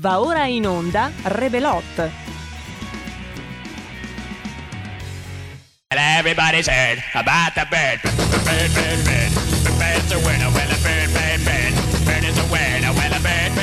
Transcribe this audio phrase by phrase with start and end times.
[0.00, 2.10] Va ora in onda Rebelot.
[5.90, 8.00] Everybody's heard about the bird.
[8.00, 9.32] The bird, bird, bird.
[9.60, 10.48] The bird's a winner.
[10.56, 11.72] Well, a bird, bird, bird.
[12.06, 12.92] Bird is a winner.
[12.96, 13.59] Well, a bird, bird.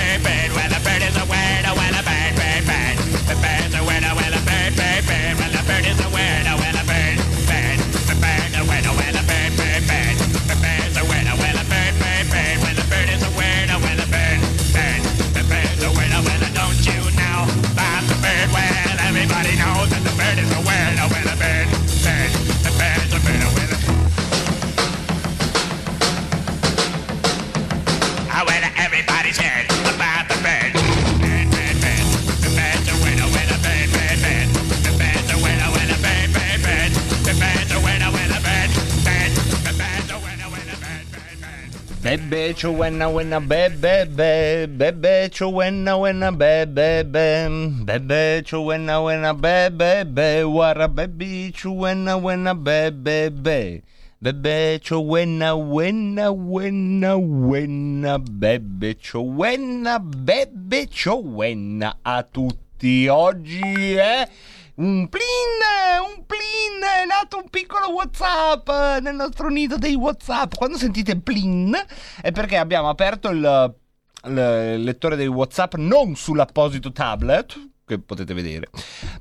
[42.30, 47.48] Bebe cho wenna bebe be bebe cho wenna bebe be
[47.86, 53.82] bebe cho wenna bebe be wara bebi cho wenna bebe be
[54.22, 56.34] bebe cho wenna wenna
[57.18, 64.28] wenna bebe cho wenna bebe cho wenna a tutti oggi è
[64.78, 70.54] un plin, un plin, è nato un piccolo WhatsApp eh, nel nostro nido dei WhatsApp.
[70.56, 71.76] Quando sentite plin
[72.22, 73.76] è perché abbiamo aperto il,
[74.26, 78.70] il lettore dei WhatsApp non sull'apposito tablet, che potete vedere,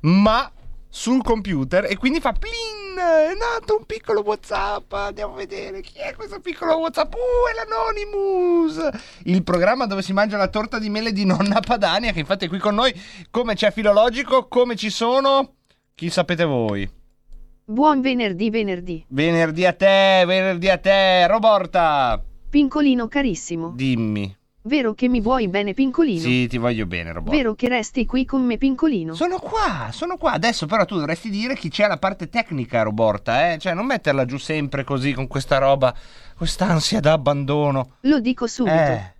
[0.01, 0.51] ma
[0.89, 4.91] sul computer e quindi fa plin, è nato un piccolo WhatsApp.
[4.93, 7.13] Andiamo a vedere chi è questo piccolo WhatsApp.
[7.13, 7.17] Uh,
[7.51, 8.89] è l'Anonymous,
[9.23, 12.47] il programma dove si mangia la torta di mele di nonna Padania, che infatti è
[12.47, 12.93] qui con noi.
[13.31, 15.55] Come c'è filologico, come ci sono,
[15.95, 16.89] chi sapete voi.
[17.65, 19.05] Buon venerdì, venerdì.
[19.09, 22.23] Venerdì a te, venerdì a te, Roborta.
[22.49, 23.73] Pincolino carissimo.
[23.75, 24.35] Dimmi.
[24.67, 26.19] Vero che mi vuoi bene, Pincolino?
[26.19, 27.37] Sì, ti voglio bene, Roborta.
[27.37, 29.13] Vero che resti qui con me, Pincolino?
[29.13, 30.33] Sono qua, sono qua.
[30.33, 33.57] Adesso però tu dovresti dire chi c'è alla parte tecnica, Roborta, eh?
[33.57, 35.95] Cioè, non metterla giù sempre così con questa roba,
[36.35, 37.91] quest'ansia da abbandono.
[38.01, 38.75] Lo dico subito.
[38.75, 39.15] Eh.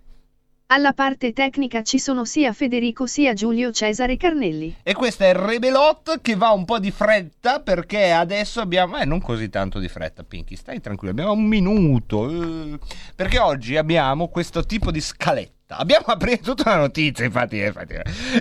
[0.70, 4.76] Alla parte tecnica ci sono sia Federico sia Giulio Cesare Carnelli.
[4.82, 8.98] E questo è Rebelot che va un po' di fretta perché adesso abbiamo...
[8.98, 12.28] Eh, non così tanto di fretta, Pinky, stai tranquillo, abbiamo un minuto.
[12.28, 12.78] eh,
[13.14, 15.78] perché oggi abbiamo questo tipo di scaletta.
[15.78, 17.94] Abbiamo prima di tutto la notizia, infatti, eh, infatti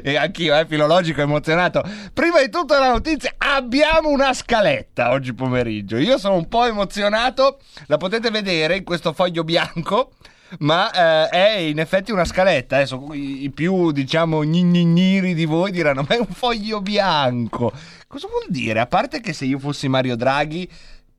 [0.03, 1.81] eh, anch'io, eh, filologico, emozionato.
[2.11, 5.95] Prima di tutto la notizia, abbiamo una scaletta oggi pomeriggio.
[5.95, 10.11] Io sono un po' emozionato, la potete vedere in questo foglio bianco
[10.59, 12.77] ma eh, è in effetti una scaletta.
[12.77, 17.71] Adesso i, più, diciamo, gnigniri di voi diranno: Ma è un foglio bianco.
[18.07, 18.79] Cosa vuol dire?
[18.79, 20.69] A parte che se io fossi Mario Draghi,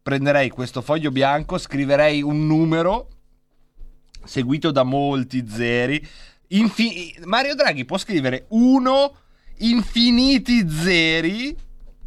[0.02, 3.08] prenderei questo foglio bianco, scriverei un numero
[4.24, 6.06] seguito da molti zeri.
[6.48, 9.14] Infi- Mario Draghi può scrivere uno
[9.58, 11.56] infiniti zeri.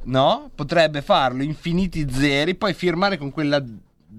[0.03, 0.49] No?
[0.55, 3.63] Potrebbe farlo infiniti zeri, poi firmare con quella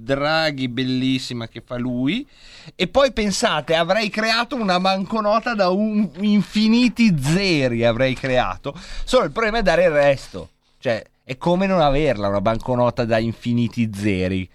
[0.02, 2.26] Draghi bellissima che fa lui.
[2.74, 7.84] E poi pensate, avrei creato una banconota da un infiniti zeri.
[7.84, 8.74] Avrei creato.
[9.04, 10.50] Solo il problema è dare il resto.
[10.78, 14.48] Cioè, è come non averla una banconota da infiniti zeri.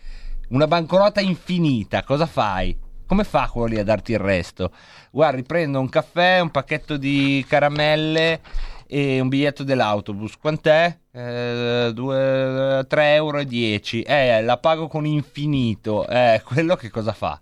[0.49, 2.77] Una banconota infinita, cosa fai?
[3.05, 4.71] Come fa quello lì a darti il resto?
[5.11, 8.41] Guardi, prendo un caffè, un pacchetto di caramelle
[8.87, 10.37] e un biglietto dell'autobus.
[10.37, 10.97] Quant'è?
[11.11, 13.39] Eh, 3,10 euro.
[13.39, 16.07] Eh, la pago con infinito.
[16.07, 17.41] Eh, quello che cosa fa?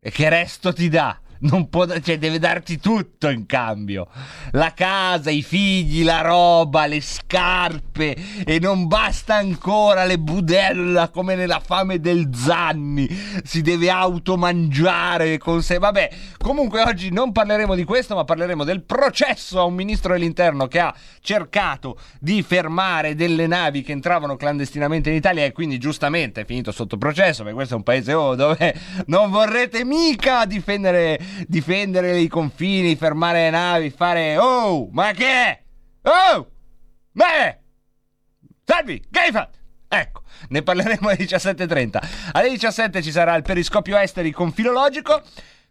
[0.00, 1.21] E che resto ti dà?
[1.42, 4.06] Non può, cioè, deve darti tutto in cambio.
[4.52, 8.16] La casa, i figli, la roba, le scarpe.
[8.44, 13.08] E non basta ancora le budella come nella fame del Zanni.
[13.42, 15.78] Si deve automangiare con sé.
[15.78, 20.68] Vabbè, comunque oggi non parleremo di questo, ma parleremo del processo a un ministro dell'interno
[20.68, 26.42] che ha cercato di fermare delle navi che entravano clandestinamente in Italia e quindi giustamente
[26.42, 28.74] è finito sotto processo, perché questo è un paese oh, dove
[29.06, 35.62] non vorrete mica difendere difendere i confini, fermare le navi, fare oh, ma che è?
[36.02, 36.50] Oh!
[37.12, 37.58] Beh!
[38.64, 39.58] Salvi, che hai fatto?
[39.88, 42.30] Ecco, ne parleremo alle 17.30.
[42.32, 45.22] Alle 17 ci sarà il periscopio esteri con filologico,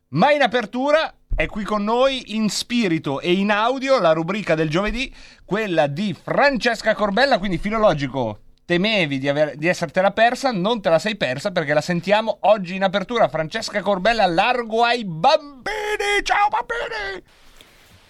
[0.10, 4.70] ma in apertura è qui con noi in spirito e in audio la rubrica del
[4.70, 5.12] giovedì,
[5.44, 8.42] quella di Francesca Corbella, quindi filologico.
[8.72, 12.76] Temevi di, aver, di essertela persa, non te la sei persa perché la sentiamo oggi
[12.76, 13.28] in apertura.
[13.28, 16.24] Francesca Corbella, largo ai bambini!
[16.24, 17.22] Ciao bambini!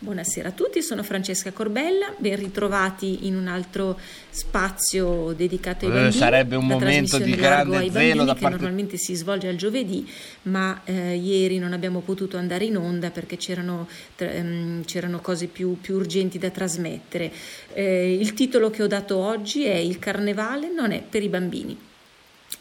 [0.03, 3.99] Buonasera a tutti, sono Francesca Corbella, ben ritrovati in un altro
[4.31, 6.11] spazio dedicato ai Eh, bambini.
[6.19, 9.47] sarebbe un la momento di grande ai zelo bambini da che parte- normalmente si svolge
[9.47, 10.09] al giovedì,
[10.43, 13.87] ma eh, ieri non abbiamo potuto andare in onda perché c'erano,
[14.17, 17.31] ehm, c'erano cose più, più urgenti da trasmettere.
[17.71, 21.77] Eh, il titolo che ho dato oggi è Il carnevale non è per i bambini.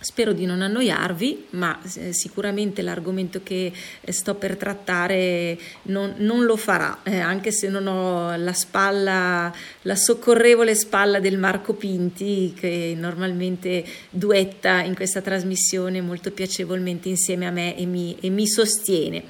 [0.02, 3.70] Spero di non annoiarvi, ma eh, sicuramente l'argomento che
[4.00, 9.52] eh, sto per trattare non, non lo farà, eh, anche se non ho la spalla,
[9.82, 17.47] la soccorrevole spalla del Marco Pinti, che normalmente duetta in questa trasmissione molto piacevolmente insieme
[17.47, 19.25] a me e mi, e mi sostiene.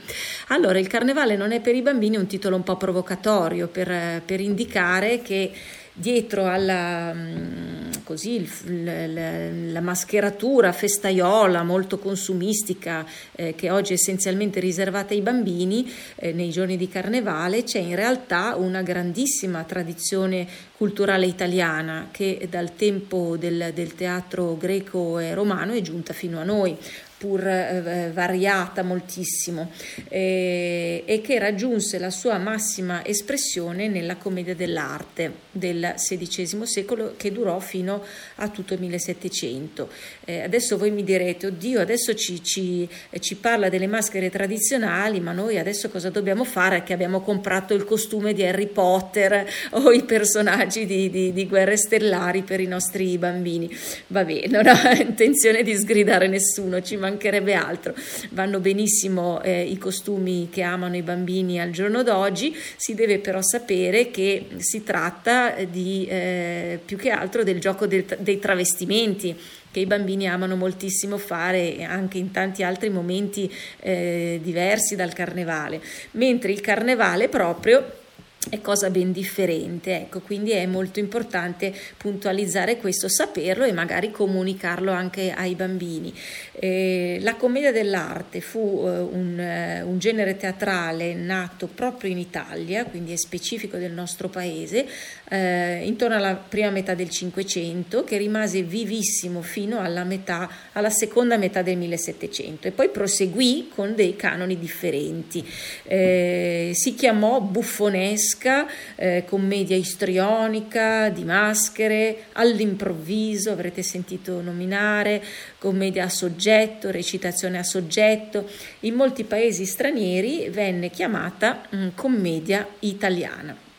[0.48, 3.90] Allora, il carnevale non è per i bambini, è un titolo un po' provocatorio per,
[3.90, 5.50] eh, per indicare che
[5.92, 13.94] dietro alla mm, così, il- la, la mascheratura festaiola molto consumistica eh, che oggi è
[13.94, 20.46] essenzialmente riservata ai bambini eh, nei giorni di carnevale c'è in realtà una grandissima tradizione
[20.76, 26.44] culturale italiana che dal tempo del, del teatro greco e romano è giunta fino a
[26.44, 26.76] noi
[27.20, 29.70] pur eh, variata moltissimo
[30.08, 37.30] eh, e che raggiunse la sua massima espressione nella commedia dell'arte del XVI secolo che
[37.30, 38.02] durò fino
[38.36, 39.88] a tutto il 1700.
[40.24, 42.88] Eh, adesso voi mi direte, oddio, adesso ci, ci,
[43.18, 46.82] ci parla delle maschere tradizionali, ma noi adesso cosa dobbiamo fare?
[46.82, 51.76] Che abbiamo comprato il costume di Harry Potter o i personaggi di, di, di Guerre
[51.76, 53.70] Stellari per i nostri bambini.
[54.06, 57.94] Vabbè, non ho intenzione di sgridare nessuno, ci mancherebbe altro.
[58.30, 63.40] Vanno benissimo eh, i costumi che amano i bambini al giorno d'oggi, si deve però
[63.42, 69.36] sapere che si tratta di eh, più che altro del gioco del- dei travestimenti
[69.70, 75.80] che i bambini amano moltissimo fare anche in tanti altri momenti eh, diversi dal carnevale,
[76.12, 77.99] mentre il carnevale proprio
[78.48, 84.90] è cosa ben differente, ecco, quindi è molto importante puntualizzare questo, saperlo e magari comunicarlo
[84.90, 86.12] anche ai bambini.
[86.52, 92.86] Eh, la commedia dell'arte fu eh, un, eh, un genere teatrale nato proprio in Italia,
[92.86, 94.86] quindi è specifico del nostro paese,
[95.30, 101.36] eh, intorno alla prima metà del Cinquecento, che rimase vivissimo fino alla, metà, alla seconda
[101.36, 105.46] metà del 1700 e poi proseguì con dei canoni differenti.
[105.84, 108.66] Eh, si chiamò buffonesca,
[108.96, 115.22] eh, commedia istrionica, di maschere, all'improvviso, avrete sentito nominare,
[115.58, 118.48] commedia a soggetto, recitazione a soggetto.
[118.80, 123.69] In molti paesi stranieri venne chiamata mm, commedia italiana.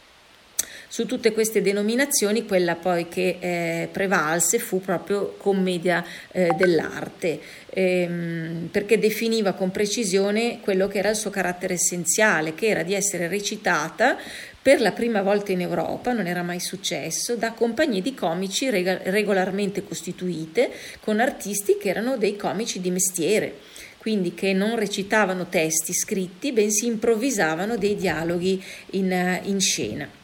[0.91, 6.03] Su tutte queste denominazioni quella poi che eh, prevalse fu proprio commedia
[6.33, 7.39] eh, dell'arte,
[7.69, 12.93] ehm, perché definiva con precisione quello che era il suo carattere essenziale, che era di
[12.93, 14.17] essere recitata
[14.61, 19.85] per la prima volta in Europa, non era mai successo, da compagnie di comici regolarmente
[19.85, 23.59] costituite con artisti che erano dei comici di mestiere
[23.97, 28.61] quindi che non recitavano testi scritti, bensì improvvisavano dei dialoghi
[28.93, 30.19] in, in scena.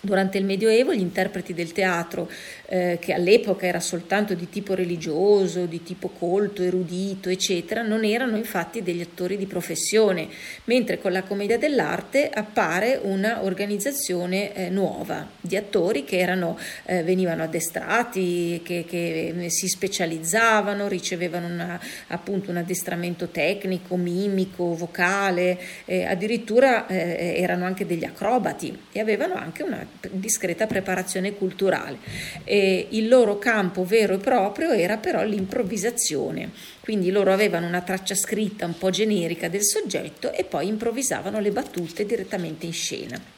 [0.00, 2.30] Durante il Medioevo gli interpreti del teatro,
[2.70, 8.36] eh, che all'epoca era soltanto di tipo religioso, di tipo colto, erudito, eccetera, non erano
[8.36, 10.28] infatti degli attori di professione,
[10.64, 17.02] mentre con la commedia dell'arte appare una organizzazione eh, nuova di attori che erano, eh,
[17.02, 26.04] venivano addestrati, che, che si specializzavano, ricevevano una, appunto un addestramento tecnico, mimico, vocale, eh,
[26.04, 31.96] addirittura eh, erano anche degli acrobati e avevano anche una discreta preparazione culturale.
[32.44, 36.50] E il loro campo vero e proprio era però l'improvvisazione,
[36.80, 41.50] quindi loro avevano una traccia scritta un po' generica del soggetto e poi improvvisavano le
[41.50, 43.37] battute direttamente in scena.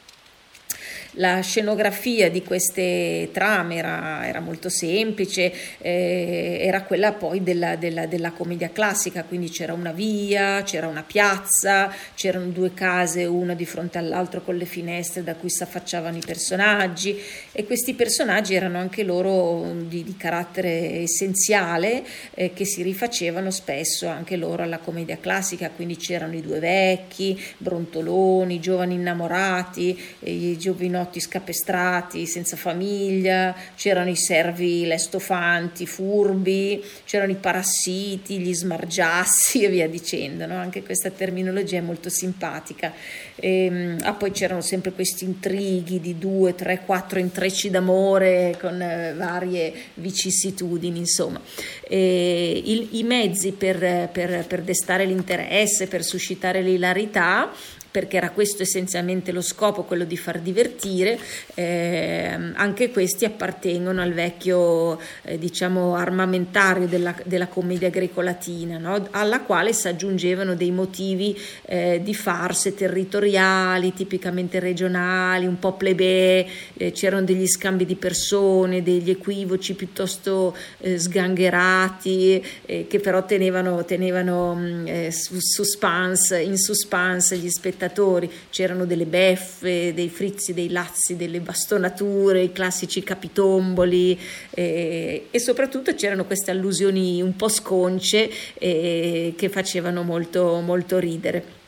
[1.14, 8.07] La scenografia di queste trame era, era molto semplice, eh, era quella poi della, della,
[8.07, 13.67] della, commedia classica, quindi c'era una via, c'era una piazza, c'erano due case, una di
[13.67, 18.79] fronte all'altro con le finestre da cui si affacciavano i personaggi e questi personaggi erano
[18.79, 25.19] anche loro di, di carattere essenziale eh, che si rifacevano spesso anche loro alla commedia
[25.19, 30.57] classica, quindi c'erano i due vecchi, brontoloni, giovani innamorati, i
[31.00, 39.69] giovinotti scapestrati, senza famiglia, c'erano i servi lestofanti, furbi, c'erano i parassiti, gli smargiassi e
[39.69, 40.47] via dicendo.
[40.47, 40.57] No?
[40.57, 42.92] Anche questa terminologia è molto simpatica.
[43.35, 49.14] E, ah, poi c'erano sempre questi intrighi di due, tre, quattro intrecci d'amore con eh,
[49.14, 51.40] varie vicissitudini, insomma.
[51.83, 57.50] E, il, I mezzi per, per, per destare l'interesse, per suscitare l'ilarità
[57.90, 61.18] perché era questo essenzialmente lo scopo, quello di far divertire,
[61.54, 69.09] eh, anche questi appartengono al vecchio eh, diciamo armamentario della, della commedia grecolatina, no?
[69.11, 76.47] alla quale si aggiungevano dei motivi eh, di farse territoriali, tipicamente regionali, un po' plebee,
[76.75, 83.85] eh, c'erano degli scambi di persone, degli equivoci piuttosto eh, sgangherati, eh, che però tenevano,
[83.85, 91.16] tenevano mm, suspense, in suspense gli spettatori spettatori, c'erano delle beffe, dei frizzi, dei lazzi,
[91.16, 94.18] delle bastonature, i classici capitomboli
[94.50, 101.58] eh, e soprattutto c'erano queste allusioni un po' sconce eh, che facevano molto, molto ridere.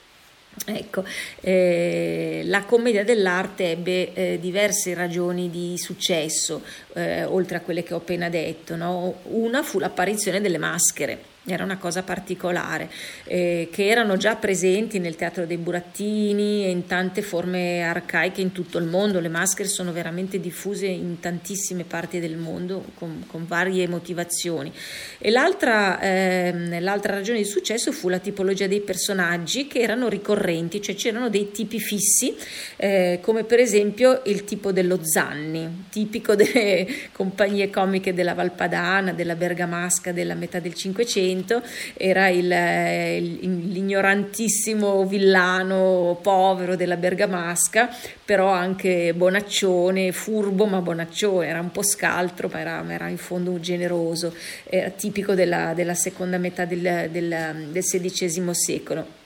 [0.67, 1.03] Ecco,
[1.41, 6.61] eh, la commedia dell'arte ebbe eh, diverse ragioni di successo,
[6.93, 8.77] eh, oltre a quelle che ho appena detto.
[8.77, 9.21] No?
[9.25, 12.89] Una fu l'apparizione delle maschere era una cosa particolare,
[13.25, 18.53] eh, che erano già presenti nel teatro dei burattini e in tante forme arcaiche in
[18.53, 19.19] tutto il mondo.
[19.19, 24.73] Le maschere sono veramente diffuse in tantissime parti del mondo con, con varie motivazioni.
[25.19, 30.81] E l'altra, eh, l'altra, ragione di successo fu la tipologia dei personaggi che erano ricorrenti,
[30.81, 32.37] cioè c'erano dei tipi fissi,
[32.77, 39.35] eh, come per esempio il tipo dello Zanni, tipico delle compagnie comiche della Valpadana, della
[39.35, 41.63] Bergamasca della metà del Cinquecento Novecento
[41.97, 47.89] era il, il, l'ignorantissimo villano povero della Bergamasca,
[48.25, 53.19] però anche bonaccione, furbo ma bonaccione, era un po' scaltro ma era, ma era in
[53.19, 54.35] fondo generoso,
[54.65, 59.21] era tipico della, della seconda metà del, del, del XVI secolo.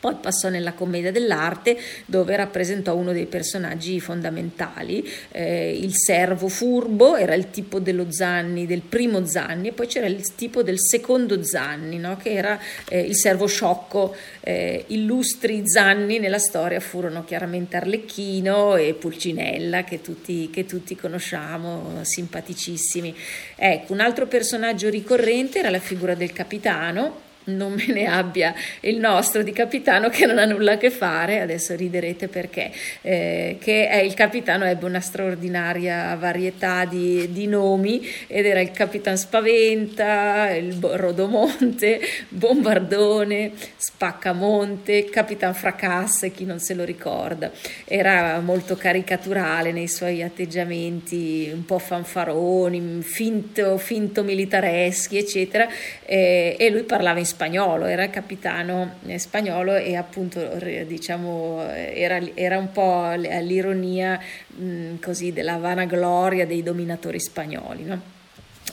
[0.00, 1.76] Poi passò nella commedia dell'arte
[2.06, 8.66] dove rappresentò uno dei personaggi fondamentali, eh, il servo furbo, era il tipo dello Zanni,
[8.66, 12.16] del primo Zanni, e poi c'era il tipo del secondo Zanni, no?
[12.16, 14.14] che era eh, il servo sciocco.
[14.40, 21.98] Eh, illustri Zanni nella storia furono chiaramente Arlecchino e Pulcinella, che tutti, che tutti conosciamo,
[22.02, 23.14] simpaticissimi.
[23.56, 28.98] Ecco, un altro personaggio ricorrente era la figura del capitano non me ne abbia il
[28.98, 32.70] nostro di capitano che non ha nulla a che fare, adesso riderete perché,
[33.02, 38.70] eh, che è il capitano, ebbe una straordinaria varietà di, di nomi ed era il
[38.70, 47.50] capitan Spaventa, il Rodomonte, Bombardone, Spaccamonte, capitan Fracasse, chi non se lo ricorda.
[47.84, 55.68] Era molto caricaturale nei suoi atteggiamenti, un po' fanfaroni, finto, finto militareschi, eccetera,
[56.04, 60.40] eh, e lui parlava in spagnolo spagnolo, era capitano spagnolo e appunto
[60.86, 64.18] diciamo era, era un po' l'ironia
[64.48, 67.84] mh, così della vanagloria dei dominatori spagnoli.
[67.84, 68.00] No?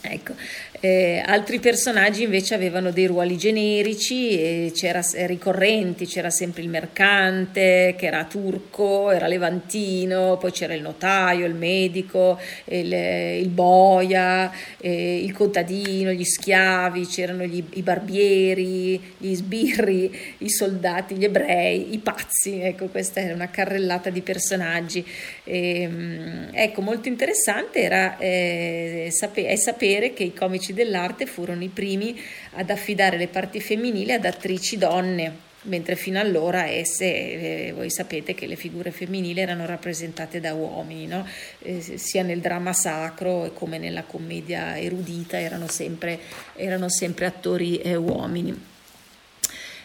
[0.01, 0.33] Ecco,
[0.85, 7.95] eh, altri personaggi invece avevano dei ruoli generici c'era eh, ricorrenti, c'era sempre il mercante
[7.97, 15.23] che era turco, era levantino, poi c'era il notaio, il medico, il, il boia, eh,
[15.23, 21.97] il contadino, gli schiavi, c'erano gli, i barbieri, gli sbirri, i soldati, gli ebrei, i
[21.97, 25.03] pazzi, ecco questa era una carrellata di personaggi.
[25.43, 31.69] E, ehm, ecco, molto interessante era eh, sapere, sapere che i comici dell'arte furono i
[31.69, 32.19] primi
[32.51, 38.35] ad affidare le parti femminili ad attrici donne, mentre fino allora esse, eh, voi sapete
[38.35, 41.27] che le figure femminili erano rappresentate da uomini, no?
[41.59, 46.19] eh, sia nel dramma sacro come nella commedia erudita erano sempre,
[46.55, 48.73] erano sempre attori eh, uomini.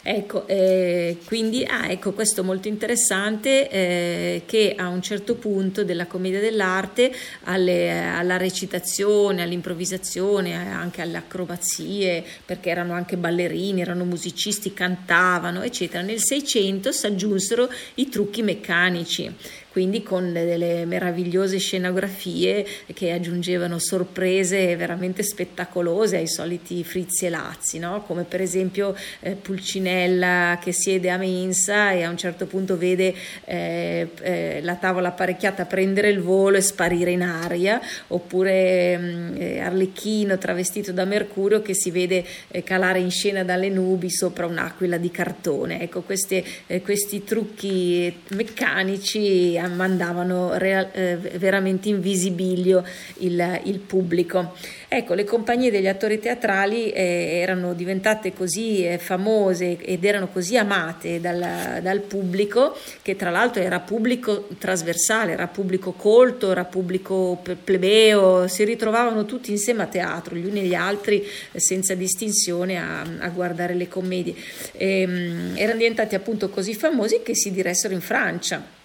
[0.02, 6.06] Ecco, eh, quindi ah, ecco questo molto interessante eh, che a un certo punto della
[6.06, 7.12] commedia dell'arte
[7.44, 16.02] alle, alla recitazione, all'improvvisazione, anche alle acrobazie, perché erano anche ballerini, erano musicisti, cantavano, eccetera.
[16.02, 19.30] Nel Seicento si aggiunsero i trucchi meccanici
[19.70, 27.78] quindi con delle meravigliose scenografie che aggiungevano sorprese veramente spettacolose ai soliti frizzi e lazzi,
[27.78, 28.02] no?
[28.06, 33.14] come per esempio eh, Pulcinella che siede a mensa e a un certo punto vede
[33.44, 39.60] eh, eh, la tavola apparecchiata prendere il volo e sparire in aria, oppure mm, eh,
[39.60, 44.96] Arlecchino travestito da Mercurio che si vede eh, calare in scena dalle nubi sopra un'aquila
[44.96, 45.80] di cartone.
[45.80, 52.84] Ecco, queste, eh, questi trucchi meccanici mandavano real, eh, veramente in visibilio
[53.18, 54.54] il, il, pubblico.
[54.88, 60.56] Ecco, le compagnie degli attori teatrali eh, erano diventate così eh, famose ed erano così
[60.56, 67.40] amate dal, dal, pubblico, che tra l'altro era pubblico trasversale, era pubblico colto, era pubblico
[67.62, 72.78] plebeo, si ritrovavano tutti insieme a teatro, gli uni e gli altri eh, senza distinzione
[72.78, 74.34] a, a guardare le commedie.
[74.72, 78.78] E, ehm, erano diventati appunto così famosi che si diressero in Francia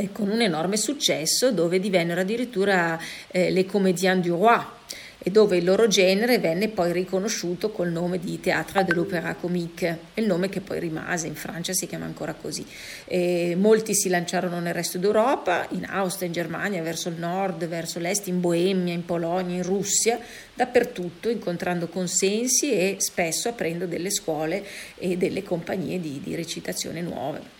[0.00, 2.96] e con un enorme successo dove divennero addirittura
[3.32, 4.64] eh, les Comédiens du Roi
[5.20, 9.98] e dove il loro genere venne poi riconosciuto col nome di Théâtre de l'Opéra Comique,
[10.14, 12.64] il nome che poi rimase, in Francia si chiama ancora così.
[13.04, 17.98] E molti si lanciarono nel resto d'Europa, in Austria, in Germania, verso il nord, verso
[17.98, 20.20] l'est, in Boemia, in Polonia, in Russia,
[20.54, 24.64] dappertutto, incontrando consensi e spesso aprendo delle scuole
[24.96, 27.57] e delle compagnie di, di recitazione nuove.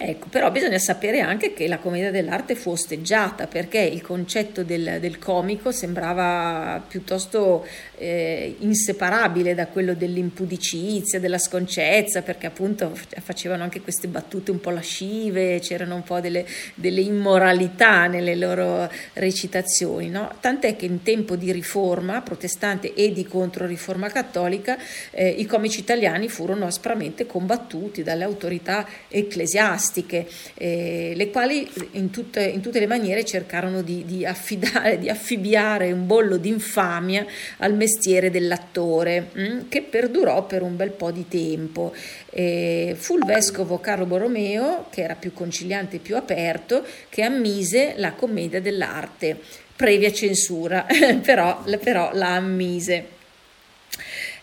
[0.00, 4.98] Ecco, però bisogna sapere anche che la commedia dell'arte fu osteggiata perché il concetto del,
[5.00, 13.80] del comico sembrava piuttosto eh, inseparabile da quello dell'impudicizia, della sconcezza, perché appunto facevano anche
[13.80, 20.10] queste battute un po' lascive, c'erano un po' delle, delle immoralità nelle loro recitazioni.
[20.10, 20.32] No?
[20.38, 24.78] Tant'è che in tempo di riforma protestante e di controriforma cattolica
[25.10, 32.10] eh, i comici italiani furono aspramente combattuti dalle autorità ecclesiastiche scolastiche, eh, le quali in
[32.10, 37.26] tutte, in tutte, le maniere cercarono di, di, affidare, di affibbiare un bollo d'infamia
[37.58, 41.94] al mestiere dell'attore, mh, mm, che perdurò per un bel po' di tempo.
[42.30, 47.94] Eh, fu il vescovo Carlo Borromeo, che era più conciliante e più aperto, che ammise
[47.96, 49.38] la commedia dell'arte,
[49.74, 50.86] previa censura,
[51.22, 53.16] però, però la ammise.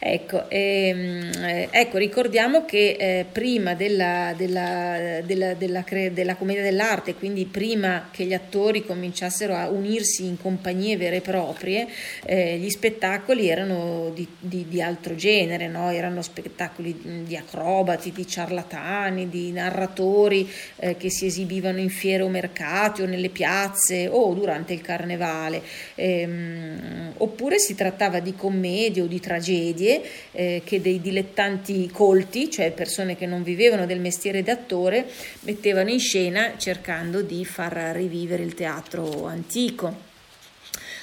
[0.08, 7.16] Ecco, ehm, eh, ecco, ricordiamo che eh, prima della, della, della, della, della commedia dell'arte,
[7.16, 11.88] quindi prima che gli attori cominciassero a unirsi in compagnie vere e proprie,
[12.24, 15.90] eh, gli spettacoli erano di, di, di altro genere, no?
[15.90, 22.30] erano spettacoli di acrobati, di ciarlatani, di narratori eh, che si esibivano in fiere o
[22.30, 25.64] mercati o nelle piazze o durante il carnevale,
[25.96, 29.94] ehm, oppure si trattava di commedie o di tragedie
[30.32, 35.06] eh, che dei dilettanti colti, cioè persone che non vivevano del mestiere d'attore,
[35.42, 40.14] mettevano in scena cercando di far rivivere il teatro antico.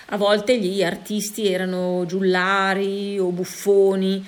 [0.07, 4.23] A volte gli artisti erano giullari o buffoni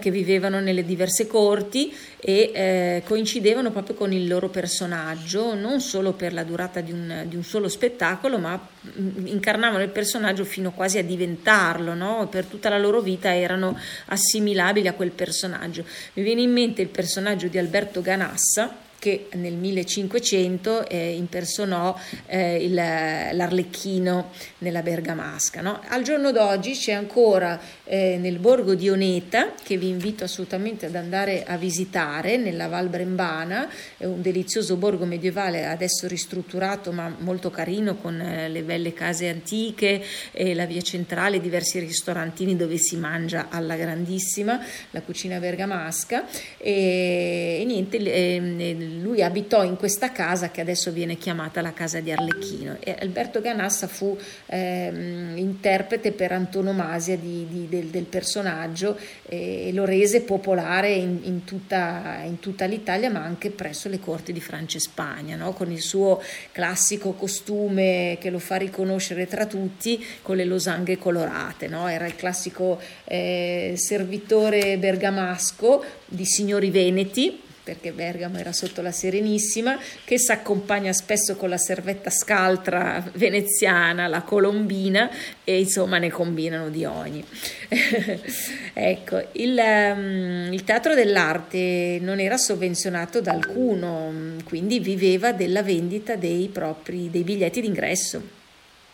[0.00, 6.12] che vivevano nelle diverse corti e eh, coincidevano proprio con il loro personaggio, non solo
[6.12, 10.72] per la durata di un, di un solo spettacolo, ma mm, incarnavano il personaggio fino
[10.72, 12.26] quasi a diventarlo, no?
[12.28, 15.84] per tutta la loro vita erano assimilabili a quel personaggio.
[16.14, 22.64] Mi viene in mente il personaggio di Alberto Ganassa, che nel 1500 eh, impersonò eh,
[22.64, 25.60] il, l'Arlecchino nella Bergamasca.
[25.60, 25.80] No?
[25.86, 30.96] Al giorno d'oggi c'è ancora eh, nel borgo di Oneta, che vi invito assolutamente ad
[30.96, 37.50] andare a visitare, nella Val Brembana, è un delizioso borgo medievale adesso ristrutturato ma molto
[37.50, 43.48] carino con eh, le belle case antiche, la via centrale, diversi ristorantini dove si mangia
[43.50, 46.26] alla grandissima, la cucina bergamasca
[46.58, 52.00] e, e niente, ehm, lui abitò in questa casa che adesso viene chiamata la casa
[52.00, 58.98] di Arlecchino e Alberto Ganassa fu ehm, interprete per antonomasia di, di, del, del, personaggio
[59.26, 64.32] e lo rese popolare in, in, tutta, in, tutta, l'Italia ma anche presso le corti
[64.32, 65.52] di Francia e Spagna no?
[65.52, 66.22] con il suo
[66.52, 71.88] classico costume che lo fa riconoscere tra tutti con le losanghe colorate no?
[71.88, 79.78] era il classico eh, servitore bergamasco di signori veneti perché Bergamo era sotto la Serenissima,
[80.04, 85.10] che si accompagna spesso con la servetta scaltra veneziana, la colombina,
[85.44, 87.22] e insomma ne combinano di ogni.
[88.72, 96.16] ecco, il, um, il, teatro dell'arte non era sovvenzionato da alcuno, quindi viveva della vendita
[96.16, 98.37] dei propri dei biglietti d'ingresso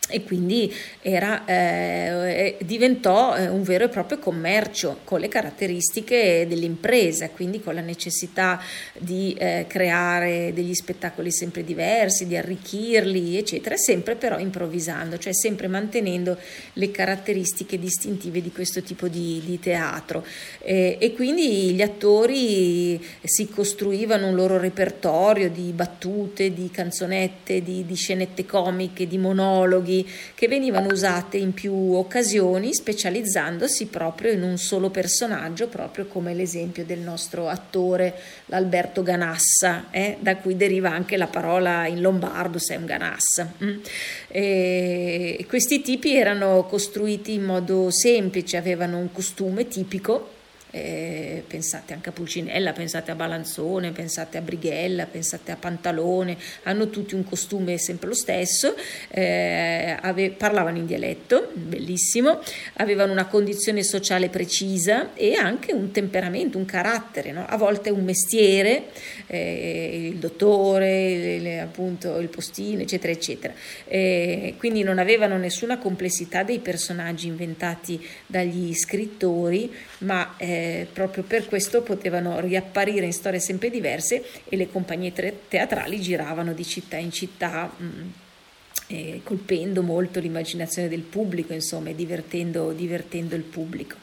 [0.07, 7.29] e quindi era, eh, diventò eh, un vero e proprio commercio con le caratteristiche dell'impresa,
[7.29, 8.61] quindi con la necessità
[8.93, 15.67] di eh, creare degli spettacoli sempre diversi, di arricchirli, eccetera, sempre però improvvisando, cioè sempre
[15.67, 16.37] mantenendo
[16.73, 20.23] le caratteristiche distintive di questo tipo di, di teatro.
[20.59, 27.95] e quindi gli attori si costruivano un loro repertorio di battute, di canzonette, di, di
[27.95, 34.57] scenette comiche, di monologhi attori che venivano usate in più occasioni, specializzandosi proprio in un
[34.57, 41.17] solo personaggio, proprio come l'esempio del nostro attore l'Alberto Ganassa, eh, da cui deriva anche
[41.17, 43.53] la parola in lombardo, sei un Ganassa.
[43.63, 43.77] Mm.
[44.27, 50.33] E questi tipi erano costruiti in modo semplice, avevano un costume tipico
[50.75, 56.89] eh, pensate anche a Pulcinella, pensate a Balanzone, pensate a Brighella, pensate a Pantalone, hanno
[56.89, 58.75] tutti un costume sempre lo stesso,
[59.09, 62.41] eh, ave- parlavano in dialetto, bellissimo,
[62.73, 67.45] avevano una condizione sociale precisa e anche un temperamento, un carattere, no?
[67.47, 68.87] a volte un mestiere,
[69.27, 73.53] eh, il dottore, le, appunto il postino, eccetera, eccetera.
[73.87, 81.47] Eh, quindi non avevano nessuna complessità dei personaggi inventati dagli scrittori, ma eh, proprio per
[81.47, 85.13] questo potevano riapparire in storie sempre diverse e le compagnie
[85.47, 87.71] teatrali giravano di città in città.
[87.75, 88.09] Mh, mm,
[88.87, 93.95] eh, colpendo molto l'immaginazione del pubblico, insomma, e divertendo, divertendo il pubblico.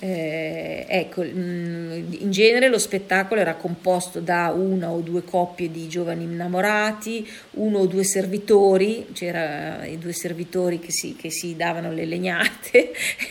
[0.00, 5.88] Eh, ecco, mm, in genere lo spettacolo era composto da una o due coppie di
[5.88, 11.92] giovani innamorati, uno o due servitori, c'erano i due servitori che si, che si davano
[11.92, 12.92] le legnate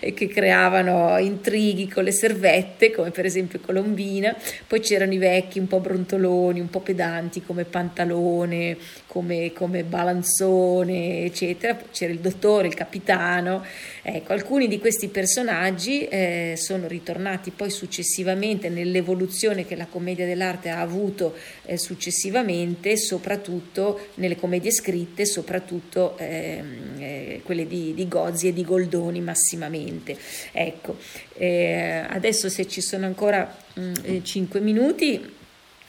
[0.00, 4.36] e che creavano intrighi con le servette, come per esempio Colombina,
[4.68, 8.76] poi c'erano i vecchi un po' brontoloni, un po' pedanti come Pantalone,
[9.12, 13.62] come, come Balanzone, eccetera, c'era il dottore, il capitano,
[14.00, 20.70] ecco, alcuni di questi personaggi eh, sono ritornati poi successivamente nell'evoluzione che la commedia dell'arte
[20.70, 21.34] ha avuto
[21.66, 28.64] eh, successivamente, soprattutto nelle commedie scritte, soprattutto ehm, eh, quelle di, di, Gozzi e di
[28.64, 30.16] Goldoni massimamente.
[30.52, 30.96] Ecco,
[31.34, 33.54] eh, adesso se ci sono ancora
[34.22, 35.40] 5 mm, minuti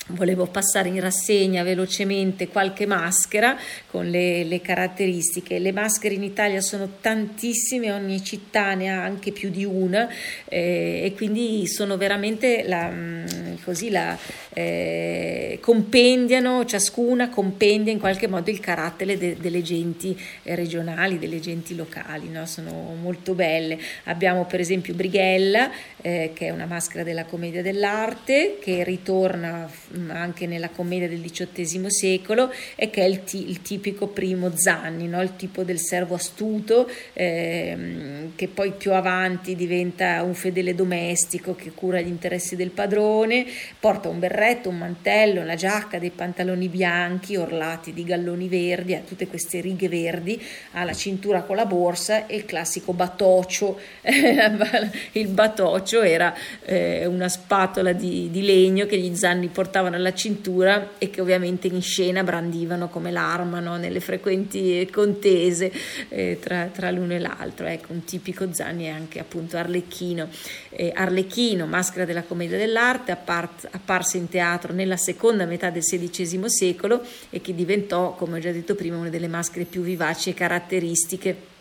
[0.08, 5.60] Volevo passare in rassegna velocemente qualche maschera con le, le, caratteristiche.
[5.60, 10.10] Le maschere in Italia sono tantissime, ogni città ne ha anche più di una
[10.50, 13.26] eh, e quindi sono veramente la, mm,
[13.64, 14.18] così la
[14.52, 21.78] eh, compendiano, ciascuna compendia in qualche modo il carattere de, delle genti regionali, delle genti
[21.78, 22.46] locali, no?
[22.46, 23.80] sono molto belle.
[24.04, 29.70] Abbiamo per esempio Brighella, eh, che è una maschera della commedia dell'arte, che ritorna
[30.10, 35.08] anche nella commedia del XVIII secolo e che è il, t- il tipico primo Zanni,
[35.08, 35.22] no?
[35.22, 41.72] il tipo del servo astuto ehm, che poi più avanti diventa un fedele domestico che
[41.72, 43.46] cura gli interessi del padrone,
[43.80, 49.00] porta un berretto, un mantello, una giacca, dei pantaloni bianchi orlati di galloni verdi, ha
[49.00, 53.80] tutte queste righe verdi, ha la cintura con la borsa e il classico batoccio.
[55.14, 56.34] il batoccio era
[56.66, 61.22] eh, una spatola di, di legno che gli zanni portavano portavano alla cintura e che
[61.22, 63.78] ovviamente in scena brandivano come l'arma no?
[63.78, 65.72] nelle frequenti contese
[66.10, 67.68] eh, tra, tra, l'uno e l'altro.
[67.68, 70.30] Ecco, un tipico Zanni è anche appunto Arlecchino.
[70.70, 76.50] Eh, Arlecchino, maschera della commedia dell'arte, appart- apparse in teatro nella seconda metà del XVI
[76.50, 80.34] secolo e che diventò, come ho già detto prima, una delle maschere più vivaci e
[80.34, 81.52] caratteristiche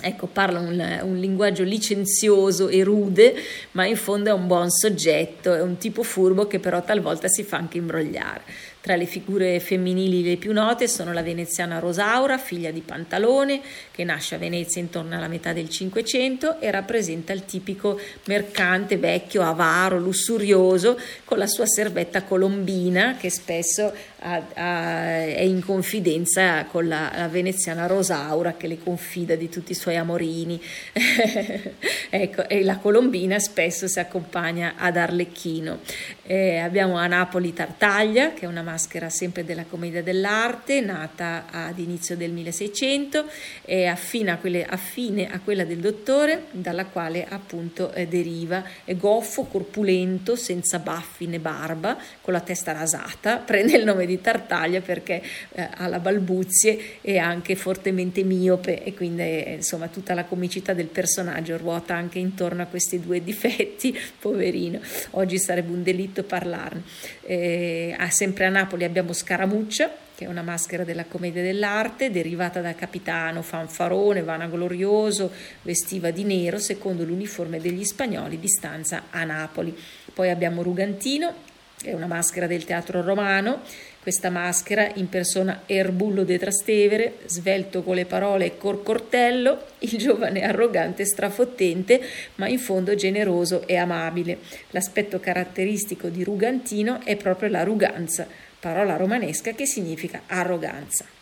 [0.00, 3.34] Ecco, parla un, un, linguaggio licenzioso e rude,
[3.72, 7.44] ma in fondo è un buon soggetto, è un tipo furbo che però talvolta si
[7.44, 8.42] fa anche imbrogliare.
[8.84, 14.04] Tra le figure femminili le più note sono la veneziana Rosaura, figlia di Pantalone, che
[14.04, 19.98] nasce a Venezia intorno alla metà del Cinquecento e rappresenta il tipico mercante vecchio, avaro,
[19.98, 23.90] lussurioso, con la sua servetta colombina che spesso
[24.24, 29.72] ha, ha, è in confidenza con la, la, veneziana Rosaura che le confida di tutti
[29.72, 30.60] i suoi amorini.
[32.08, 35.80] ecco, e la colombina spesso si accompagna ad Arlecchino.
[36.22, 41.78] Eh, abbiamo a Napoli Tartaglia, che è una maschera sempre della commedia dell'arte, nata ad
[41.78, 43.26] inizio del 1600
[43.62, 48.64] e affine a, quelle, affine a quella del dottore, dalla quale appunto eh, deriva.
[48.84, 54.18] È goffo, corpulento, senza baffi né barba, con la testa rasata, prende il nome di
[54.18, 60.14] Tartaglia perché eh, ha la balbuzie e anche fortemente miope e quindi eh, insomma tutta
[60.14, 64.80] la comicità del personaggio ruota anche intorno a questi due difetti, poverino.
[65.10, 66.82] Oggi sarebbe un delitto parlarne.
[67.20, 72.74] Eh, sempre a Napoli abbiamo Scaramuccia, che è una maschera della commedia dell'arte, derivata dal
[72.74, 79.76] capitano fanfarone, vanaglorioso, vestiva di nero secondo l'uniforme degli spagnoli di stanza a Napoli.
[80.14, 81.52] Poi abbiamo Rugantino,
[81.90, 83.62] è una maschera del teatro romano,
[84.02, 91.06] questa maschera impersona Erbullo de Trastevere, svelto con le parole corcortello, il giovane arrogante e
[91.06, 92.00] strafottente,
[92.34, 94.38] ma in fondo generoso e amabile.
[94.70, 98.26] L'aspetto caratteristico di Rugantino è proprio la ruganza,
[98.60, 101.13] parola romanesca che significa arroganza.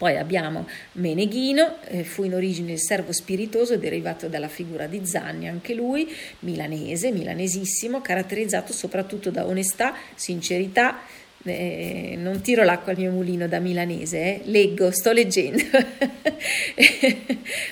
[0.00, 5.46] Poi abbiamo Meneghino, eh, fu in origine il servo spiritoso derivato dalla figura di Zanni,
[5.46, 11.00] anche lui milanese, milanesissimo, caratterizzato soprattutto da onestà, sincerità,
[11.44, 14.40] eh, non tiro l'acqua al mio mulino da milanese, eh.
[14.44, 15.62] leggo, sto leggendo.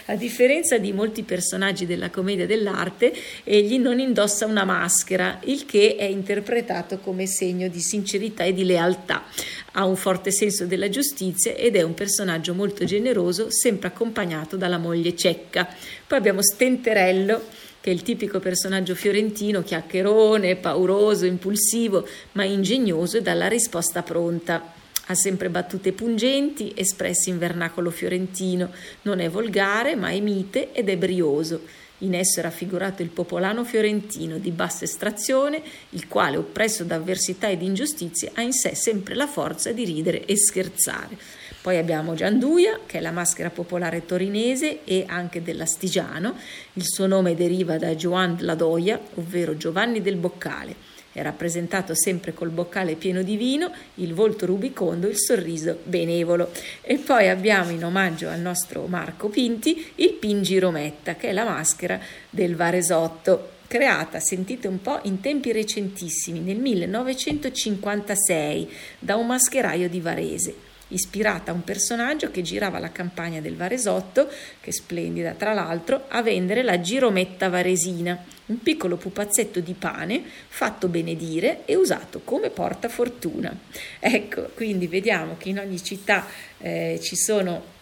[0.06, 3.12] A differenza di molti personaggi della commedia dell'arte,
[3.44, 8.64] egli non indossa una maschera, il che è interpretato come segno di sincerità e di
[8.64, 9.24] lealtà.
[9.72, 14.78] Ha un forte senso della giustizia ed è un personaggio molto generoso, sempre accompagnato dalla
[14.78, 15.68] moglie cecca.
[16.06, 23.22] Poi abbiamo Stenterello che è il tipico personaggio fiorentino, chiacchierone, pauroso, impulsivo, ma ingegnoso e
[23.22, 24.72] dalla risposta pronta.
[25.06, 28.70] Ha sempre battute pungenti, espressi in vernacolo fiorentino,
[29.02, 31.62] non è volgare, ma è mite ed è brioso.
[32.02, 37.48] In esso è raffigurato il popolano fiorentino di bassa estrazione, il quale, oppresso da avversità
[37.48, 41.16] ed ingiustizie, ha in sé sempre la forza di ridere e scherzare.
[41.60, 46.36] Poi abbiamo Gianduia, che è la maschera popolare torinese e anche dell'Astigiano.
[46.74, 50.76] Il suo nome deriva da Gioan Ladoia, ovvero Giovanni del Boccale.
[51.10, 56.52] È rappresentato sempre col boccale pieno di vino, il volto rubicondo, il sorriso benevolo.
[56.80, 61.42] E poi abbiamo in omaggio al nostro Marco Pinti il Pingi Rometta, che è la
[61.44, 61.98] maschera
[62.30, 70.00] del Varesotto creata, sentite un po', in tempi recentissimi, nel 1956, da un mascheraio di
[70.00, 74.28] Varese ispirata a un personaggio che girava la campagna del Varesotto,
[74.60, 80.88] che splendida tra l'altro, a vendere la girometta varesina, un piccolo pupazzetto di pane fatto
[80.88, 83.56] benedire e usato come portafortuna.
[83.98, 86.26] Ecco, quindi vediamo che in ogni città
[86.58, 87.76] eh, ci sono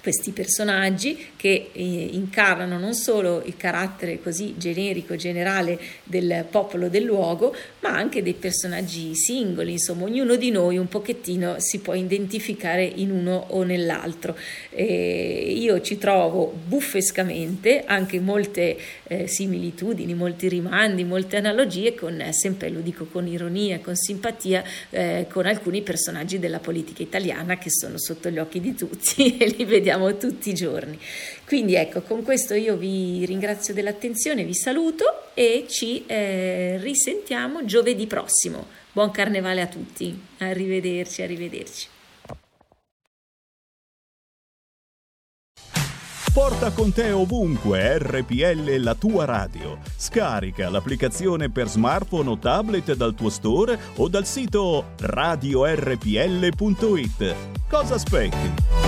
[0.00, 7.04] questi personaggi che eh, incarnano non solo il carattere così generico, generale del popolo del
[7.04, 12.84] luogo, ma anche dei personaggi singoli, insomma ognuno di noi un pochettino si può identificare
[12.84, 14.36] in uno o nell'altro.
[14.70, 22.32] E io ci trovo buffescamente anche molte eh, similitudini, molti rimandi, molte analogie con, eh,
[22.32, 27.70] sempre lo dico con ironia, con simpatia, eh, con alcuni personaggi della politica italiana che
[27.70, 30.98] sono sotto gli occhi di tutti e li vediamo vediamo tutti i giorni.
[31.46, 38.06] Quindi ecco, con questo io vi ringrazio dell'attenzione, vi saluto e ci eh, risentiamo giovedì
[38.06, 38.66] prossimo.
[38.92, 41.88] Buon carnevale a tutti, arrivederci, arrivederci.
[46.32, 49.78] Porta con te ovunque RPL la tua radio.
[49.96, 56.04] Scarica l'applicazione per smartphone o tablet dal tuo store o dal sito radiorpl.it.
[57.68, 58.87] Cosa aspetti?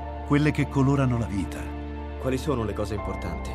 [0.31, 1.59] quelle che colorano la vita.
[2.17, 3.51] Quali sono le cose importanti?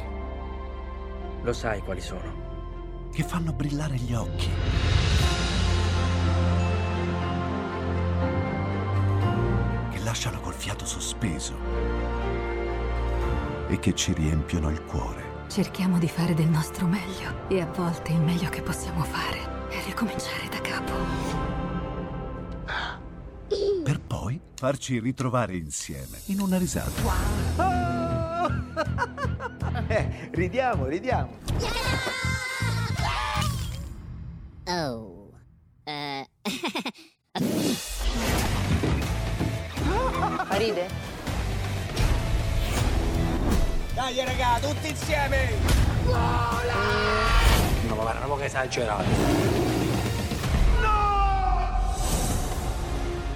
[1.40, 3.08] Lo sai quali sono?
[3.10, 4.50] Che fanno brillare gli occhi.
[9.90, 11.54] Che lasciano col fiato sospeso.
[13.68, 15.46] E che ci riempiono il cuore.
[15.48, 19.82] Cerchiamo di fare del nostro meglio e a volte il meglio che possiamo fare è
[19.86, 21.55] ricominciare da capo
[23.86, 26.90] per poi farci ritrovare insieme in una risata.
[27.02, 28.50] Wow.
[29.86, 31.38] eh, ridiamo, ridiamo.
[34.66, 35.30] Oh.
[35.84, 36.26] Uh.
[40.50, 40.88] Ride?
[43.94, 45.52] Dai raga, tutti insieme!
[46.02, 46.74] Vola!
[47.86, 49.85] No, ma guarda, un po' che esagerato.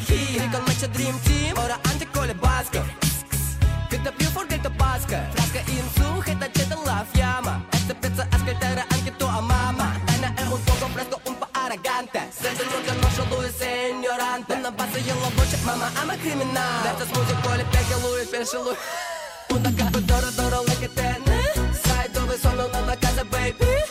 [0.00, 2.80] aquí Rico Mecha Dream Team, ahora ante Cole Vasco
[3.90, 9.10] Когда пью форгальто паска Фраска инсу, хета чета лав яма Esta pieza es cartera anche
[9.18, 13.44] tua mamma Ana es un poco fresco, un po' arrogante Siente lo que no solo
[13.44, 18.30] es ignorante Una base y la voce, mamá, I'm a criminal Let's music, поле, пекелует,
[18.30, 18.78] пешелует
[19.50, 23.89] Una capa, дора, дора, like a tennis Сайдовый сон, но на casa, baby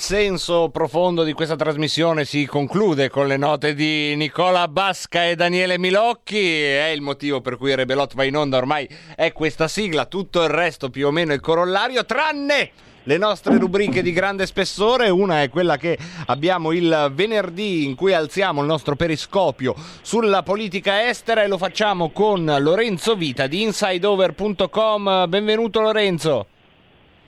[0.00, 5.78] Senso profondo di questa trasmissione si conclude con le note di Nicola Basca e Daniele
[5.78, 6.62] Milocchi.
[6.62, 10.48] È il motivo per cui Rebelot va in onda ormai è questa sigla, tutto il
[10.48, 12.70] resto più o meno il corollario, tranne
[13.02, 15.10] le nostre rubriche di grande spessore.
[15.10, 21.08] Una è quella che abbiamo il venerdì in cui alziamo il nostro periscopio sulla politica
[21.08, 25.28] estera e lo facciamo con Lorenzo Vita di InsideOver.com.
[25.28, 26.46] Benvenuto Lorenzo.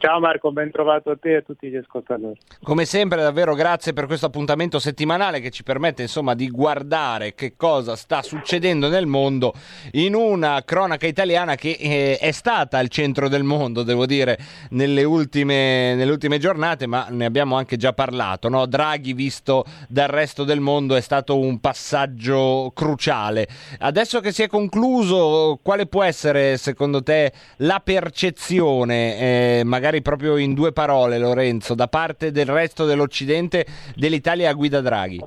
[0.02, 2.36] Ciao Marco, ben trovato a te e a tutti gli ascoltatori.
[2.64, 7.54] Come sempre, davvero grazie per questo appuntamento settimanale che ci permette insomma di guardare che
[7.56, 9.54] cosa sta succedendo nel mondo
[9.92, 14.38] in una cronaca italiana che eh, è stata al centro del mondo, devo dire,
[14.70, 18.48] nelle ultime, nelle ultime giornate, ma ne abbiamo anche già parlato.
[18.48, 18.66] No?
[18.66, 23.46] Draghi, visto dal resto del mondo, è stato un passaggio cruciale.
[23.78, 30.38] Adesso che si è concluso, quale può essere secondo te la percezione, eh, magari proprio
[30.38, 35.20] in due parole, Lorenzo, da parte del resto dell'Occidente dell'Italia a guida Draghi?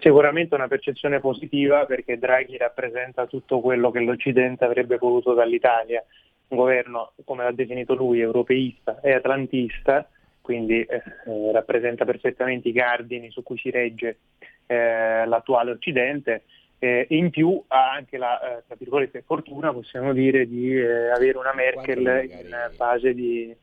[0.00, 6.04] Sicuramente una percezione positiva perché Draghi rappresenta tutto quello che l'Occidente avrebbe voluto dall'Italia,
[6.48, 10.08] un governo, come l'ha definito lui, europeista e atlantista,
[10.40, 14.18] quindi eh, eh, rappresenta perfettamente i cardini su cui si regge
[14.66, 16.42] eh, l'attuale Occidente
[16.78, 21.10] eh, e in più ha anche la eh, tra virgolette, fortuna, possiamo dire, di eh,
[21.10, 23.54] avere una Merkel in fase di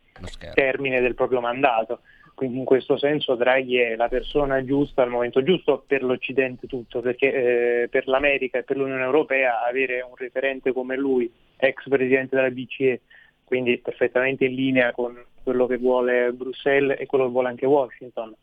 [0.54, 2.00] termine del proprio mandato.
[2.36, 7.00] Quindi in questo senso Draghi è la persona giusta al momento giusto per l'Occidente tutto,
[7.00, 12.36] perché eh, per l'America e per l'Unione Europea avere un referente come lui, ex presidente
[12.36, 13.02] della BCE,
[13.44, 18.34] quindi perfettamente in linea con quello che vuole Bruxelles e quello che vuole anche Washington,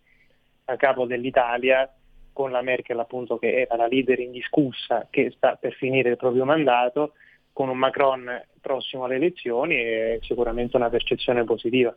[0.66, 1.92] a capo dell'Italia,
[2.33, 6.45] con la Merkel appunto che era la leader indiscussa che sta per finire il proprio
[6.45, 7.12] mandato,
[7.53, 8.25] con un Macron
[8.61, 11.95] prossimo alle elezioni è sicuramente una percezione positiva.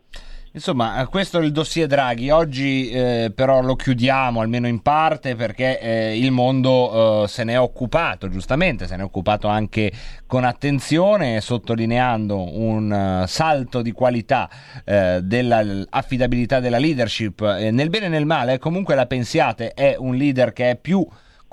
[0.56, 2.30] Insomma, questo è il dossier Draghi.
[2.30, 7.54] Oggi eh, però lo chiudiamo almeno in parte perché eh, il mondo eh, se ne
[7.54, 9.92] è occupato, giustamente, se ne è occupato anche
[10.28, 14.48] con attenzione, sottolineando un uh, salto di qualità
[14.86, 18.60] eh, dell'affidabilità della leadership eh, nel bene e nel male.
[18.60, 21.04] Comunque la pensiate, è un leader che è più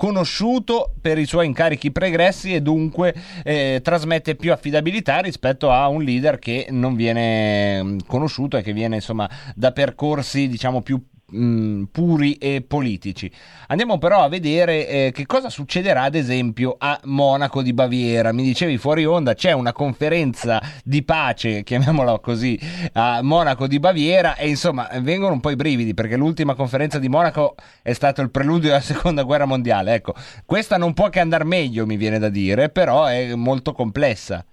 [0.01, 6.01] conosciuto per i suoi incarichi pregressi e dunque eh, trasmette più affidabilità rispetto a un
[6.01, 10.99] leader che non viene mm, conosciuto e che viene insomma da percorsi diciamo più
[11.31, 13.31] mh, puri e politici.
[13.67, 18.31] Andiamo però a vedere eh, che cosa succederà ad esempio a Monaco di Baviera.
[18.31, 22.59] Mi dicevi fuori onda c'è una conferenza di pace, chiamiamola così,
[22.93, 27.09] a Monaco di Baviera e insomma vengono un po' i brividi perché l'ultima conferenza di
[27.09, 29.93] Monaco è stato il preludio della seconda guerra mondiale.
[29.93, 30.13] Ecco,
[30.45, 34.45] questa non può che andare meglio, mi viene da dire, però è molto complessa.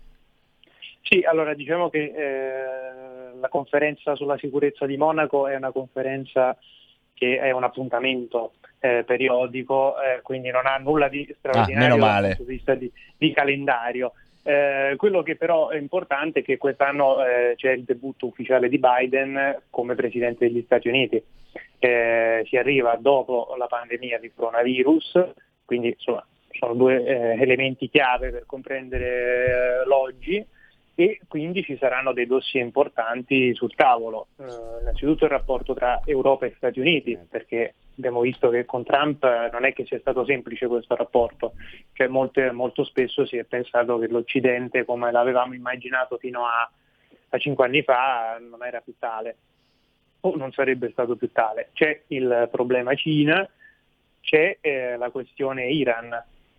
[1.03, 6.57] Sì, allora diciamo che eh, la conferenza sulla sicurezza di Monaco è una conferenza
[7.14, 12.22] che è un appuntamento eh, periodico, eh, quindi non ha nulla di straordinario ah, dal
[12.37, 14.12] punto di vista di, di calendario.
[14.44, 18.79] Eh, quello che però è importante è che quest'anno eh, c'è il debutto ufficiale di
[18.79, 21.22] Biden come Presidente degli Stati Uniti.
[21.81, 25.33] Eh, si arriva dopo la pandemia di coronavirus,
[25.65, 30.44] quindi insomma, sono due elementi chiave per comprendere l'oggi
[31.01, 34.31] e quindi ci saranno dei dossier importanti sul tavolo.
[34.37, 39.23] Eh, innanzitutto il rapporto tra Europa e Stati Uniti, perché abbiamo visto che con Trump
[39.53, 41.53] non è che sia stato semplice questo rapporto,
[41.92, 46.69] cioè molte, molto spesso si è pensato che l'Occidente, come l'avevamo immaginato fino a,
[47.29, 49.37] a cinque anni fa, non era più tale
[50.23, 51.71] o non sarebbe stato più tale.
[51.75, 53.49] C'è il problema Cina,
[54.21, 56.11] c'è eh, la questione Iran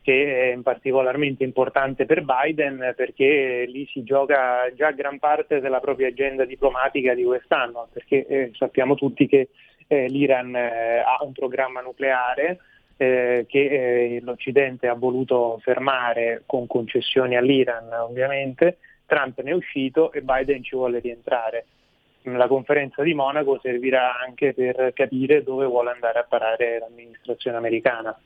[0.09, 6.07] che è particolarmente importante per Biden perché lì si gioca già gran parte della propria
[6.07, 9.49] agenda diplomatica di quest'anno, perché eh, sappiamo tutti che
[9.85, 12.57] eh, l'Iran eh, ha un programma nucleare
[12.97, 20.11] eh, che eh, l'Occidente ha voluto fermare con concessioni all'Iran ovviamente, Trump ne è uscito
[20.11, 21.65] e Biden ci vuole rientrare.
[22.23, 28.19] La conferenza di Monaco servirà anche per capire dove vuole andare a parare l'amministrazione americana.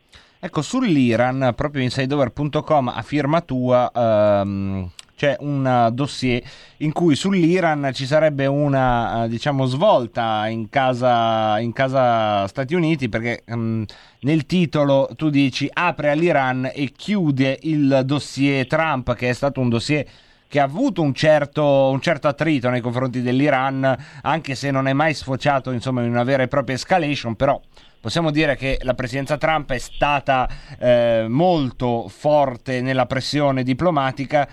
[0.46, 6.44] Ecco, sull'Iran, proprio insideover.com a firma tua ehm, c'è un dossier
[6.80, 13.44] in cui sull'Iran ci sarebbe una diciamo, svolta in casa, in casa Stati Uniti perché
[13.46, 13.86] ehm,
[14.24, 19.70] nel titolo tu dici apre all'Iran e chiude il dossier Trump che è stato un
[19.70, 20.06] dossier
[20.50, 24.94] che ha avuto un certo, un certo, attrito nei confronti dell'Iran, anche se non è
[24.94, 27.60] mai sfociato insomma, in una vera e propria escalation, però
[28.04, 30.46] possiamo dire che la presidenza Trump è stata
[30.78, 34.46] eh, molto forte nella pressione diplomatica.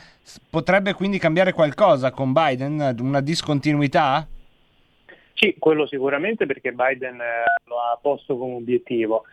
[0.49, 2.95] Potrebbe quindi cambiare qualcosa con Biden?
[3.01, 4.25] Una discontinuità?
[5.35, 9.25] Sì, quello sicuramente perché Biden eh, lo ha posto come obiettivo.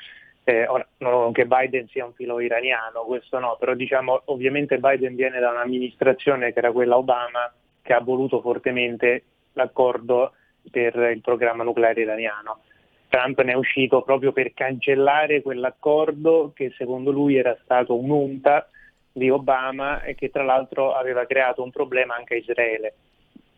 [0.44, 5.14] Eh, ora, non che Biden sia un filo iraniano, questo no, però diciamo ovviamente Biden
[5.14, 7.54] viene da un'amministrazione che era quella Obama
[7.84, 10.32] che ha voluto fortemente l'accordo
[10.72, 12.62] per il programma nucleare iraniano.
[13.10, 18.70] Trump ne è uscito proprio per cancellare quell'accordo che secondo lui era stato un'unta
[19.12, 22.94] di Obama e che tra l'altro aveva creato un problema anche a Israele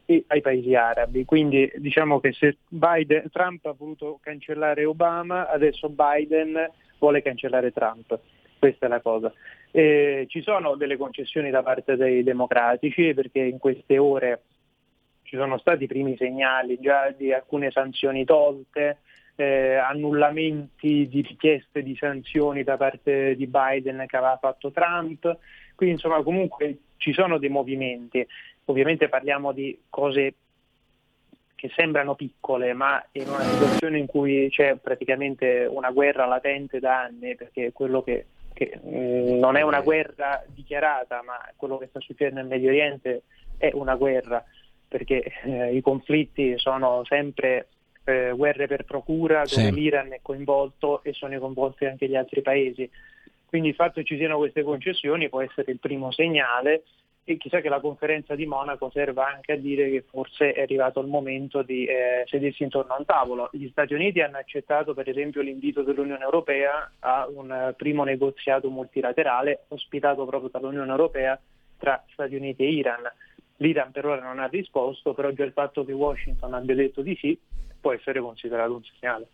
[0.06, 1.26] e ai paesi arabi.
[1.26, 8.20] Quindi diciamo che se Biden, Trump ha voluto cancellare Obama, adesso Biden vuole cancellare Trump.
[8.58, 9.32] Questa è la cosa.
[9.72, 14.42] Eh, ci sono delle concessioni da parte dei democratici perché in queste ore
[15.24, 19.02] ci sono stati i primi segnali già di alcune sanzioni tolte,
[19.40, 25.38] eh, annullamenti di richieste di sanzioni da parte di Biden che aveva fatto Trump.
[25.76, 28.26] Quindi insomma comunque ci sono dei movimenti.
[28.66, 30.34] Ovviamente parliamo di cose
[31.56, 37.02] che sembrano piccole, ma in una situazione in cui c'è praticamente una guerra latente da
[37.02, 41.88] anni, perché quello che, che mh, mm, non è una guerra dichiarata, ma quello che
[41.88, 43.24] sta succedendo nel Medio Oriente
[43.58, 44.44] è una guerra,
[44.88, 47.68] perché eh, i conflitti sono sempre
[48.10, 49.72] eh, guerre per procura dove sì.
[49.72, 52.90] l'Iran è coinvolto e sono coinvolti anche gli altri paesi.
[53.46, 56.84] Quindi il fatto che ci siano queste concessioni può essere il primo segnale
[57.24, 61.00] e chissà che la conferenza di Monaco serva anche a dire che forse è arrivato
[61.00, 63.50] il momento di eh, sedersi intorno a un tavolo.
[63.52, 69.66] Gli Stati Uniti hanno accettato per esempio l'invito dell'Unione Europea a un primo negoziato multilaterale
[69.70, 71.40] ospitato proprio dall'Unione Europea
[71.78, 73.02] tra Stati Uniti e Iran.
[73.58, 77.16] L'Iran per ora non ha risposto, però già il fatto che Washington abbia detto di
[77.16, 77.38] sì
[77.80, 79.28] può essere considerato un segnale.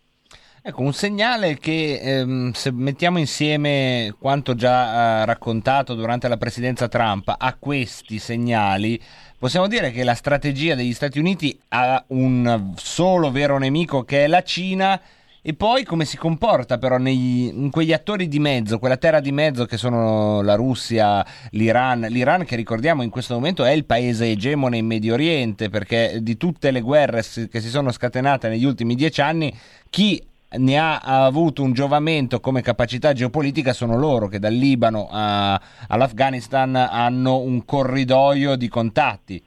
[0.62, 6.88] Ecco, un segnale che ehm, se mettiamo insieme quanto già eh, raccontato durante la presidenza
[6.88, 9.00] Trump a questi segnali,
[9.38, 14.26] possiamo dire che la strategia degli Stati Uniti ha un solo vero nemico che è
[14.26, 15.00] la Cina
[15.48, 19.30] e poi come si comporta però negli, in quegli attori di mezzo, quella terra di
[19.30, 24.28] mezzo che sono la Russia, l'Iran, l'Iran che ricordiamo in questo momento è il paese
[24.28, 28.96] egemone in Medio Oriente perché di tutte le guerre che si sono scatenate negli ultimi
[28.96, 29.56] dieci anni,
[29.88, 30.20] chi
[30.58, 36.74] ne ha avuto un giovamento come capacità geopolitica sono loro che dal Libano a, all'Afghanistan
[36.74, 39.40] hanno un corridoio di contatti.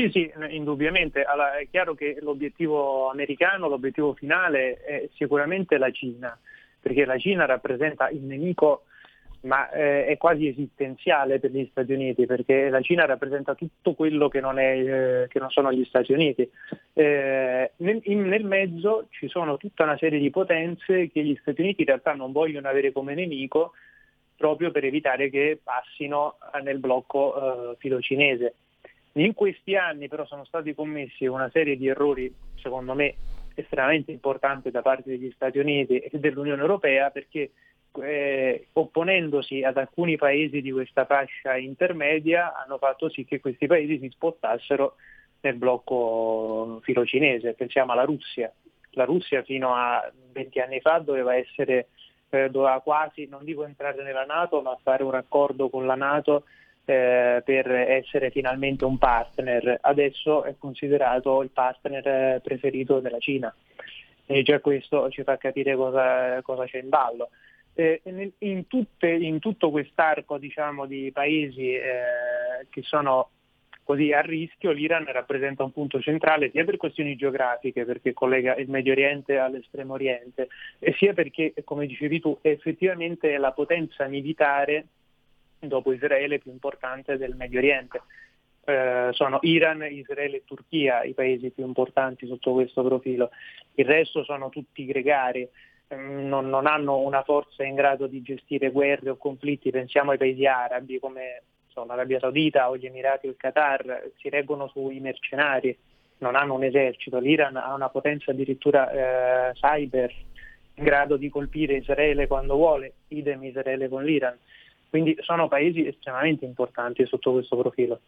[0.00, 1.24] Sì, sì, indubbiamente.
[1.24, 6.38] Allora, è chiaro che l'obiettivo americano, l'obiettivo finale è sicuramente la Cina,
[6.80, 8.84] perché la Cina rappresenta il nemico
[9.42, 14.28] ma eh, è quasi esistenziale per gli Stati Uniti perché la Cina rappresenta tutto quello
[14.28, 16.50] che non, è, eh, che non sono gli Stati Uniti.
[16.92, 21.60] Eh, nel, in, nel, mezzo ci sono tutta una serie di potenze che gli Stati
[21.62, 23.72] Uniti in realtà non vogliono avere come nemico
[24.36, 28.54] proprio per evitare che passino nel blocco eh, filocinese.
[29.14, 33.14] In questi anni però sono stati commessi una serie di errori, secondo me,
[33.54, 37.50] estremamente importanti da parte degli Stati Uniti e dell'Unione Europea perché
[38.00, 43.98] eh, opponendosi ad alcuni paesi di questa fascia intermedia hanno fatto sì che questi paesi
[43.98, 44.94] si spostassero
[45.40, 48.52] nel blocco filocinese, pensiamo alla Russia.
[48.92, 51.88] La Russia fino a 20 anni fa doveva essere,
[52.30, 56.44] eh, doveva quasi, non dico entrare nella Nato, ma fare un accordo con la Nato
[56.90, 63.54] eh, per essere finalmente un partner, adesso è considerato il partner eh, preferito della Cina
[64.26, 67.30] e già questo ci fa capire cosa, cosa c'è in ballo.
[67.74, 68.02] Eh,
[68.38, 73.30] in, tutte, in, tutto quest'arco diciamo, di paesi eh, che sono
[73.84, 78.68] così a rischio, l'Iran rappresenta un punto centrale sia per questioni geografiche, perché collega il
[78.68, 80.48] Medio Oriente all'estremo Oriente,
[80.96, 84.86] sia perché, come dicevi tu, effettivamente è la potenza militare
[85.60, 88.00] dopo Israele più importante del Medio Oriente.
[88.64, 93.30] Eh, sono Iran, Israele e Turchia i paesi più importanti sotto questo profilo,
[93.74, 95.48] il resto sono tutti gregari,
[95.94, 100.18] mm, non, non, hanno una forza in grado di gestire guerre o conflitti, pensiamo ai
[100.18, 105.00] paesi arabi come so, l'Arabia Saudita o gli Emirati o il Qatar, si reggono sui
[105.00, 105.76] mercenari,
[106.18, 108.90] non hanno un esercito, l'Iran ha una potenza addirittura
[109.48, 110.12] eh, cyber
[110.74, 114.36] in grado di colpire Israele quando vuole, idem Israele con l'Iran.
[114.90, 118.00] Quindi sono paesi estremamente importanti sotto questo profilo.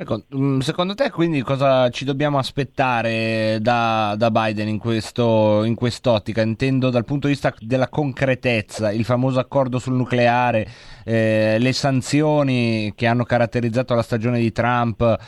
[0.00, 5.74] Ecco, mm, secondo te quindi cosa ci dobbiamo aspettare da, da Biden in, questo, in,
[5.74, 6.40] quest'ottica?
[6.40, 10.68] Intendo dal punto di vista della concretezza, il famoso accordo sul nucleare,
[11.04, 15.18] eh, le sanzioni che hanno caratterizzato la stagione di Trump.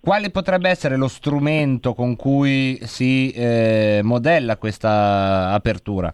[0.00, 6.12] Quale potrebbe essere lo strumento con cui si eh, modella questa apertura?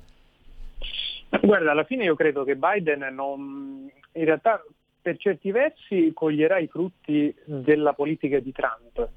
[1.40, 4.62] Guarda, alla fine io credo che Biden non, in realtà
[5.00, 9.08] per certi versi coglierà i frutti della politica di Trump,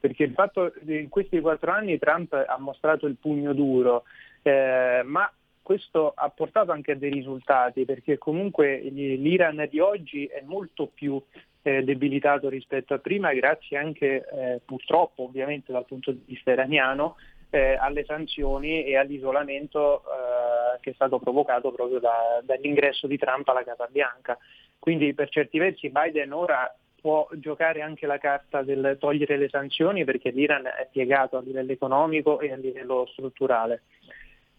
[0.00, 4.04] perché il fatto in questi quattro anni Trump ha mostrato il pugno duro,
[4.42, 5.30] eh, ma
[5.62, 11.20] questo ha portato anche a dei risultati, perché comunque l'Iran di oggi è molto più
[11.62, 17.16] eh, debilitato rispetto a prima, grazie anche eh, purtroppo ovviamente dal punto di vista iraniano,
[17.54, 23.46] eh, alle sanzioni e all'isolamento eh, che è stato provocato proprio da, dall'ingresso di Trump
[23.48, 24.36] alla Casa Bianca.
[24.76, 30.04] Quindi per certi versi Biden ora può giocare anche la carta del togliere le sanzioni
[30.04, 33.82] perché l'Iran è piegato a livello economico e a livello strutturale.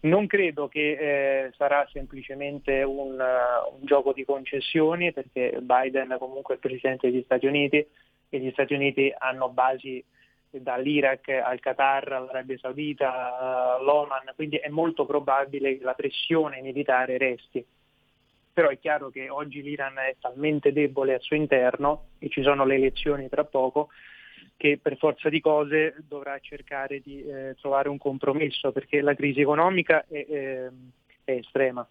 [0.00, 6.54] Non credo che eh, sarà semplicemente un, uh, un, gioco di concessioni perché Biden comunque
[6.54, 7.84] è il Presidente degli Stati Uniti
[8.28, 10.02] e gli Stati Uniti hanno basi
[10.60, 17.64] dall'Iraq al Qatar, all'Arabia Saudita, all'Oman, quindi è molto probabile che la pressione militare resti.
[18.52, 22.64] Però è chiaro che oggi l'Iran è talmente debole al suo interno e ci sono
[22.64, 23.88] le elezioni tra poco
[24.56, 29.40] che per forza di cose dovrà cercare di eh, trovare un compromesso perché la crisi
[29.40, 30.70] economica è, è,
[31.24, 31.86] è estrema.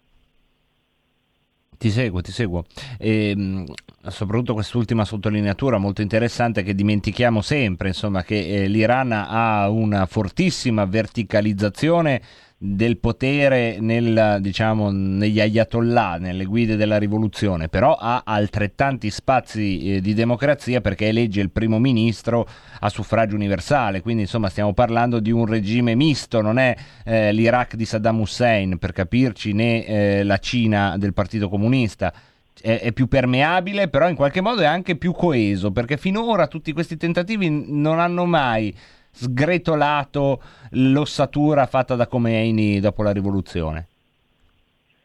[1.78, 2.64] Ti seguo, ti seguo.
[2.98, 3.64] E, ehm,
[4.08, 10.84] soprattutto quest'ultima sottolineatura molto interessante che dimentichiamo sempre, insomma, che eh, l'Iran ha una fortissima
[10.84, 12.22] verticalizzazione
[12.58, 20.00] del potere nel, diciamo, negli ayatollah, nelle guide della rivoluzione, però ha altrettanti spazi eh,
[20.00, 22.48] di democrazia perché elegge il primo ministro
[22.80, 27.74] a suffragio universale, quindi insomma stiamo parlando di un regime misto, non è eh, l'Iraq
[27.74, 32.12] di Saddam Hussein per capirci né eh, la Cina del Partito Comunista.
[32.58, 36.96] È, più permeabile, però in qualche modo è anche più coeso, perché finora tutti questi
[36.96, 38.74] tentativi non hanno mai
[39.16, 40.42] sgretolato
[40.72, 43.86] l'ossatura fatta da Khomeini dopo la rivoluzione?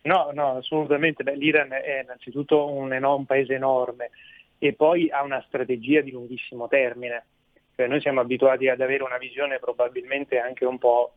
[0.03, 1.23] No, no, assolutamente.
[1.23, 4.09] Beh, L'Iran è innanzitutto un, enorme, un paese enorme
[4.57, 7.23] e poi ha una strategia di lunghissimo termine.
[7.75, 11.13] Cioè, noi siamo abituati ad avere una visione probabilmente anche un po'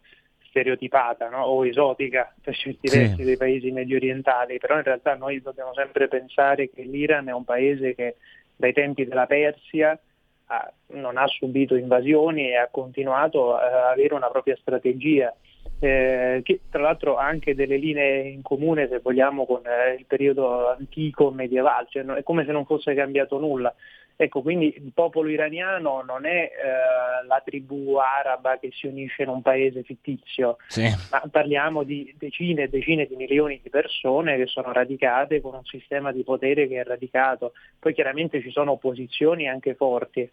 [0.49, 1.43] stereotipata no?
[1.43, 2.99] o esotica per certi sì.
[2.99, 7.33] versi dei paesi medio orientali, però in realtà noi dobbiamo sempre pensare che l'Iran è
[7.33, 8.17] un paese che
[8.55, 9.99] dai tempi della Persia
[10.47, 15.35] ha, non ha subito invasioni e ha continuato a avere una propria strategia.
[15.81, 20.07] Eh, che tra l'altro ha anche delle linee in comune se vogliamo con eh, il
[20.07, 23.75] periodo antico medievale, cioè, è come se non fosse cambiato nulla.
[24.17, 29.29] Ecco, quindi il popolo iraniano non è eh, la tribù araba che si unisce in
[29.29, 30.85] un paese fittizio, sì.
[31.11, 35.65] ma parliamo di decine e decine di milioni di persone che sono radicate con un
[35.65, 37.55] sistema di potere che è radicato.
[37.79, 40.31] Poi chiaramente ci sono opposizioni anche forti,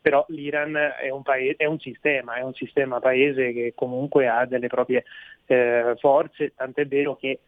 [0.00, 4.44] però l'Iran è un, paese, è un sistema, è un sistema paese che comunque ha
[4.46, 5.04] delle proprie
[5.46, 7.40] eh, forze, tant'è vero che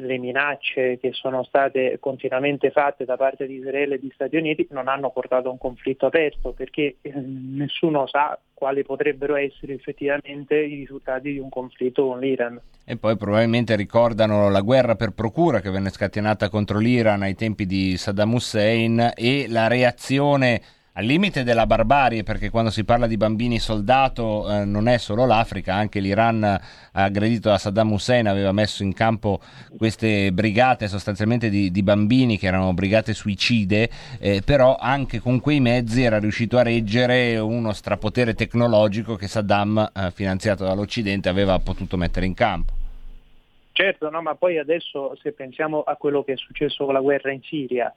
[0.00, 4.66] le minacce che sono state continuamente fatte da parte di Israele e di Stati Uniti
[4.70, 10.54] non hanno portato a un conflitto aperto perché eh, nessuno sa quali potrebbero essere effettivamente
[10.56, 12.60] i risultati di un conflitto con l'Iran.
[12.84, 17.64] E poi probabilmente ricordano la guerra per procura che venne scatenata contro l'Iran ai tempi
[17.64, 20.60] di Saddam Hussein e la reazione
[20.94, 25.24] al limite della barbarie, perché quando si parla di bambini soldato eh, non è solo
[25.24, 26.60] l'Africa, anche l'Iran
[26.92, 29.40] aggredito da Saddam Hussein aveva messo in campo
[29.76, 33.88] queste brigate sostanzialmente di, di bambini che erano brigate suicide,
[34.18, 39.90] eh, però anche con quei mezzi era riuscito a reggere uno strapotere tecnologico che Saddam,
[39.94, 42.72] eh, finanziato dall'Occidente, aveva potuto mettere in campo.
[43.72, 47.32] Certo, no, ma poi adesso se pensiamo a quello che è successo con la guerra
[47.32, 47.90] in Siria,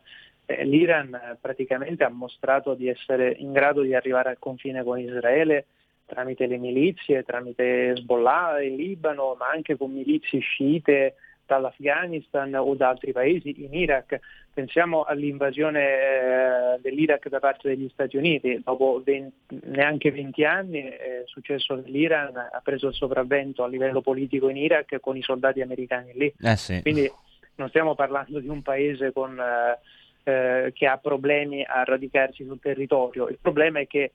[0.46, 5.66] l'Iran eh, praticamente ha mostrato di essere in grado di arrivare al confine con Israele
[6.06, 11.16] tramite le milizie, tramite Hezbollah in Libano, ma anche con milizie sciite
[11.46, 14.20] dall'Afghanistan o da altri paesi in Iraq.
[14.54, 21.24] Pensiamo all'invasione eh, dell'Iraq da parte degli Stati Uniti, dopo 20, neanche 20 anni è
[21.26, 25.62] successo che l'Iran ha preso il sopravvento a livello politico in Iraq con i soldati
[25.62, 26.34] americani lì.
[26.40, 26.82] Eh sì.
[26.82, 27.12] Quindi
[27.56, 29.80] non stiamo parlando di un paese con, eh,
[30.24, 34.12] eh, che ha problemi a radicarsi sul territorio, il problema è che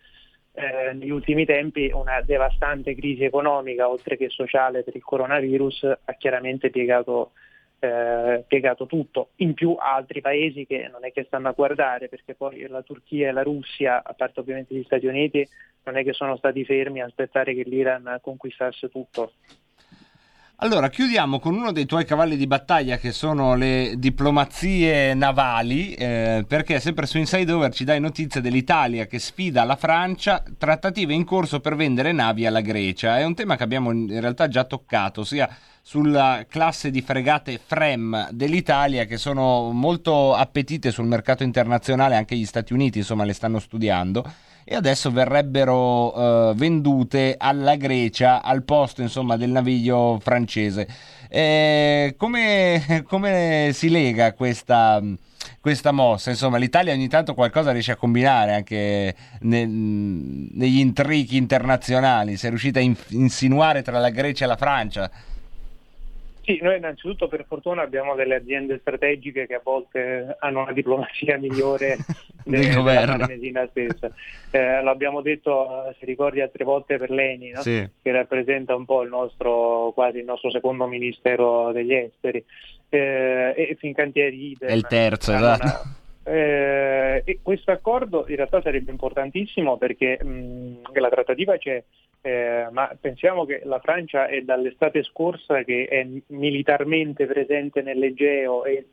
[0.52, 6.12] eh, negli ultimi tempi una devastante crisi economica, oltre che sociale per il coronavirus, ha
[6.14, 7.32] chiaramente piegato,
[7.78, 9.30] eh, piegato tutto.
[9.36, 13.28] In più altri paesi che non è che stanno a guardare, perché poi la Turchia
[13.28, 15.46] e la Russia, a parte ovviamente gli Stati Uniti,
[15.84, 19.34] non è che sono stati fermi a aspettare che l'Iran conquistasse tutto.
[20.60, 26.44] Allora, chiudiamo con uno dei tuoi cavalli di battaglia che sono le diplomazie navali, eh,
[26.48, 31.24] perché sempre su Inside Over ci dai notizie dell'Italia che sfida la Francia, trattative in
[31.24, 33.18] corso per vendere navi alla Grecia.
[33.18, 35.48] È un tema che abbiamo in realtà già toccato, sia
[35.80, 42.44] sulla classe di fregate FREM dell'Italia che sono molto appetite sul mercato internazionale, anche gli
[42.44, 44.28] Stati Uniti insomma le stanno studiando
[44.70, 50.86] e adesso verrebbero uh, vendute alla Grecia al posto insomma, del naviglio francese.
[51.30, 55.02] Eh, come, come, si lega questa,
[55.58, 56.28] questa, mossa?
[56.28, 62.50] Insomma, l'Italia ogni tanto qualcosa riesce a combinare anche ne, negli intrighi internazionali, si è
[62.50, 65.10] riuscita a insinuare tra la Grecia e la Francia.
[66.48, 71.36] Sì, noi innanzitutto per fortuna abbiamo delle aziende strategiche che a volte hanno una diplomazia
[71.36, 71.98] migliore
[72.42, 73.26] del governo.
[73.26, 74.10] Mesina stessa.
[74.50, 77.60] Eh, l'abbiamo detto, se ricordi, altre volte per l'ENI, no?
[77.60, 77.86] sì.
[78.00, 82.42] che rappresenta un po' il nostro, quasi il nostro secondo ministero degli esteri.
[82.88, 85.64] Eh, e Fincantieri È il terzo, esatto.
[85.64, 85.98] Una,
[86.34, 91.84] eh, e questo accordo in realtà sarebbe importantissimo perché mh, la trattativa c'è
[92.20, 98.86] eh, ma pensiamo che la Francia è dall'estate scorsa che è militarmente presente nell'Egeo e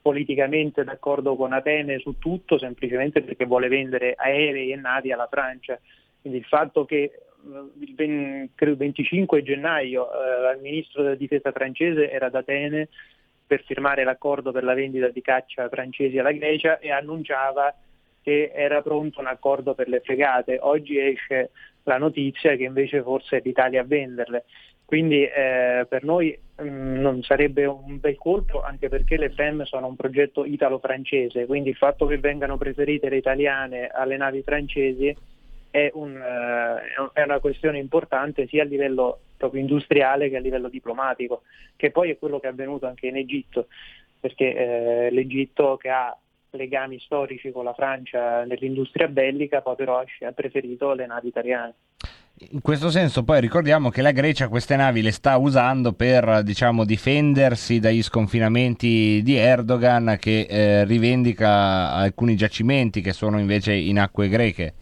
[0.00, 5.78] politicamente d'accordo con Atene su tutto, semplicemente perché vuole vendere aerei e navi alla Francia.
[6.20, 7.12] Quindi il fatto che eh,
[7.80, 12.88] il, 20, credo, 25 gennaio eh, il ministro della difesa francese era ad Atene
[13.46, 17.74] per firmare l'accordo per la vendita di caccia francesi alla Grecia e annunciava
[18.22, 20.58] che era pronto un accordo per le fregate.
[20.60, 21.50] Oggi esce
[21.84, 24.44] la notizia che invece forse è l'Italia a venderle.
[24.84, 29.62] Quindi eh, per noi mh, mm, non sarebbe un bel colpo anche perché le FEM
[29.62, 35.16] sono un progetto italo-francese, quindi il fatto che vengano preferite le italiane alle navi francesi
[35.70, 40.68] è, un, uh, è una questione importante sia a livello proprio industriale che a livello
[40.68, 41.42] diplomatico,
[41.76, 43.68] che poi è quello che è avvenuto anche in Egitto,
[44.18, 44.54] perché
[45.06, 46.16] eh, l'Egitto che ha
[46.52, 51.74] legami storici con la Francia nell'industria bellica, poi però ha preferito le navi italiane.
[52.52, 56.86] In questo senso poi ricordiamo che la Grecia queste navi le sta usando per diciamo,
[56.86, 64.28] difendersi dagli sconfinamenti di Erdogan che eh, rivendica alcuni giacimenti che sono invece in acque
[64.28, 64.72] greche.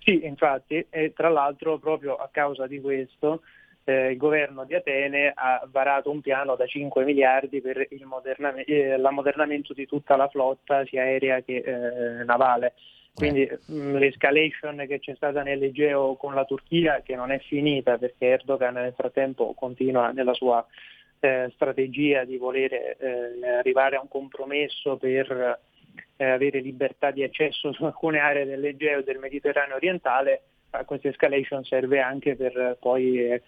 [0.00, 3.42] Sì, infatti, e tra l'altro proprio a causa di questo
[3.84, 8.54] eh, il governo di Atene ha varato un piano da 5 miliardi per il moderna-
[8.54, 12.74] eh, l'ammodernamento di tutta la flotta sia aerea che eh, navale.
[13.14, 17.98] Quindi mh, mm, l'escalation che c'è stata nell'Egeo con la Turchia, che non è finita
[17.98, 20.64] perché Erdogan nel frattempo continua nella sua
[21.20, 25.58] eh, strategia di voler eh, arrivare a un compromesso per
[26.16, 30.42] eh, avere libertà di accesso su alcune aree dell'Egeo e del Mediterraneo orientale,
[30.86, 33.38] questa escalation serve anche per poi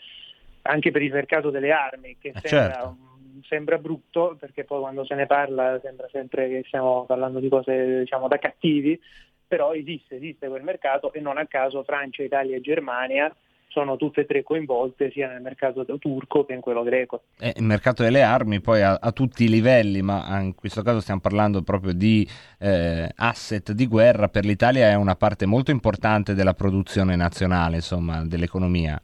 [0.67, 2.97] anche per il mercato delle armi, che eh sembra, certo.
[3.43, 8.01] sembra, brutto, perché poi quando se ne parla sembra sempre che stiamo parlando di cose
[8.01, 8.99] diciamo, da cattivi,
[9.47, 13.35] però esiste, esiste quel mercato e non a caso Francia, Italia e Germania
[13.69, 17.25] sono tutte e tre coinvolte sia nel mercato turco che in quello greco.
[17.41, 21.01] Eh, il mercato delle armi poi a, a, tutti i livelli, ma in questo caso
[21.01, 22.27] stiamo parlando proprio di
[22.61, 28.25] eh, asset di guerra, per l'Italia è una parte molto importante della produzione nazionale, insomma,
[28.25, 29.01] dell'economia.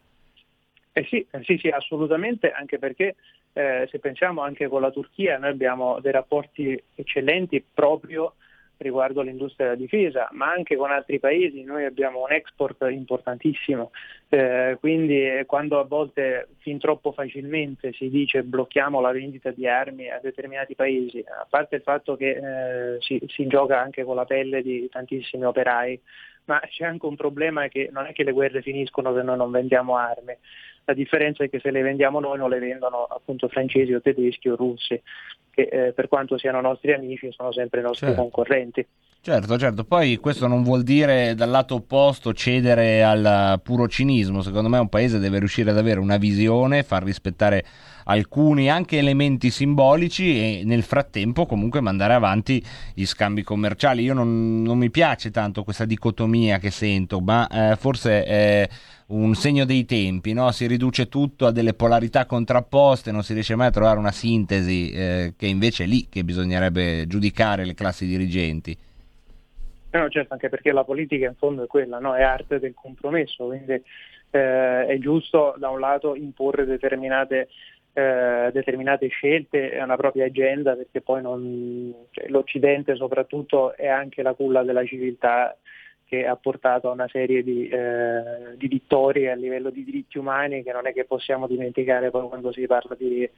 [1.00, 3.16] Eh sì, eh sì, sì, assolutamente, anche perché
[3.54, 8.34] eh, se pensiamo anche con la Turchia, noi abbiamo dei rapporti eccellenti proprio
[8.76, 11.64] riguardo l'industria della difesa, ma anche con altri paesi.
[11.64, 13.92] Noi abbiamo un export importantissimo,
[14.28, 19.66] eh, quindi eh, quando a volte fin troppo facilmente si dice blocchiamo la vendita di
[19.66, 24.16] armi a determinati paesi, a parte il fatto che eh, si, si gioca anche con
[24.16, 25.98] la pelle di tantissimi operai,
[26.44, 29.50] ma c'è anche un problema che non è che le guerre finiscono se noi non
[29.50, 30.36] vendiamo armi.
[30.84, 34.48] La differenza è che se le vendiamo noi non le vendono appunto francesi o tedeschi
[34.48, 35.00] o russi,
[35.50, 38.22] che eh, per quanto siano nostri amici sono sempre i nostri Certo.
[38.22, 38.86] concorrenti.
[39.22, 44.70] Certo, certo, poi questo non vuol dire dal lato opposto cedere al puro cinismo, secondo
[44.70, 47.62] me un paese deve riuscire ad avere una visione, far rispettare
[48.04, 52.64] alcuni anche elementi simbolici e nel frattempo comunque mandare avanti
[52.94, 54.04] gli scambi commerciali.
[54.04, 58.66] Io non, non mi piace tanto questa dicotomia che sento, ma eh, forse è
[59.08, 60.50] un segno dei tempi, no?
[60.50, 64.90] si riduce tutto a delle polarità contrapposte, non si riesce mai a trovare una sintesi
[64.92, 68.74] eh, che invece è lì che bisognerebbe giudicare le classi dirigenti.
[69.92, 72.14] No, certo, anche perché la politica in fondo è quella, no?
[72.14, 73.72] è arte del compromesso, quindi
[74.30, 77.48] eh, è giusto da un lato imporre determinate,
[77.92, 84.22] eh, determinate scelte e una propria agenda, perché poi non- cioè, l'Occidente soprattutto è anche
[84.22, 85.56] la culla della civiltà
[86.04, 90.62] che ha portato a una serie di, eh, di vittorie a livello di diritti umani
[90.62, 93.28] che non è che possiamo dimenticare poi quando si parla di,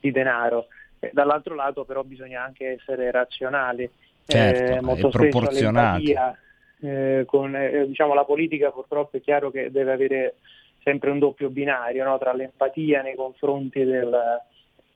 [0.00, 0.68] di denaro.
[1.12, 3.88] Dall'altro lato però bisogna anche essere razionali.
[4.30, 6.04] Certo, Eh, molto proporzionati.
[6.04, 6.38] l'empatia,
[6.80, 10.34] eh, con eh, diciamo, la politica purtroppo è chiaro che deve avere
[10.82, 12.18] sempre un doppio binario no?
[12.18, 14.42] tra l'empatia nei confronti del,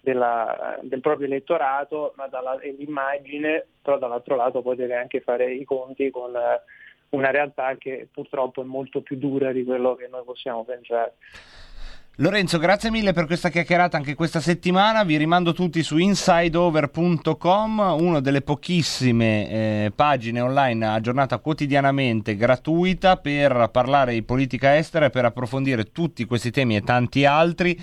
[0.00, 5.50] della- del proprio elettorato ma dalla- e l'immagine, però dall'altro lato poi deve anche fare
[5.50, 6.60] i conti con eh,
[7.10, 11.14] una realtà che purtroppo è molto più dura di quello che noi possiamo pensare.
[12.16, 15.02] Lorenzo, grazie mille per questa chiacchierata anche questa settimana.
[15.02, 23.70] Vi rimando tutti su insideover.com, una delle pochissime eh, pagine online aggiornata quotidianamente gratuita per
[23.72, 27.80] parlare di politica estera e per approfondire tutti questi temi e tanti altri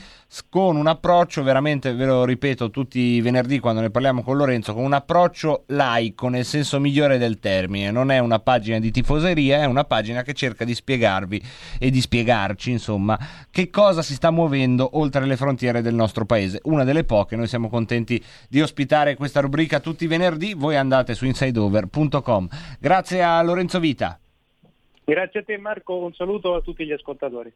[0.47, 4.75] con un approccio veramente, ve lo ripeto tutti i venerdì quando ne parliamo con Lorenzo,
[4.75, 7.89] con un approccio laico nel senso migliore del termine.
[7.89, 11.41] Non è una pagina di tifoseria, è una pagina che cerca di spiegarvi
[11.79, 13.17] e di spiegarci, insomma,
[13.49, 16.59] che cosa si sta muovendo oltre le frontiere del nostro paese.
[16.63, 21.15] Una delle poche, noi siamo contenti di ospitare questa rubrica tutti i venerdì, voi andate
[21.15, 22.49] su insideover.com.
[22.79, 24.19] Grazie a Lorenzo Vita.
[25.05, 27.51] Grazie a te Marco, un saluto a tutti gli ascoltatori.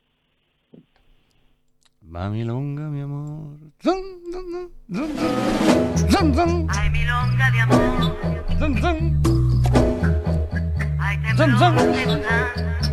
[2.00, 3.58] Mamilonga, mio amore.
[3.80, 6.66] Zun, zun, zun, zun, zun, zun.
[6.70, 9.22] Ai milonga di amore, Zun, zun.
[10.98, 12.93] ai Zun, zun.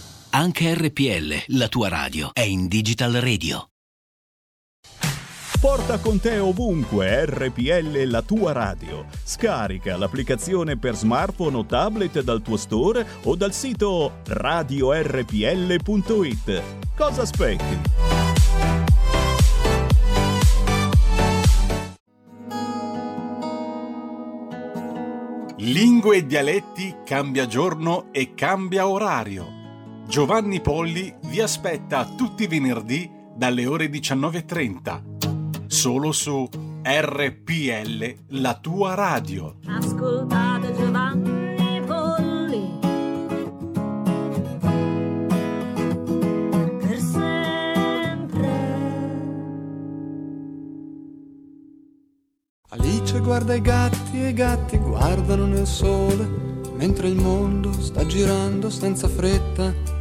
[0.33, 3.71] Anche RPL, la tua radio, è in Digital Radio.
[5.59, 9.07] Porta con te ovunque RPL la tua radio.
[9.25, 15.03] Scarica l'applicazione per smartphone o tablet dal tuo store o dal sito radiorpl.it.
[16.95, 17.79] Cosa aspetti?
[25.57, 29.59] Lingue e dialetti cambia giorno e cambia orario.
[30.11, 35.67] Giovanni Polli vi aspetta tutti i venerdì dalle ore 19.30.
[35.67, 36.49] Solo su
[36.83, 39.55] RPL, la tua radio.
[39.67, 42.79] Ascoltate Giovanni Polli.
[46.81, 48.49] Per sempre.
[52.67, 56.27] Alice guarda i gatti e i gatti guardano nel sole,
[56.73, 59.99] mentre il mondo sta girando senza fretta.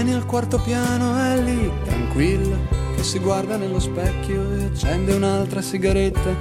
[0.00, 2.56] Irene al quarto piano è lì, tranquilla,
[2.96, 6.34] che si guarda nello specchio e accende un'altra sigaretta.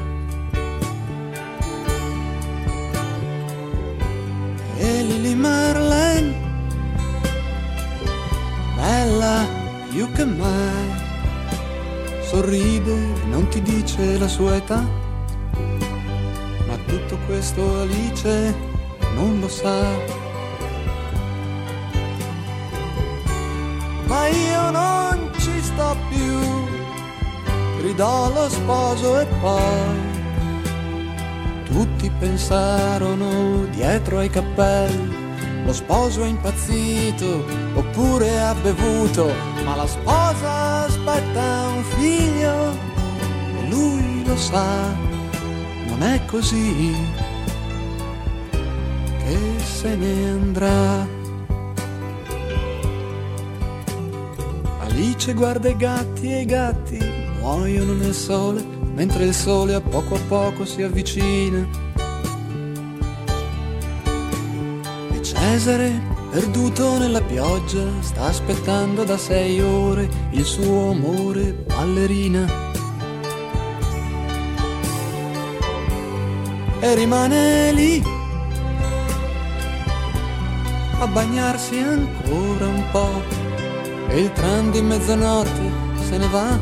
[4.78, 6.34] E Lily Marlene,
[8.78, 9.46] bella
[9.90, 10.94] più che mai,
[12.30, 14.82] sorride e non ti dice la sua età.
[16.66, 18.56] Ma tutto questo Alice
[19.16, 20.19] non lo sa.
[26.10, 26.40] Più.
[27.80, 30.18] Gridò lo sposo e poi
[31.66, 35.18] tutti pensarono dietro ai cappelli.
[35.66, 39.32] Lo sposo è impazzito oppure ha bevuto,
[39.64, 42.72] ma la sposa aspetta un figlio
[43.60, 44.66] e lui lo sa,
[45.88, 46.96] non è così
[49.20, 51.19] che se ne andrà.
[55.20, 56.98] Alice guarda i gatti e i gatti
[57.42, 58.64] muoiono nel sole,
[58.94, 61.68] mentre il sole a poco a poco si avvicina.
[65.12, 66.02] E Cesare,
[66.32, 72.48] perduto nella pioggia, sta aspettando da sei ore il suo amore ballerina.
[76.80, 78.02] E rimane lì
[80.98, 83.39] a bagnarsi ancora un po'
[84.10, 85.72] e il tram di mezzanotte
[86.08, 86.58] se ne va.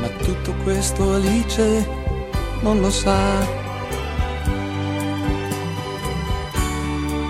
[0.00, 1.86] Ma tutto questo Alice
[2.60, 3.18] non lo sa.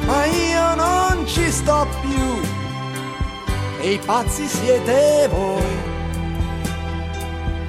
[0.06, 2.40] Ma io non ci sto più
[3.80, 5.96] e i pazzi siete voi.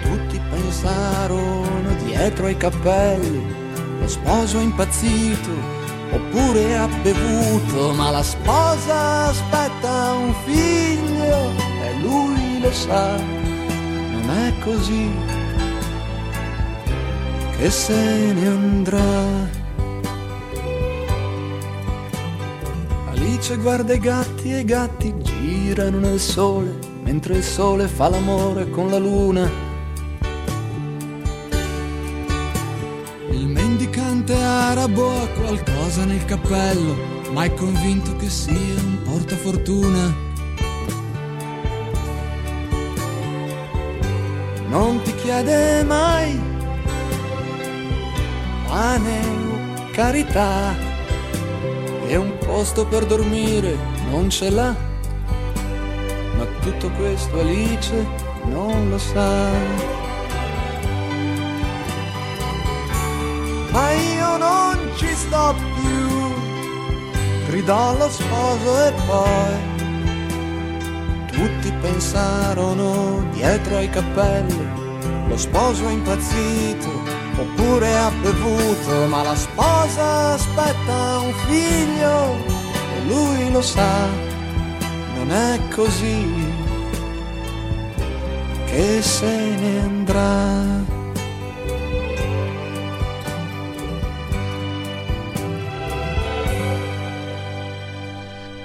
[0.04, 3.56] Tutti pensarono dietro ai cappelli,
[4.00, 5.79] lo sposo è impazzito
[6.12, 11.52] oppure ha bevuto, ma la sposa aspetta un figlio
[11.84, 15.12] e lui lo sa, non è così
[17.58, 19.58] che se ne andrà.
[23.10, 28.70] Alice guarda i gatti e i gatti girano nel sole, mentre il sole fa l'amore
[28.70, 29.69] con la luna.
[34.70, 36.96] Arabo ha qualcosa nel cappello,
[37.32, 40.16] ma è convinto che sia un portafortuna.
[44.68, 46.40] Non ti chiede mai
[48.68, 50.76] pane o carità
[52.06, 53.76] e un posto per dormire
[54.12, 54.76] non ce l'ha.
[56.38, 58.06] Ma tutto questo Alice
[58.46, 59.99] non lo sa.
[67.50, 69.78] Gridò lo sposo e poi
[71.82, 74.68] pensarono dietro ai cappelli,
[75.28, 76.90] lo sposo è impazzito
[77.38, 82.36] oppure ha bevuto, ma la sposa aspetta un figlio
[82.96, 84.08] e lui lo sa,
[85.16, 86.26] non è così
[88.66, 90.99] che se ne andrà.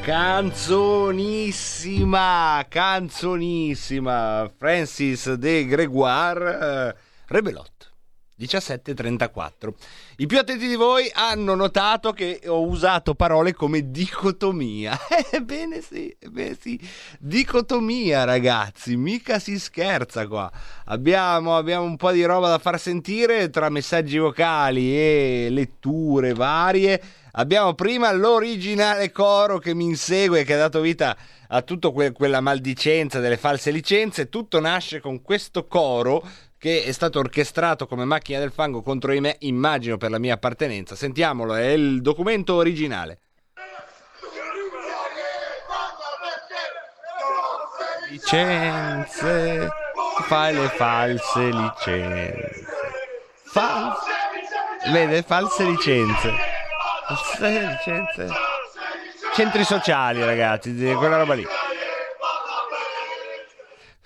[0.04, 4.52] Canzonissima, canzonissima.
[4.54, 6.94] Francis de Gregoire, eh,
[7.28, 7.92] Rebelot.
[8.38, 9.72] 17.34.
[10.16, 14.98] I più attenti di voi hanno notato che ho usato parole come dicotomia.
[15.32, 16.78] Ebbene sì, ebbene sì.
[17.18, 20.52] Dicotomia, ragazzi, mica si scherza qua.
[20.86, 27.00] Abbiamo, abbiamo un po' di roba da far sentire tra messaggi vocali e letture varie.
[27.36, 31.16] Abbiamo prima l'originale coro che mi insegue, che ha dato vita
[31.48, 34.28] a tutta que- quella maldicenza delle false licenze.
[34.28, 36.22] Tutto nasce con questo coro
[36.56, 40.34] che è stato orchestrato come macchina del fango contro di me, immagino per la mia
[40.34, 40.94] appartenenza.
[40.94, 43.18] Sentiamolo, è il documento originale.
[48.10, 49.68] Licenze,
[50.28, 52.66] fai le false licenze.
[53.42, 54.10] False,
[54.92, 56.53] vede, false licenze.
[57.38, 58.28] Licenze.
[59.34, 61.46] Centri sociali, ragazzi, quella roba lì.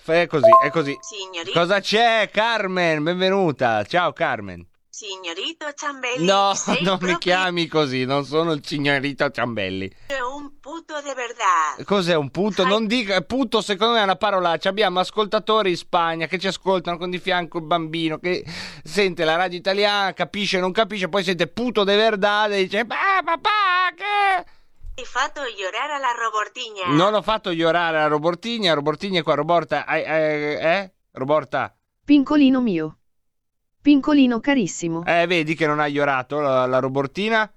[0.05, 0.97] È così, è così.
[1.01, 1.61] Signorina.
[1.61, 3.03] Cosa c'è, Carmen?
[3.03, 3.85] Benvenuta.
[3.85, 4.68] Ciao, Carmen.
[4.99, 9.89] Signorito Ciambelli, No, sei non mi chiami così, non sono il signorito Ciambelli.
[10.29, 11.85] un puto de verdad.
[11.85, 12.67] Cos'è un puto?
[12.67, 14.71] Non dica puto, secondo me è una parolaccia.
[14.71, 18.45] Abbiamo ascoltatori in Spagna che ci ascoltano con di fianco il bambino che
[18.83, 23.23] sente la radio italiana, capisce, non capisce, poi sente puto de verdade e dice "Ah,
[23.23, 24.51] papà, che
[24.97, 26.89] Hai fatto llorare alla robortigna.
[26.89, 30.93] Non ho fatto llorare la Robortigna, Robortigna è qua, Roborta, eh, eh, eh?
[31.13, 31.73] Roborta?
[32.05, 32.99] Pincolino mio.
[33.89, 35.03] Pincolino carissimo.
[35.07, 37.51] Eh, vedi che non ha llorato la, la Robortina?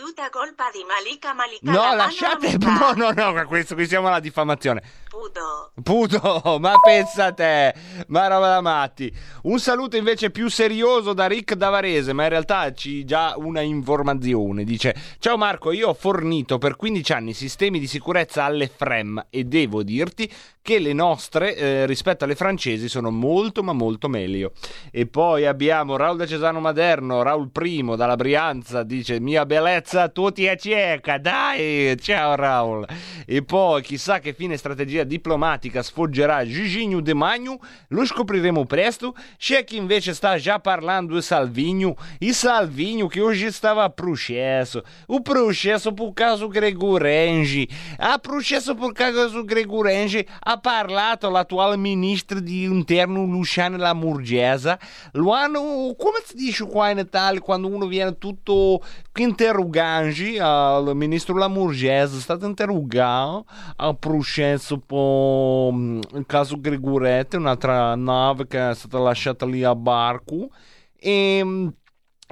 [0.00, 1.70] Tutta colpa di Malika Malika.
[1.70, 4.82] No, la lasciate, no, no, no, questo qui siamo alla diffamazione.
[5.10, 5.72] Puto.
[5.82, 7.74] Puto, ma pensa a te,
[8.06, 9.12] ma roba da matti.
[9.42, 14.64] Un saluto invece più serioso da Rick Davarese, ma in realtà ci già una informazione.
[14.64, 19.44] Dice: Ciao Marco, io ho fornito per 15 anni sistemi di sicurezza alle FREM e
[19.44, 20.32] devo dirti
[20.62, 24.52] che le nostre eh, rispetto alle francesi sono molto ma molto meglio.
[24.90, 30.30] E poi abbiamo Raul da Cesano Maderno, Raul Primo dalla Brianza, dice mia bellezza tu
[30.30, 32.86] ti è cieca, dai, ciao Raul.
[33.26, 39.14] E poi chissà che fine strategia diplomatica sfoggerà Giginho De Magno, lo scopriremo presto.
[39.36, 44.84] C'è chi invece sta già parlando di Salvinho, e Salvinho che oggi stava a processo,
[45.06, 47.68] o processo por caso Gregorengi,
[47.98, 54.78] a processo por caso Gregorengi ha parlato l'attuale ministro di interno Luciano Lamurgesa,
[55.12, 58.80] lo hanno, come si dice qua in Italia quando uno viene tutto
[59.22, 63.44] interrogante al ministro Lamurgesa, è stato interrogato
[63.76, 69.74] al processo per mm, il caso Gregoretti, un'altra nave che è stata lasciata lì a
[69.74, 70.50] barco
[70.96, 71.68] e mm,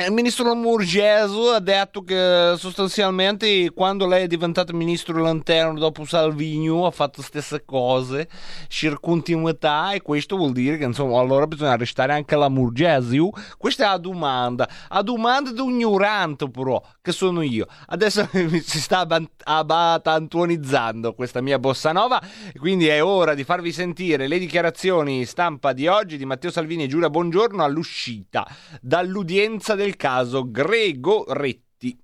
[0.07, 6.69] il ministro Lamurgeso ha detto che sostanzialmente quando lei è diventato ministro dell'interno dopo Salvini
[6.69, 8.29] ha fatto le stesse cose,
[8.69, 13.31] circontinuità e questo vuol dire che insomma allora bisogna arrestare anche Lamurgesio.
[13.57, 17.67] Questa è la domanda, la domanda di un ignorante però, che sono io.
[17.87, 18.29] Adesso
[18.63, 19.05] si sta
[19.45, 22.23] abatantonizzando questa mia bossa nova,
[22.57, 26.87] quindi è ora di farvi sentire le dichiarazioni stampa di oggi di Matteo Salvini e
[26.87, 28.47] Giulia Buongiorno all'uscita
[28.81, 31.99] dall'udienza del caso Grego Retti.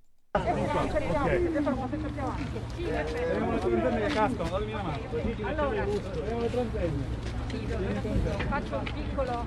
[8.49, 9.45] Faccio un piccolo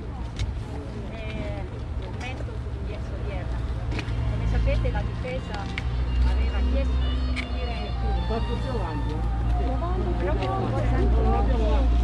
[1.13, 1.63] eh,
[2.03, 3.59] commento sull'udienza odierna.
[4.31, 5.63] Come sapete la difesa
[6.27, 7.89] aveva chiesto di sentire
[8.29, 8.57] però che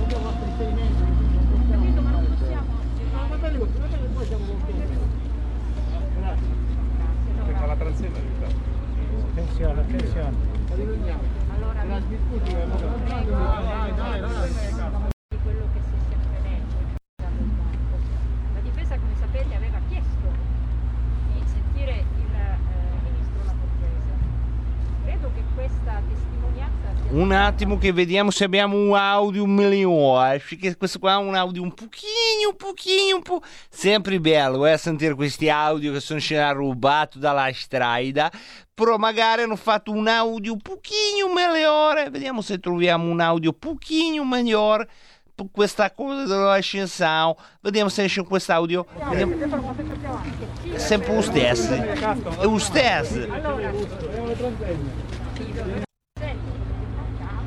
[0.06, 0.30] cosa
[1.70, 2.24] Capito, ma non
[4.14, 4.44] possiamo
[7.66, 8.18] la transenna
[9.54, 10.34] Attenzione, attenzione.
[11.54, 11.84] Allora,
[13.06, 15.03] Dai, dai, dai.
[27.14, 30.42] Un attimo che vediamo se abbiamo un audio migliore.
[30.42, 33.40] Che questo qua è un audio un pochino, un pochino, un po'.
[33.68, 38.28] Sempre bello, eh, sentire questi audio che sono scena rubato dalla strada.
[38.74, 42.10] Però magari hanno fatto un audio un pochino migliore.
[42.10, 44.88] Vediamo se troviamo un audio un pochino migliore.
[45.36, 47.36] per Questa cosa dell'ascensão.
[47.60, 48.86] Vediamo se esce quest'audio.
[49.08, 49.36] Vediamo.
[50.72, 51.74] È sempre lo stesso.
[51.74, 53.18] È lo stesso.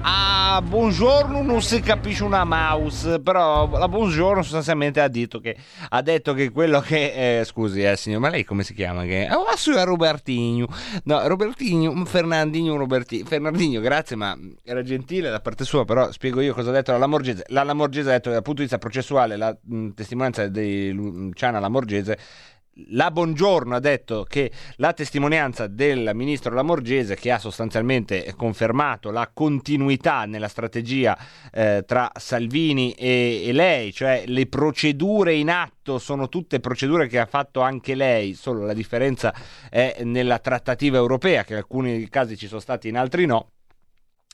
[0.10, 5.58] Ah, buongiorno non si capisce una mouse, però la buongiorno sostanzialmente ha detto che,
[5.90, 7.40] ha detto che quello che...
[7.40, 9.04] eh, scusi, eh, signor, ma lei come si chiama?
[9.04, 10.68] Che, oh, su è Robertinho.
[11.04, 13.26] No, Robertinho, Fernandinho, Robertinho.
[13.26, 14.34] Fernandinho, grazie, ma
[14.64, 17.44] era gentile da parte sua, però spiego io cosa ha detto la Lamorgese.
[17.48, 21.60] La Lamorgese ha detto che dal punto di vista processuale la mh, testimonianza di Luciana
[21.60, 22.18] Lamorgese
[22.90, 29.30] la Bongiorno ha detto che la testimonianza del ministro Lamorgese, che ha sostanzialmente confermato la
[29.34, 31.18] continuità nella strategia
[31.52, 37.20] eh, tra Salvini e, e lei, cioè le procedure in atto sono tutte procedure che
[37.20, 39.34] ha fatto anche lei, solo la differenza
[39.70, 43.52] è nella trattativa europea, che in alcuni casi ci sono stati, in altri no.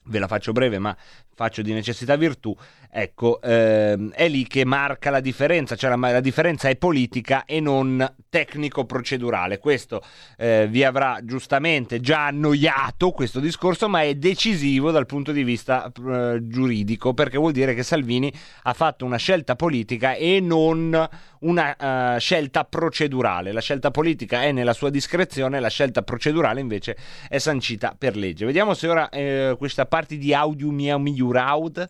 [0.05, 0.95] Ve la faccio breve, ma
[1.33, 2.53] faccio di necessità virtù.
[2.95, 7.59] Ecco, ehm, è lì che marca la differenza, cioè la, la differenza è politica e
[7.59, 9.57] non tecnico-procedurale.
[9.57, 10.03] Questo
[10.37, 15.91] eh, vi avrà giustamente già annoiato questo discorso, ma è decisivo dal punto di vista
[15.91, 18.31] eh, giuridico, perché vuol dire che Salvini
[18.61, 23.51] ha fatto una scelta politica e non una eh, scelta procedurale.
[23.51, 26.95] La scelta politica è nella sua discrezione, la scelta procedurale invece
[27.27, 28.45] è sancita per legge.
[28.45, 31.89] Vediamo se ora eh, questa parte di audio mia migliuraud.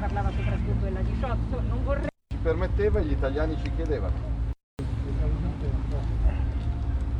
[0.00, 2.06] Parlava soprattutto della 18, non vorrei...
[2.28, 4.14] ci permetteva e gli italiani ci chiedevano.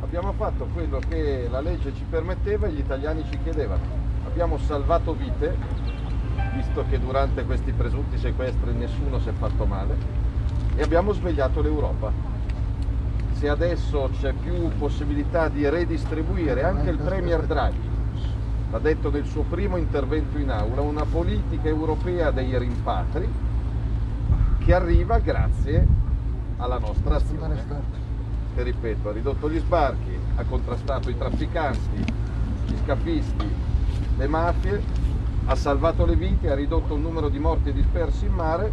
[0.01, 3.81] Abbiamo fatto quello che la legge ci permetteva e gli italiani ci chiedevano.
[4.25, 5.57] Abbiamo salvato vite,
[6.53, 9.97] visto che durante questi presunti sequestri nessuno si è fatto male,
[10.75, 12.13] e abbiamo svegliato l'Europa.
[13.33, 17.98] Se adesso c'è più possibilità di redistribuire, anche il Premier Draghi
[18.71, 23.27] l'ha detto nel suo primo intervento in aula, una politica europea dei rimpatri
[24.59, 25.87] che arriva grazie
[26.57, 27.87] alla nostra azione.
[28.53, 32.03] Che ripeto, ha ridotto gli sbarchi, ha contrastato i trafficanti,
[32.67, 33.47] gli scafisti,
[34.17, 34.81] le mafie,
[35.45, 38.71] ha salvato le vite, ha ridotto il numero di morti e dispersi in mare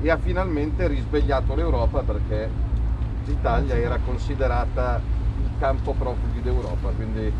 [0.00, 2.50] e ha finalmente risvegliato l'Europa perché
[3.24, 5.00] l'Italia era considerata
[5.40, 6.90] il campo profughi d'Europa.
[6.90, 7.32] Quindi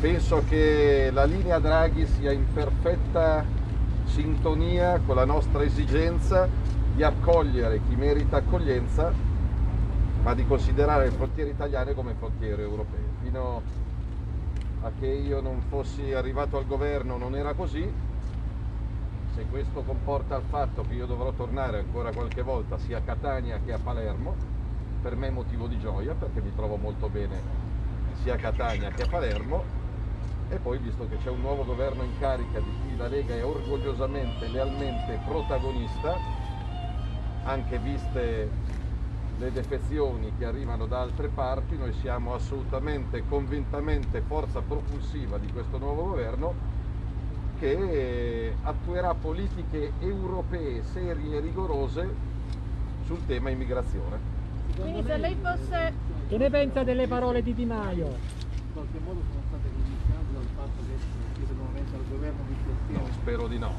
[0.00, 3.44] penso che la linea Draghi sia in perfetta
[4.04, 6.48] sintonia con la nostra esigenza
[6.94, 9.12] di accogliere chi merita accoglienza,
[10.22, 13.04] ma di considerare le frontiere italiane come frontiere europee.
[13.22, 13.62] Fino
[14.82, 17.90] a che io non fossi arrivato al governo non era così,
[19.34, 23.60] se questo comporta il fatto che io dovrò tornare ancora qualche volta sia a Catania
[23.64, 24.34] che a Palermo,
[25.02, 27.64] per me è motivo di gioia perché mi trovo molto bene
[28.22, 29.85] sia a Catania che a Palermo
[30.48, 33.44] e poi visto che c'è un nuovo governo in carica di cui la Lega è
[33.44, 36.16] orgogliosamente, lealmente protagonista,
[37.44, 38.50] anche viste
[39.38, 45.78] le defezioni che arrivano da altre parti, noi siamo assolutamente, convintamente forza propulsiva di questo
[45.78, 46.54] nuovo governo
[47.58, 52.08] che attuerà politiche europee serie e rigorose
[53.04, 54.34] sul tema immigrazione.
[54.78, 55.92] Quindi se lei fosse...
[56.28, 58.06] Che ne pensa delle parole di Di Maio?
[58.06, 62.54] In qualche modo sono state condizionate dal fatto che in questo momento al governo di
[62.92, 63.74] No, spero di no.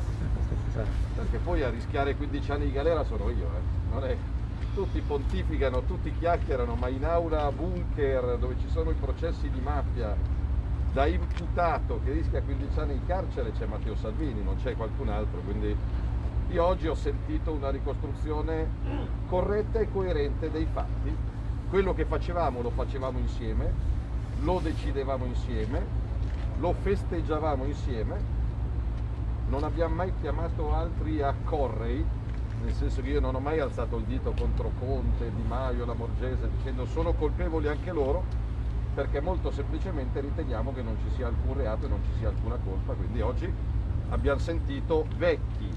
[1.16, 3.94] Perché poi a rischiare 15 anni di galera sono io, eh.
[3.94, 4.18] Non è...
[4.74, 10.16] Tutti pontificano, tutti chiacchierano, ma in aula bunker dove ci sono i processi di mafia
[10.92, 15.40] da imputato che rischia 15 anni di carcere c'è Matteo Salvini, non c'è qualcun altro,
[15.40, 15.76] quindi
[16.50, 18.70] io oggi ho sentito una ricostruzione
[19.28, 21.16] corretta e coerente dei fatti.
[21.70, 23.72] Quello che facevamo lo facevamo insieme,
[24.42, 25.86] lo decidevamo insieme,
[26.60, 28.37] lo festeggiavamo insieme,
[29.50, 32.06] non abbiamo mai chiamato altri a correi,
[32.64, 35.94] nel senso che io non ho mai alzato il dito contro Conte, Di Maio, la
[35.94, 38.24] Morgese, dicendo sono colpevoli anche loro,
[38.94, 42.58] perché molto semplicemente riteniamo che non ci sia alcun reato e non ci sia alcuna
[42.64, 42.94] colpa.
[42.94, 43.52] Quindi oggi
[44.10, 45.70] abbiamo sentito vecchi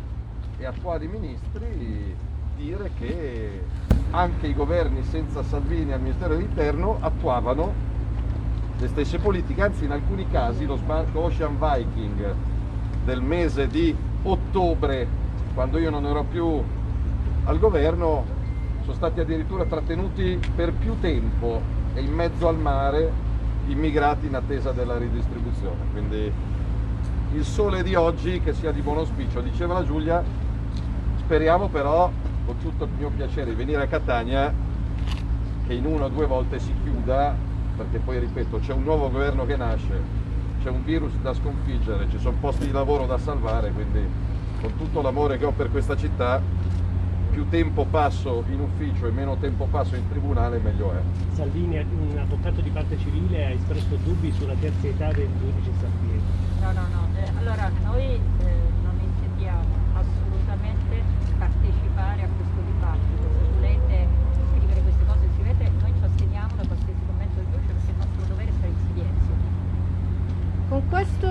[0.59, 2.17] e attuali ministri
[2.57, 3.63] dire che
[4.11, 7.89] anche i governi senza Salvini al Ministero dell'Interno attuavano
[8.79, 12.35] le stesse politiche, anzi in alcuni casi lo sbarco Ocean Viking
[13.05, 15.07] del mese di ottobre,
[15.55, 16.63] quando io non ero più
[17.45, 18.25] al governo,
[18.83, 21.61] sono stati addirittura trattenuti per più tempo
[21.95, 23.29] e in mezzo al mare
[23.67, 25.77] immigrati in attesa della ridistribuzione.
[25.93, 26.33] Quindi
[27.33, 29.41] il sole di oggi che sia di buon auspicio.
[29.41, 30.23] Diceva la Giulia,
[31.19, 32.11] speriamo però,
[32.45, 34.53] con tutto il mio piacere, di venire a Catania,
[35.67, 37.37] che in una o due volte si chiuda,
[37.77, 40.20] perché poi ripeto, c'è un nuovo governo che nasce,
[40.62, 44.07] c'è un virus da sconfiggere, ci sono posti di lavoro da salvare, quindi
[44.61, 46.41] con tutto l'amore che ho per questa città,
[47.31, 51.01] più tempo passo in ufficio e meno tempo passo in tribunale, meglio è.
[51.32, 56.20] Salvini, un avvocato di parte civile, ha espresso dubbi sulla terzietà del giudice Sappieri.
[56.61, 57.09] No, no, no.
[57.16, 58.20] Eh, allora, noi eh,
[58.82, 59.65] non intendiamo
[59.95, 61.03] assolutamente
[61.39, 63.23] partecipare a questo dibattito.
[63.41, 64.09] Se volete
[64.53, 68.23] scrivere queste cose, scrivete, noi ci asteniamo da qualsiasi commento del giudice perché il nostro
[68.28, 69.35] dovere è stare in silenzio.
[70.69, 71.29] Con questo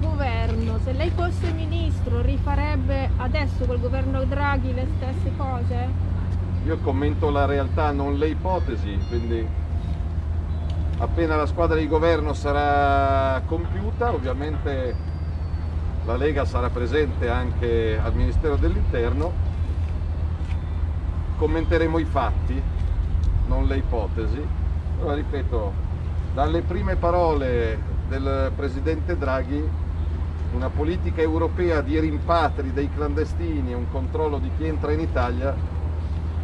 [0.00, 5.88] governo, se lei fosse ministro, rifarebbe adesso col governo Draghi le stesse cose?
[6.64, 9.46] Io commento la realtà, non le ipotesi, quindi
[10.98, 14.94] appena la squadra di governo sarà compiuta, ovviamente
[16.04, 19.32] la Lega sarà presente anche al Ministero dell'Interno,
[21.36, 22.60] commenteremo i fatti,
[23.46, 24.44] non le ipotesi.
[24.98, 25.72] Allora ripeto,
[26.34, 29.68] dalle prime parole del Presidente Draghi,
[30.52, 35.54] una politica europea di rimpatri dei clandestini e un controllo di chi entra in Italia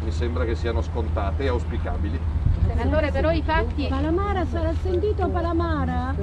[0.03, 2.19] mi sembra che siano scontate e auspicabili.
[2.67, 3.87] Senatore, però i fatti...
[3.87, 6.13] Palamara sarà sentito Palamara?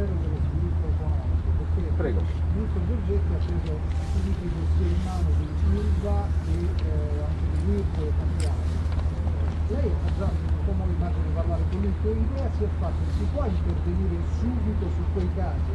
[1.97, 2.21] Prego.
[2.21, 3.79] Il ministro Giorgetti ha preso
[4.13, 8.79] tutti i dossier in mano di Ilva e eh, anche di Mirko e tanti altri.
[9.69, 12.93] Lei ha già modo immagino di parlare con lui, che idea si è fatta?
[13.17, 15.73] Si può intervenire subito su quei casi?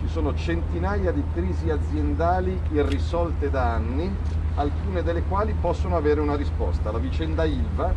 [0.00, 4.10] Ci sono centinaia di crisi aziendali irrisolte da anni,
[4.54, 6.92] alcune delle quali possono avere una risposta.
[6.92, 7.92] La vicenda Ilva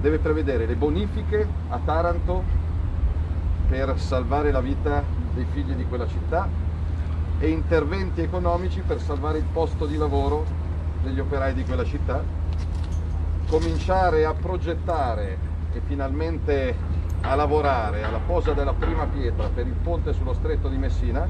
[0.00, 2.42] deve prevedere le bonifiche a Taranto
[3.68, 5.02] per salvare la vita
[5.34, 6.48] dei figli di quella città
[7.38, 10.44] e interventi economici per salvare il posto di lavoro
[11.02, 12.22] degli operai di quella città,
[13.48, 15.38] cominciare a progettare
[15.72, 16.74] e finalmente
[17.22, 21.28] a lavorare alla posa della prima pietra per il ponte sullo stretto di Messina,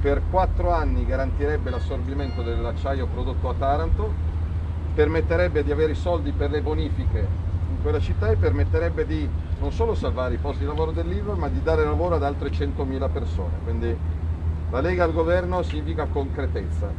[0.00, 4.12] per quattro anni garantirebbe l'assorbimento dell'acciaio prodotto a Taranto,
[4.94, 7.28] permetterebbe di avere i soldi per le bonifiche
[7.68, 9.28] in quella città e permetterebbe di
[9.58, 13.10] non solo salvare i posti di lavoro dell'Ilva, ma di dare lavoro ad altre 100.000
[13.10, 13.58] persone.
[13.62, 13.96] Quindi
[14.70, 16.92] la Lega al governo significa concretezza,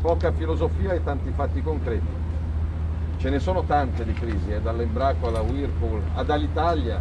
[0.00, 2.25] poca filosofia e tanti fatti concreti.
[3.26, 7.00] Ce ne sono tante di crisi, eh, dall'Embraco alla Whirlpool ad Alitalia,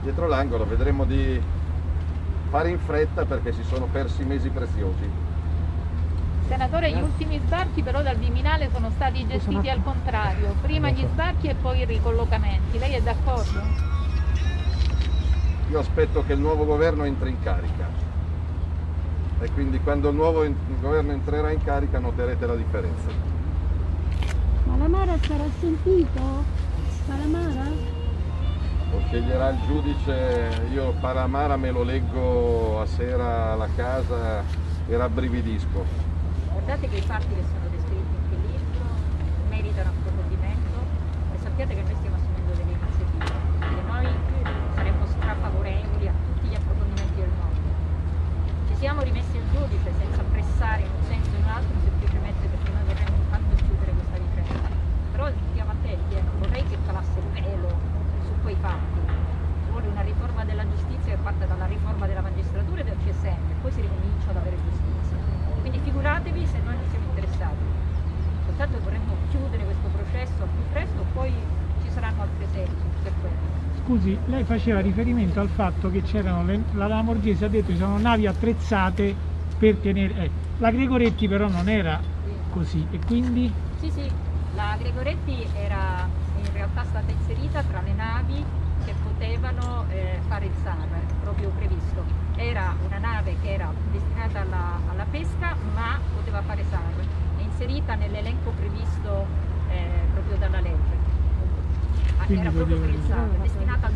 [0.00, 1.42] dietro l'angolo, vedremo di
[2.48, 5.10] fare in fretta perché si sono persi mesi preziosi.
[6.46, 11.48] Senatore, gli ultimi sbarchi però dal Viminale sono stati gestiti al contrario, prima gli sbarchi
[11.48, 12.78] e poi i ricollocamenti.
[12.78, 13.62] Lei è d'accordo?
[15.70, 17.88] Io aspetto che il nuovo governo entri in carica
[19.40, 20.46] e quindi quando il nuovo
[20.80, 23.31] governo entrerà in carica noterete la differenza.
[24.66, 26.44] Palamara sarà sentito?
[27.06, 27.64] Palamara?
[28.90, 34.42] Lo sceglierà il giudice, io Paramara me lo leggo a sera alla casa
[34.86, 35.84] e rabbrividisco.
[36.52, 38.84] Guardate che i fatti che sono descritti in quel libro
[39.48, 40.78] meritano approfondimento
[41.34, 43.24] e sappiate che noi stiamo assumendo delle iniziative
[43.60, 44.08] e noi
[44.74, 47.60] saremmo strafavorevoli a tutti gli approfondimenti del mondo.
[48.68, 52.46] Ci siamo rimessi il giudice senza pressare in un senso o in un altro, semplicemente
[52.46, 54.68] perché noi vorremmo intanto chiudere questa vicenda.
[55.12, 57.70] Però stiamo attenti, eh, non vorrei che calasse il velo
[58.22, 59.00] su quei fatti.
[59.64, 63.42] Ci vuole una riforma della giustizia che parte dalla riforma della magistratura e del CSM,
[63.50, 65.16] e poi si ricomincia ad avere giustizia.
[65.60, 67.64] Quindi figuratevi se noi non siamo interessati.
[68.46, 71.32] Soltanto vorremmo chiudere questo processo al più presto, poi
[71.82, 73.36] ci saranno altre seguiti per quello.
[73.84, 77.98] Scusi, lei faceva riferimento al fatto che c'erano, le- la Lamorghese ha detto che c'erano
[77.98, 79.16] navi attrezzate
[79.56, 80.14] per tenere...
[80.14, 82.00] eh, la Gregoretti però non era
[82.48, 83.52] così e quindi...
[83.74, 84.14] Sì, sì,
[84.50, 88.46] la Gregoretti era in realtà stata inserita tra le navi
[88.84, 92.06] che potevano eh, fare il SAR, proprio previsto.
[92.34, 97.04] Era una nave che era destinata alla, alla pesca ma poteva fare SAR,
[97.34, 99.28] è inserita nell'elenco previsto
[99.66, 101.01] eh, proprio dalla legge.
[102.26, 103.92] Quindi Era proprio per il poteva- SAR, destinata al.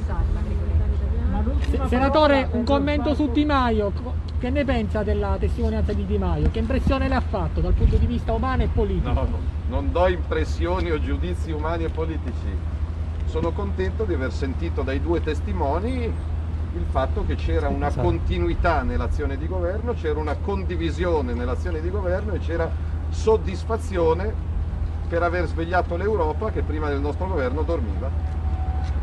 [1.69, 3.93] Se- Senatore, un commento su Di Maio.
[4.39, 6.51] Che ne pensa della testimonianza di Di Maio?
[6.51, 9.13] Che impressione le ha fatto dal punto di vista umano e politico?
[9.13, 9.29] No,
[9.69, 12.57] non do impressioni o giudizi umani e politici.
[13.27, 18.07] Sono contento di aver sentito dai due testimoni il fatto che c'era una Esatto.
[18.07, 22.71] continuità nell'azione di governo, c'era una condivisione nell'azione di governo e c'era
[23.09, 24.35] soddisfazione
[25.09, 28.11] per aver svegliato l'Europa che prima del nostro governo dormiva.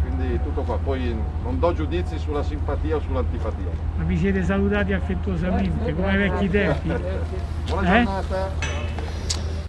[0.02, 0.78] quindi tutto qua.
[0.78, 3.70] Poi non do giudizi sulla simpatia o sull'antipatia.
[3.98, 6.88] Ma vi siete salutati affettuosamente, come ai vecchi tempi?
[7.68, 8.04] Buona Eh?
[8.04, 8.52] giornata.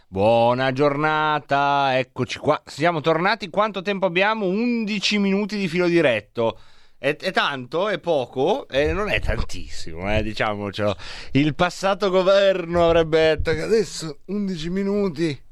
[0.06, 2.60] Buona giornata, eccoci qua.
[2.64, 3.50] Siamo tornati.
[3.50, 4.46] Quanto tempo abbiamo?
[4.46, 6.58] 11 minuti di filo diretto.
[6.98, 7.88] È, è tanto?
[7.88, 8.68] È poco?
[8.68, 10.94] Eh, non è tantissimo, eh, diciamocelo.
[11.32, 15.42] Il passato governo avrebbe detto che adesso 11 minuti.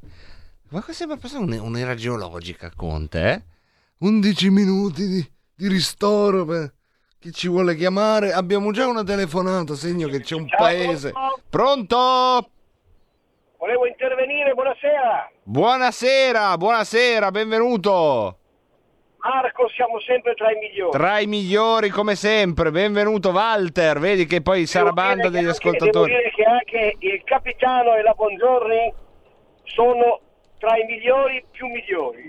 [0.73, 3.41] Ma qua sembra passare un- un'era geologica, Conte, eh?
[3.99, 6.73] 11 minuti di, di ristoro per
[7.19, 8.31] chi ci vuole chiamare.
[8.33, 11.11] Abbiamo già una telefonata, segno che c'è un paese.
[11.47, 12.49] Pronto?
[13.59, 15.31] Volevo intervenire, buonasera.
[15.43, 18.37] Buonasera, buonasera, benvenuto.
[19.17, 20.91] Marco, siamo sempre tra i migliori.
[20.97, 25.29] Tra i migliori come sempre, benvenuto Walter, vedi che poi sarà Devo dire banda che
[25.29, 26.09] degli anche- ascoltatori.
[26.11, 28.93] Devo dire che anche il capitano e la Buongiorni
[29.65, 30.19] sono
[30.63, 32.23] tra i migliori più migliori.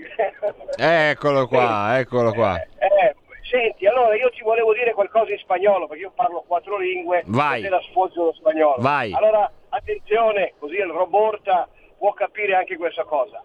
[0.77, 2.61] Eccolo qua, eccolo qua.
[2.61, 3.15] Eh,
[3.49, 7.61] senti, allora io ti volevo dire qualcosa in spagnolo, perché io parlo quattro lingue Vai.
[7.61, 8.75] e te la sfoggio lo spagnolo.
[8.79, 9.13] Vai.
[9.13, 13.41] Allora, attenzione, così il Roborta può capire anche questa cosa.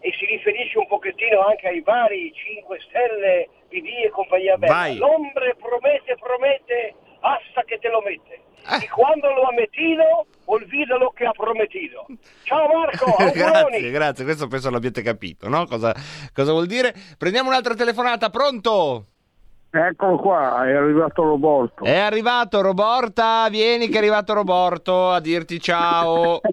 [0.00, 4.72] E si riferisce un pochettino anche ai vari 5 Stelle, PD e compagnia bella.
[4.72, 4.96] Vai.
[4.96, 8.42] L'ombre promette, promette, hasta che te lo mette.
[8.62, 8.84] Eh.
[8.84, 12.06] Y quando lo ha metido, olvida lo che ha promettido.
[12.44, 15.66] Ciao Marco, grazie, grazie, questo penso l'abbiate capito, no?
[15.66, 15.94] Cosa,
[16.32, 16.94] cosa vuol dire?
[17.18, 19.06] Prendiamo un'altra telefonata, pronto?
[19.70, 21.82] Eccolo qua, è arrivato Roborto.
[21.84, 26.40] È arrivato Roborta, vieni che è arrivato Roborto a dirti ciao.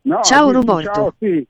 [0.00, 0.90] No, Ciao, Roborto.
[0.90, 1.46] Ciao, sì.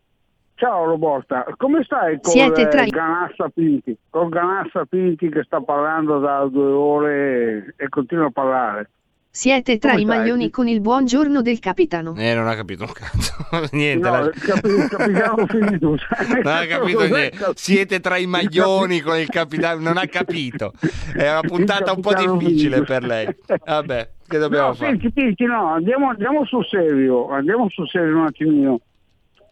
[0.58, 3.96] Ciao Roborta, come stai con Siete eh, tra i- Ganassa Pinti?
[4.10, 8.90] Con Ganassa Pinti che sta parlando da due ore e continua a parlare.
[9.30, 10.18] Siete tra Come i stai?
[10.18, 12.14] maglioni con il buongiorno del capitano.
[12.16, 13.34] Eh, non ha capito un cazzo.
[13.70, 14.08] Niente.
[14.08, 15.88] No, la- capi- finito.
[16.42, 17.38] Non ha capito niente.
[17.54, 19.80] Siete tra i maglioni con il capitano.
[19.80, 20.72] Non ha capito.
[21.14, 23.28] È una puntata un po' difficile per lei.
[23.64, 24.90] Vabbè, che dobbiamo no, fare?
[24.90, 28.80] senti, Pinti, no, andiamo, andiamo sul serio, andiamo sul serio un attimino.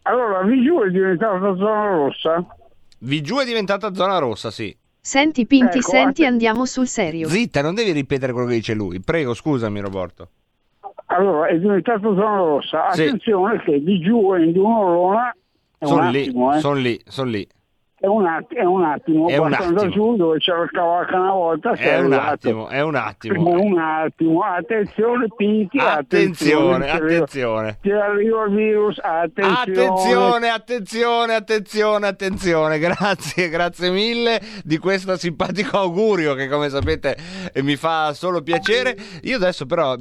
[0.06, 2.46] Allora, Vigiù è diventata zona rossa?
[3.00, 4.76] Vigiù è diventata zona rossa, sì.
[5.00, 7.28] Senti Pinti, Ecco, senti, att- andiamo sul serio.
[7.28, 9.00] Zitta, non devi ripetere quello che dice lui.
[9.00, 10.28] Prego, scusami, Roberto.
[11.06, 12.90] Allora, è diventata zona rossa.
[12.92, 13.02] Sì.
[13.02, 15.34] Attenzione che di giù è in Dunolona
[15.80, 16.58] Sono lì, eh.
[16.58, 17.46] sono lì, sono lì.
[18.06, 19.88] È un, att- è un attimo, È un attimo.
[19.88, 23.50] giù dove c'era il cavalca una volta, È un attimo, è un È attimo.
[23.50, 29.56] un attimo, attenzione Pinti, Attenzione, attenzione, ti arriva- il virus, attenzione.
[29.88, 37.16] Attenzione, attenzione, attenzione, attenzione, grazie, grazie mille di questo simpatico augurio che come sapete
[37.62, 38.96] mi fa solo piacere.
[39.22, 39.96] Io adesso però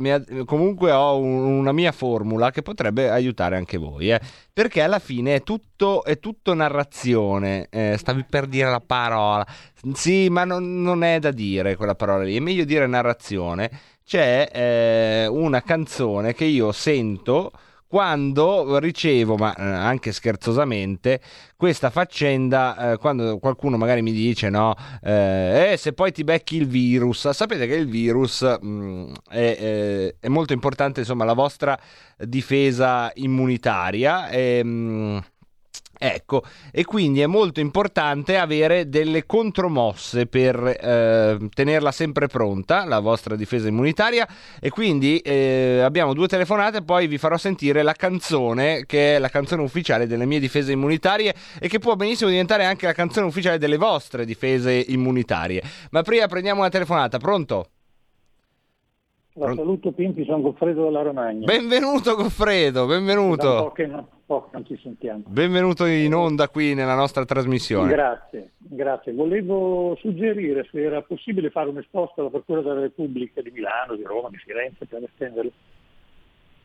[0.46, 4.20] comunque ho un- una mia formula che potrebbe aiutare anche voi, eh,
[4.54, 9.46] perché alla fine è tutto, è tutto narrazione, eh, stavi per dire la parola,
[9.94, 13.70] sì ma non, non è da dire quella parola lì, è meglio dire narrazione.
[14.06, 17.52] C'è eh, una canzone che io sento
[17.88, 21.22] quando ricevo, ma eh, anche scherzosamente,
[21.56, 26.58] questa faccenda, eh, quando qualcuno magari mi dice, no, eh, eh, se poi ti becchi
[26.58, 31.80] il virus, sapete che il virus mh, è, eh, è molto importante, insomma, la vostra
[32.18, 34.28] difesa immunitaria.
[34.30, 35.24] E, mh,
[35.98, 43.00] Ecco, e quindi è molto importante avere delle contromosse per eh, tenerla sempre pronta, la
[43.00, 44.28] vostra difesa immunitaria.
[44.60, 49.30] E quindi eh, abbiamo due telefonate, poi vi farò sentire la canzone, che è la
[49.30, 53.58] canzone ufficiale delle mie difese immunitarie e che può benissimo diventare anche la canzone ufficiale
[53.58, 55.64] delle vostre difese immunitarie.
[55.92, 57.70] Ma prima prendiamo una telefonata, pronto?
[59.38, 61.44] La saluto Pinti, sono Goffredo della Romagna.
[61.44, 63.72] Benvenuto Goffredo, un po' benvenuto.
[63.74, 65.24] che non, po' non ci sentiamo.
[65.28, 67.92] Benvenuto in onda qui nella nostra trasmissione.
[67.92, 69.12] Grazie, grazie.
[69.12, 74.04] Volevo suggerire se era possibile fare un esposto alla Procura della Repubblica di Milano, di
[74.04, 75.52] Roma, di Firenze, per estenderlo,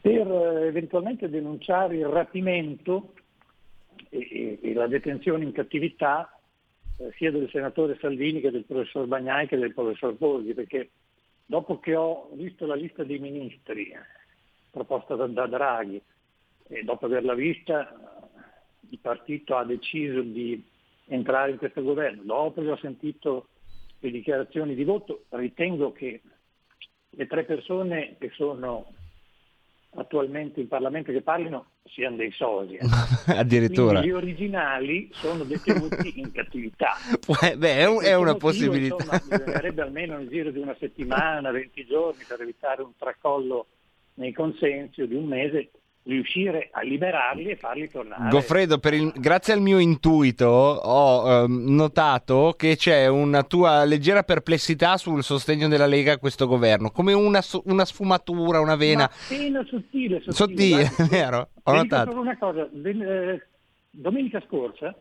[0.01, 3.15] per eh, eventualmente denunciare il rapimento
[4.11, 6.39] e, e- e la detenzione in cattività
[6.99, 10.91] eh, sia del senatore Salvini che del professor Bagnai che del professor Borghi, perché
[11.51, 13.93] dopo che ho visto la lista dei ministri
[14.71, 16.01] proposta da, Draghi
[16.69, 17.93] e dopo averla vista
[18.89, 20.65] il partito ha deciso di
[21.07, 23.49] entrare in questo governo, dopo che ho sentito
[23.99, 26.21] le dichiarazioni di voto, ritengo che
[27.11, 28.87] le tre persone che sono
[29.95, 32.81] attualmente in Parlamento che parlino siano dei sosia.
[33.27, 34.01] Addirittura.
[34.01, 36.95] Quindi gli originali sono detenuti in cattività.
[37.43, 38.95] Eh, Beh, è, un- è una motivo, possibilità.
[38.97, 43.67] insomma, bisognerebbe almeno nel giro di una settimana, 20 giorni per evitare un tracollo
[44.15, 45.71] nei consensi o di un mese,
[46.05, 48.31] riuscire a liberarli e farli tornare.
[48.31, 54.97] Goffredo, il- grazie al mio intuito ho ehm, notato che c'è una tua leggera perplessità
[54.97, 59.05] sul sostegno della Lega a questo governo, come una, una sfumatura, una vena.
[59.05, 60.87] Appena sottile, sottile.
[60.87, 61.49] Sottile, vero?
[61.65, 62.11] Ho notato.
[62.11, 63.47] solo una cosa, eh,
[63.91, 64.95] domenica scorsa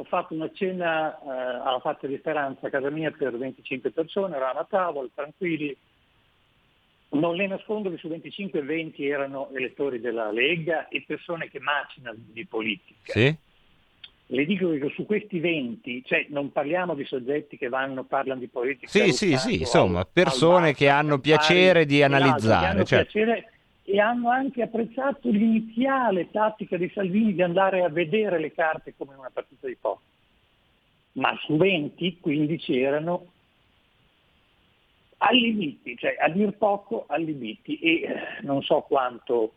[0.00, 4.36] ho fatto una cena eh, alla Fatta di Speranza a casa mia per 25 persone,
[4.36, 5.76] eravamo a tavola, tranquilli.
[7.18, 12.18] Non le nascondo che su 25 20 erano elettori della Lega e persone che macinano
[12.18, 13.12] di politica.
[13.12, 13.36] Sì?
[14.30, 18.48] Le dico che su questi 20, cioè non parliamo di soggetti che vanno, parlano di
[18.48, 18.86] politica.
[18.86, 22.66] Sì, sì, sì, al- insomma, al persone bar, che hanno piacere di e analizzare.
[22.66, 23.10] hanno certo.
[23.10, 23.52] piacere
[23.84, 29.14] e hanno anche apprezzato l'iniziale tattica di Salvini di andare a vedere le carte come
[29.14, 30.04] in una partita di poker.
[31.12, 33.26] Ma su 20, 15 erano
[35.18, 38.06] allibiti, cioè a dir poco allibiti e eh,
[38.42, 39.52] non so quanto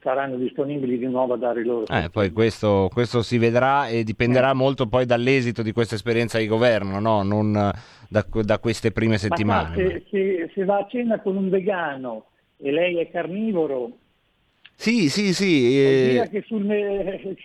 [0.00, 4.04] saranno disponibili di nuovo a dare i loro Eh, poi questo, questo si vedrà e
[4.04, 7.22] dipenderà molto poi dall'esito di questa esperienza di governo, no?
[7.22, 7.72] non eh,
[8.08, 9.76] da, da queste prime Ma settimane.
[9.76, 12.26] se, se- se va a cena con un vegano
[12.58, 13.98] e lei è carnivoro,
[14.74, 15.80] Sì, sì, sì.
[15.80, 17.36] eh, che sul, eh,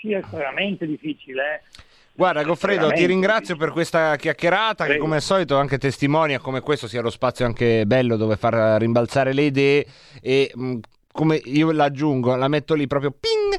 [0.00, 1.42] sia, veramente difficile.
[1.54, 1.88] eh.
[2.12, 5.04] Guarda Goffredo, ti ringrazio per questa chiacchierata che Prego.
[5.04, 9.32] come al solito anche testimonia come questo sia lo spazio anche bello dove far rimbalzare
[9.32, 9.86] le idee
[10.20, 10.78] e mh,
[11.12, 13.58] come io l'aggiungo, la metto lì proprio ping,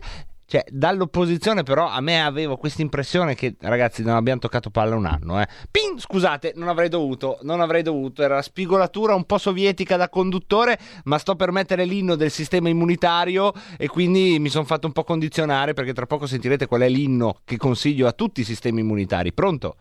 [0.52, 5.06] cioè dall'opposizione però a me avevo questa impressione che ragazzi non abbiamo toccato palla un
[5.06, 5.48] anno, eh.
[5.72, 10.78] Ping, scusate, non avrei dovuto, non avrei dovuto, era spigolatura un po' sovietica da conduttore,
[11.06, 15.06] ma sto per mettere l'inno del sistema immunitario e quindi mi sono fatto un po'
[15.06, 19.32] condizionare perché tra poco sentirete qual è l'inno che consiglio a tutti i sistemi immunitari.
[19.32, 19.78] Pronto?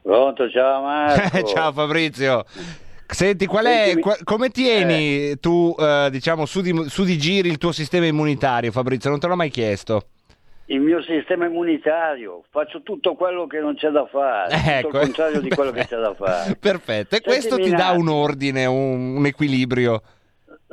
[0.00, 1.42] Pronto, ciao Marco.
[1.52, 2.44] Ciao Fabrizio.
[3.14, 7.48] Senti, qual è, Sentimi- qua- come tieni tu, eh, diciamo, su di, su di giri
[7.48, 9.08] il tuo sistema immunitario, Fabrizio?
[9.10, 10.08] Non te l'ho mai chiesto.
[10.66, 14.86] Il mio sistema immunitario, faccio tutto quello che non c'è da fare, tutto Ecco.
[14.98, 16.56] il contrario di quello che c'è da fare.
[16.56, 20.02] Perfetto, e questo ti Sentimi dà un ordine, un, un equilibrio.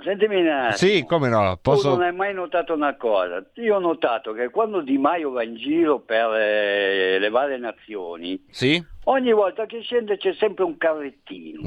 [0.02, 0.78] Sentimi un attimo.
[0.78, 1.90] Sì, come no, Tu posso...
[1.90, 3.44] non hai mai notato una cosa?
[3.56, 8.42] Io ho notato che quando Di Maio va in giro per eh, le varie nazioni,
[8.50, 8.82] Sì?
[9.04, 11.62] ogni volta che scende c'è sempre un carrettino.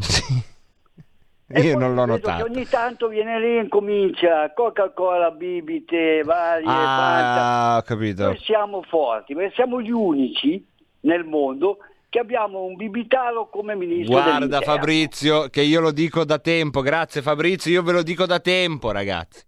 [1.48, 2.44] Io non l'ho notato.
[2.44, 7.42] ogni tanto viene lì e comincia Coca-Cola, bibite, varie, Fanta.
[7.42, 8.24] Ah, ho capito.
[8.24, 10.64] Noi siamo forti, perché siamo gli unici
[11.00, 14.64] nel mondo che abbiamo un bibitaro come ministro Guarda dell'interno.
[14.64, 18.90] Fabrizio, che io lo dico da tempo, grazie Fabrizio, io ve lo dico da tempo
[18.90, 19.42] ragazzi.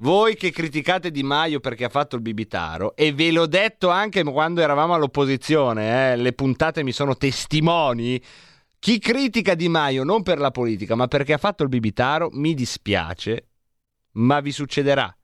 [0.00, 4.22] Voi che criticate Di Maio perché ha fatto il bibitaro, e ve l'ho detto anche
[4.22, 8.20] quando eravamo all'opposizione, eh, le puntate mi sono testimoni,
[8.80, 12.54] chi critica Di Maio non per la politica ma perché ha fatto il bibitaro, mi
[12.54, 13.48] dispiace,
[14.12, 15.14] ma vi succederà.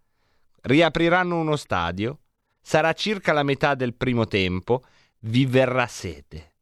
[0.60, 2.18] Riapriranno uno stadio,
[2.60, 4.84] sarà circa la metà del primo tempo,
[5.20, 6.52] vi verrà sete.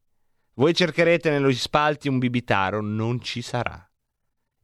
[0.55, 3.91] Voi cercherete negli spalti un bibitaro, non ci sarà.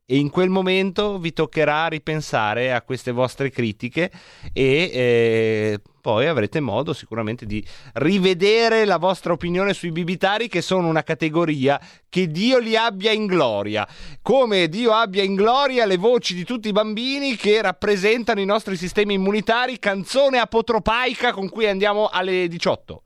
[0.05, 4.11] E in quel momento vi toccherà ripensare a queste vostre critiche
[4.53, 10.88] e eh, poi avrete modo sicuramente di rivedere la vostra opinione sui bibitari che sono
[10.88, 11.80] una categoria
[12.10, 13.88] che Dio li abbia in gloria,
[14.22, 18.76] come Dio abbia in gloria le voci di tutti i bambini che rappresentano i nostri
[18.78, 23.02] sistemi immunitari, canzone apotropaica con cui andiamo alle 18.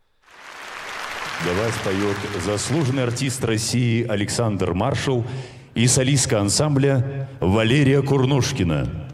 [1.41, 5.25] Для вас поет заслуженный артист России Александр Маршал
[5.73, 9.07] и солистка ансамбля Валерия Курнушкина.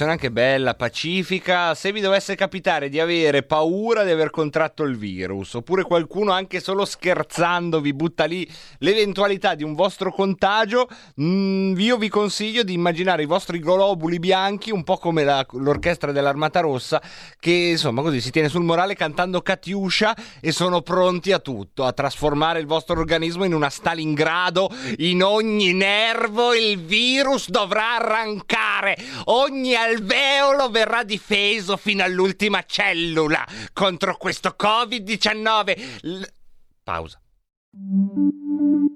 [0.00, 1.74] Versione anche bella, pacifica.
[1.74, 6.60] Se vi dovesse capitare di avere paura di aver contratto il virus, oppure qualcuno anche
[6.60, 8.48] solo scherzando vi butta lì
[8.78, 10.88] l'eventualità di un vostro contagio,
[11.20, 16.12] mm, io vi consiglio di immaginare i vostri globuli bianchi, un po' come la- l'orchestra
[16.12, 17.02] dell'Armata Rossa,
[17.38, 21.92] che insomma così si tiene sul morale cantando Katiuscia e sono pronti a tutto, a
[21.92, 28.96] trasformare il vostro organismo in una Stalingrado, in ogni nervo il virus dovrà arrancare,
[29.26, 35.80] ogni alveolo verrà difeso fino all'ultima cellula contro questo Covid-19.
[36.02, 36.22] L-
[36.82, 37.20] Pausa.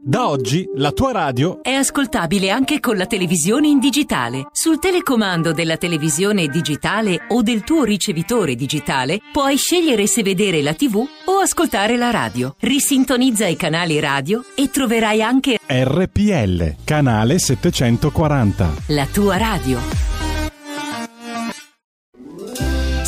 [0.07, 4.49] Da oggi la tua radio È ascoltabile anche con la televisione in digitale.
[4.53, 10.75] Sul telecomando della televisione digitale o del tuo ricevitore digitale puoi scegliere se vedere la
[10.75, 12.55] TV o ascoltare la radio.
[12.61, 18.75] Risintonizza i canali radio e troverai anche RPL, canale 740.
[18.89, 20.14] la tua radio.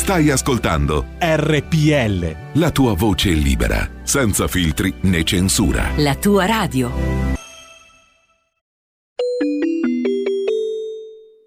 [0.07, 2.59] Stai ascoltando RPL.
[2.61, 5.91] la tua voce libera, senza filtri né censura.
[5.97, 6.89] La tua radio.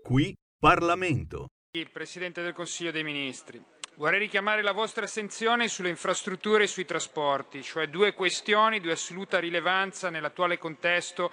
[0.03, 1.47] Qui Parlamento.
[1.71, 3.59] Il Presidente del Consiglio dei Ministri.
[3.97, 9.39] Vorrei richiamare la vostra attenzione sulle infrastrutture e sui trasporti, cioè due questioni di assoluta
[9.39, 11.33] rilevanza nell'attuale contesto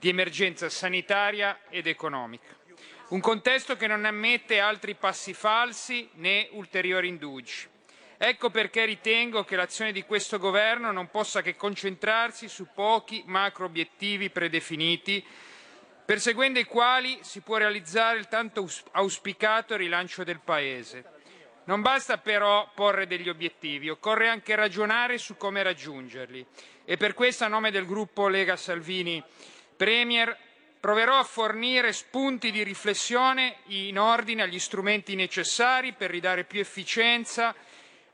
[0.00, 2.62] di emergenza sanitaria ed economica.
[3.06, 7.68] Un contesto che non ammette altri passi falsi né ulteriori indugi.
[8.16, 13.66] Ecco perché ritengo che l'azione di questo governo non possa che concentrarsi su pochi macro
[13.66, 15.22] obiettivi predefiniti
[16.04, 21.04] perseguendo i quali si può realizzare il tanto aus- auspicato rilancio del Paese.
[21.64, 26.44] Non basta però porre degli obiettivi, occorre anche ragionare su come raggiungerli.
[26.84, 29.22] E per questo, a nome del gruppo Lega Salvini
[29.76, 30.36] Premier,
[30.84, 37.54] proverò a fornire spunti di riflessione in ordine agli strumenti necessari per ridare più efficienza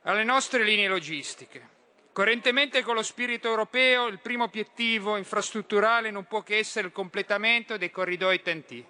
[0.03, 1.69] alle nostre linee logistiche.
[2.13, 7.77] Coerentemente con lo spirito europeo, il primo obiettivo infrastrutturale non può che essere il completamento
[7.77, 8.85] dei corridoi TNT.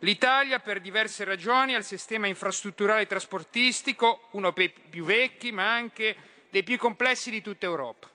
[0.00, 6.14] L'Italia, per diverse ragioni, ha il sistema infrastrutturale trasportistico, uno dei più vecchi, ma anche
[6.50, 8.10] dei più complessi di tutta Europa.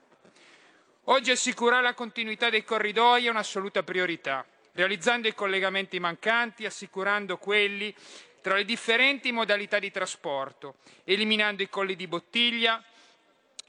[1.06, 4.46] Oggi assicurare la continuità dei corridoi è un'assoluta priorità,
[4.76, 7.92] realizzando i collegamenti mancanti, assicurando quelli
[8.40, 12.80] tra le differenti modalità di trasporto, eliminando i colli di bottiglia,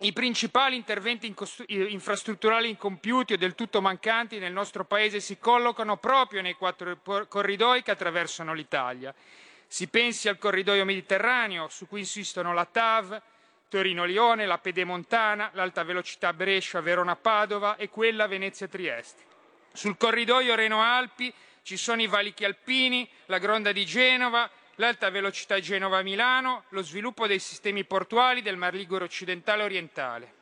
[0.02, 1.34] i principali interventi
[1.68, 7.82] infrastrutturali incompiuti o del tutto mancanti nel nostro Paese si collocano proprio nei quattro corridoi
[7.82, 9.12] che attraversano l'Italia.
[9.66, 13.20] Si pensi al corridoio mediterraneo, su cui insistono la TAV,
[13.70, 19.37] Torino-Lione, la Pedemontana, l'alta velocità Brescia-Verona-Padova e quella Venezia-Trieste.
[19.74, 26.64] Sul corridoio Reno-Alpi ci sono i valichi alpini, la Gronda di Genova, l'alta velocità Genova-Milano,
[26.70, 30.34] lo sviluppo dei sistemi portuali del Mar Ligure occidentale orientale.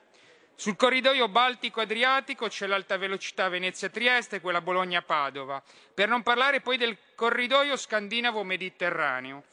[0.57, 5.61] Sul corridoio Baltico-Adriatico c'è l'alta velocità Venezia-Trieste e quella Bologna-Padova,
[5.93, 9.43] per non parlare poi del corridoio scandinavo-mediterraneo,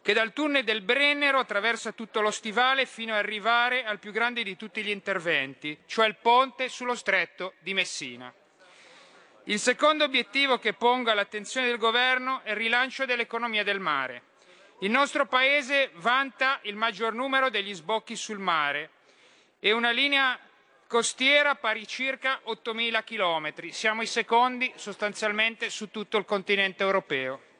[0.00, 4.44] che dal tunnel del Brennero attraversa tutto lo stivale fino ad arrivare al più grande
[4.44, 8.32] di tutti gli interventi, cioè il ponte sullo stretto di Messina.
[9.46, 14.22] Il secondo obiettivo che pongo all'attenzione del Governo è il rilancio dell'economia del mare.
[14.78, 18.90] Il nostro Paese vanta il maggior numero degli sbocchi sul mare
[19.60, 20.38] e una linea
[20.86, 23.70] costiera pari circa 8.000 chilometri.
[23.70, 27.52] Siamo i secondi sostanzialmente su tutto il continente europeo.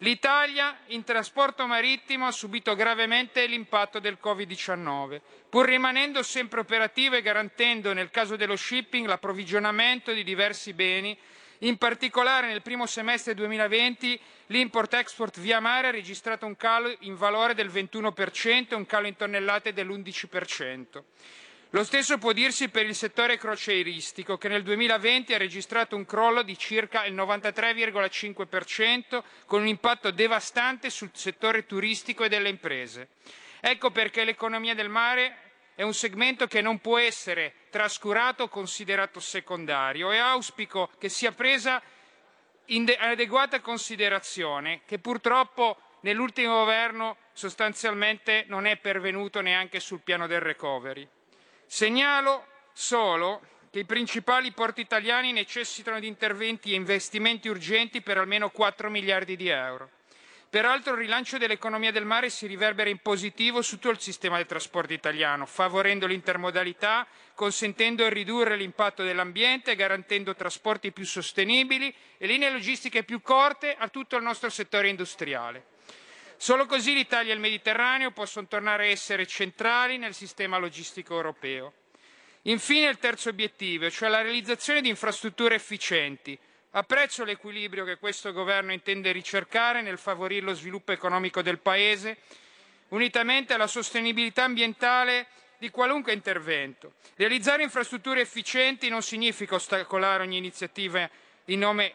[0.00, 7.22] L'Italia in trasporto marittimo ha subito gravemente l'impatto del Covid-19, pur rimanendo sempre operativa e
[7.22, 11.16] garantendo nel caso dello shipping l'approvvigionamento di diversi beni,
[11.60, 17.54] in particolare nel primo semestre 2020 l'import-export via mare ha registrato un calo in valore
[17.54, 21.02] del 21% e un calo in tonnellate dell'11%.
[21.70, 26.42] Lo stesso può dirsi per il settore crocieristico, che nel 2020 ha registrato un crollo
[26.42, 33.08] di circa il 93,5%, con un impatto devastante sul settore turistico e delle imprese.
[33.60, 35.38] Ecco perché l'economia del mare
[35.74, 41.32] è un segmento che non può essere trascurato o considerato secondario e auspico che sia
[41.32, 41.82] presa
[42.66, 50.28] in de- adeguata considerazione, che purtroppo nell'ultimo governo sostanzialmente non è pervenuto neanche sul piano
[50.28, 51.08] del recovery.
[51.66, 58.50] Segnalo solo che i principali porti italiani necessitano di interventi e investimenti urgenti per almeno
[58.50, 59.90] 4 miliardi di euro.
[60.48, 64.46] Peraltro il rilancio dell'economia del mare si riverbera in positivo su tutto il sistema del
[64.46, 72.50] trasporto italiano, favorendo l'intermodalità, consentendo di ridurre l'impatto dell'ambiente, garantendo trasporti più sostenibili e linee
[72.50, 75.74] logistiche più corte a tutto il nostro settore industriale.
[76.38, 81.72] Solo così l'Italia e il Mediterraneo possono tornare a essere centrali nel sistema logistico europeo.
[82.42, 86.38] Infine il terzo obiettivo, cioè la realizzazione di infrastrutture efficienti.
[86.72, 92.18] Apprezzo l'equilibrio che questo governo intende ricercare nel favorire lo sviluppo economico del Paese,
[92.88, 95.26] unitamente alla sostenibilità ambientale
[95.58, 96.94] di qualunque intervento.
[97.16, 101.08] Realizzare infrastrutture efficienti non significa ostacolare ogni iniziativa
[101.46, 101.92] in nome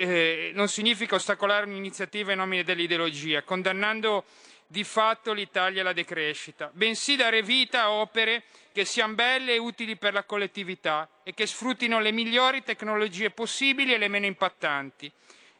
[0.00, 4.24] eh, non significa ostacolare un'iniziativa in nome dell'ideologia, condannando
[4.66, 9.96] di fatto l'Italia alla decrescita, bensì dare vita a opere che siano belle e utili
[9.96, 15.10] per la collettività e che sfruttino le migliori tecnologie possibili e le meno impattanti.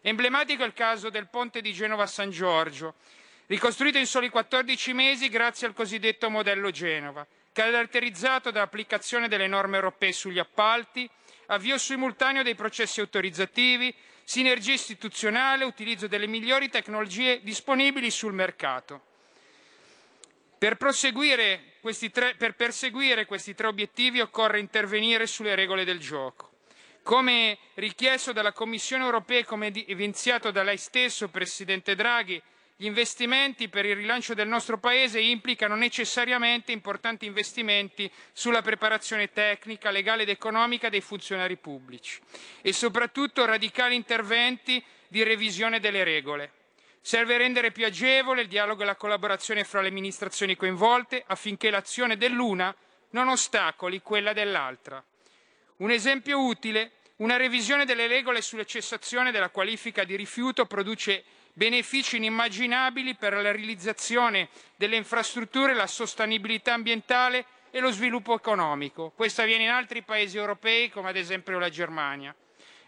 [0.00, 2.94] Emblematico è il caso del ponte di Genova San Giorgio,
[3.46, 10.12] ricostruito in soli 14 mesi grazie al cosiddetto modello Genova, caratterizzato dall'applicazione delle norme europee
[10.12, 11.06] sugli appalti,
[11.46, 13.94] avvio simultaneo dei processi autorizzativi,
[14.30, 19.00] sinergia istituzionale, utilizzo delle migliori tecnologie disponibili sul mercato.
[20.56, 26.52] Per, tre, per perseguire questi tre obiettivi occorre intervenire sulle regole del gioco.
[27.02, 32.40] Come richiesto dalla Commissione europea e come evidenziato da lei stesso, Presidente Draghi,
[32.80, 39.90] gli investimenti per il rilancio del nostro Paese implicano necessariamente importanti investimenti sulla preparazione tecnica,
[39.90, 42.18] legale ed economica dei funzionari pubblici
[42.62, 46.52] e soprattutto radicali interventi di revisione delle regole.
[47.02, 52.16] Serve rendere più agevole il dialogo e la collaborazione fra le amministrazioni coinvolte affinché l'azione
[52.16, 52.74] dell'una
[53.10, 55.04] non ostacoli quella dell'altra.
[55.76, 61.24] Un esempio utile una revisione delle regole sulla cessazione della qualifica di rifiuto produce
[61.60, 69.12] benefici inimmaginabili per la realizzazione delle infrastrutture, la sostenibilità ambientale e lo sviluppo economico.
[69.14, 72.34] Questo avviene in altri paesi europei, come ad esempio la Germania.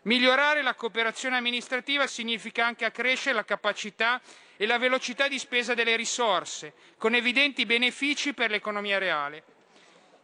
[0.04, 4.18] Migliorare la cooperazione amministrativa significa anche accrescere la capacità
[4.56, 9.44] e la velocità di spesa delle risorse, con evidenti benefici per l'economia reale.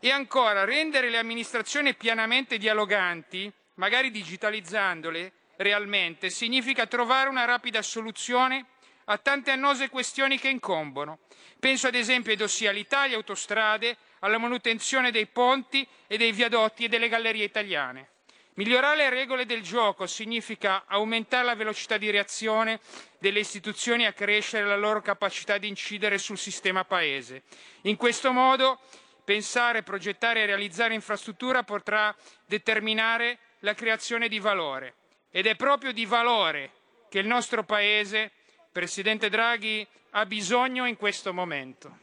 [0.00, 8.66] E ancora, rendere le amministrazioni pianamente dialoganti, magari digitalizzandole, realmente significa trovare una rapida soluzione
[9.04, 11.18] a tante annose questioni che incombono.
[11.58, 16.88] Penso ad esempio ai dossier all'Italia, autostrade, alla manutenzione dei ponti e dei viadotti e
[16.88, 18.10] delle gallerie italiane.
[18.54, 22.80] Migliorare le regole del gioco significa aumentare la velocità di reazione
[23.18, 27.44] delle istituzioni e accrescere la loro capacità di incidere sul sistema paese.
[27.82, 28.80] In questo modo
[29.24, 32.14] pensare, progettare e realizzare infrastruttura potrà
[32.46, 34.94] determinare la creazione di valore.
[35.38, 36.72] Ed è proprio di valore
[37.08, 38.32] che il nostro Paese,
[38.72, 41.96] Presidente Draghi, ha bisogno in questo momento.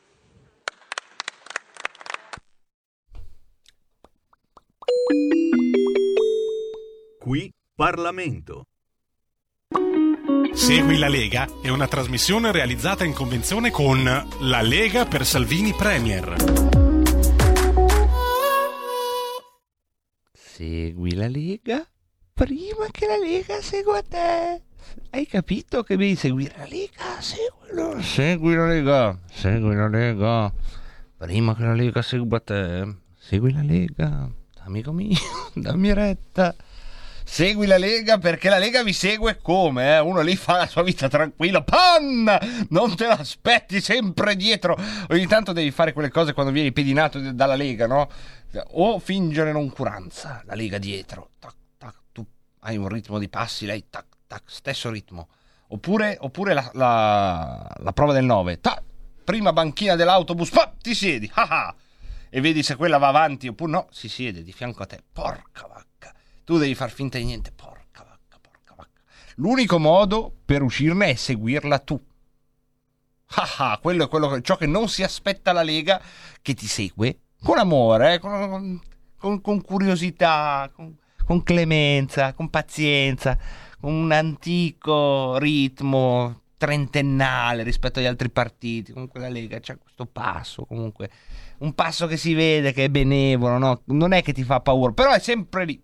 [7.19, 8.67] Qui Parlamento.
[10.53, 14.01] Segui la Lega è una trasmissione realizzata in convenzione con
[14.43, 16.35] La Lega per Salvini Premier.
[20.31, 21.85] Segui la Lega
[22.35, 24.61] prima che la Lega segua te.
[25.11, 27.21] Hai capito che devi seguire la Lega?
[27.21, 28.01] Seguilo.
[28.01, 29.17] Segui la Lega.
[29.31, 30.53] Segui la Lega.
[31.17, 32.93] Prima che la Lega segua te.
[33.17, 34.29] Segui la Lega.
[34.65, 35.17] Amico mio,
[35.55, 36.53] dammi retta.
[37.23, 39.95] Segui la Lega perché la Lega vi segue come?
[39.95, 39.99] Eh?
[39.99, 42.39] Uno lì fa la sua vita tranquilla, panna!
[42.69, 44.77] Non te l'aspetti sempre dietro.
[45.09, 48.09] Ogni tanto devi fare quelle cose quando vieni pedinato dalla Lega, no?
[48.73, 51.29] O fingere noncuranza, la Lega dietro.
[51.39, 51.53] Tac,
[52.65, 55.29] hai un ritmo di passi, lei tac, tac, stesso ritmo.
[55.69, 58.59] Oppure, oppure la, la, la prova del 9.
[58.59, 58.83] Tac,
[59.23, 61.73] prima banchina dell'autobus, pa, ti siedi, ah!
[62.29, 65.01] E vedi se quella va avanti oppure no, si siede di fianco a te.
[65.11, 65.85] Porca vacca
[66.45, 67.51] tu devi far finta di niente.
[67.51, 69.01] Porca vacca, porca vacca.
[69.35, 72.01] L'unico modo per uscirne è seguirla tu.
[73.37, 75.99] Ah ah, quello è quello, ciò che non si aspetta la Lega
[76.41, 78.79] che ti segue con amore, eh, con,
[79.17, 80.95] con, con, curiosità, con,
[81.25, 83.37] con clemenza, con pazienza,
[83.79, 88.93] con un antico ritmo trentennale rispetto agli altri partiti.
[88.93, 91.09] Comunque la Lega c'ha questo passo, comunque
[91.59, 93.81] un passo che si vede che è benevolo, no?
[93.85, 95.83] Non è che ti fa paura, però è sempre lì.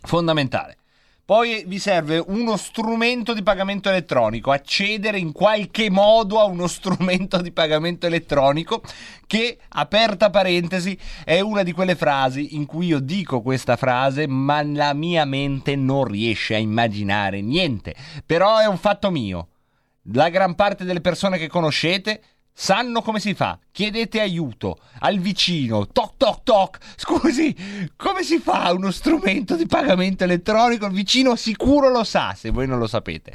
[0.06, 0.76] Fondamentale
[1.26, 7.40] poi vi serve uno strumento di pagamento elettronico, accedere in qualche modo a uno strumento
[7.40, 8.82] di pagamento elettronico
[9.26, 14.62] che, aperta parentesi, è una di quelle frasi in cui io dico questa frase ma
[14.62, 17.94] la mia mente non riesce a immaginare niente.
[18.26, 19.48] Però è un fatto mio.
[20.12, 22.20] La gran parte delle persone che conoscete
[22.54, 23.58] sanno come si fa.
[23.72, 25.88] Chiedete aiuto al vicino.
[25.88, 26.78] Toc toc toc.
[26.96, 27.54] Scusi,
[27.96, 30.86] come si fa uno strumento di pagamento elettronico?
[30.86, 33.34] Il vicino sicuro lo sa, se voi non lo sapete.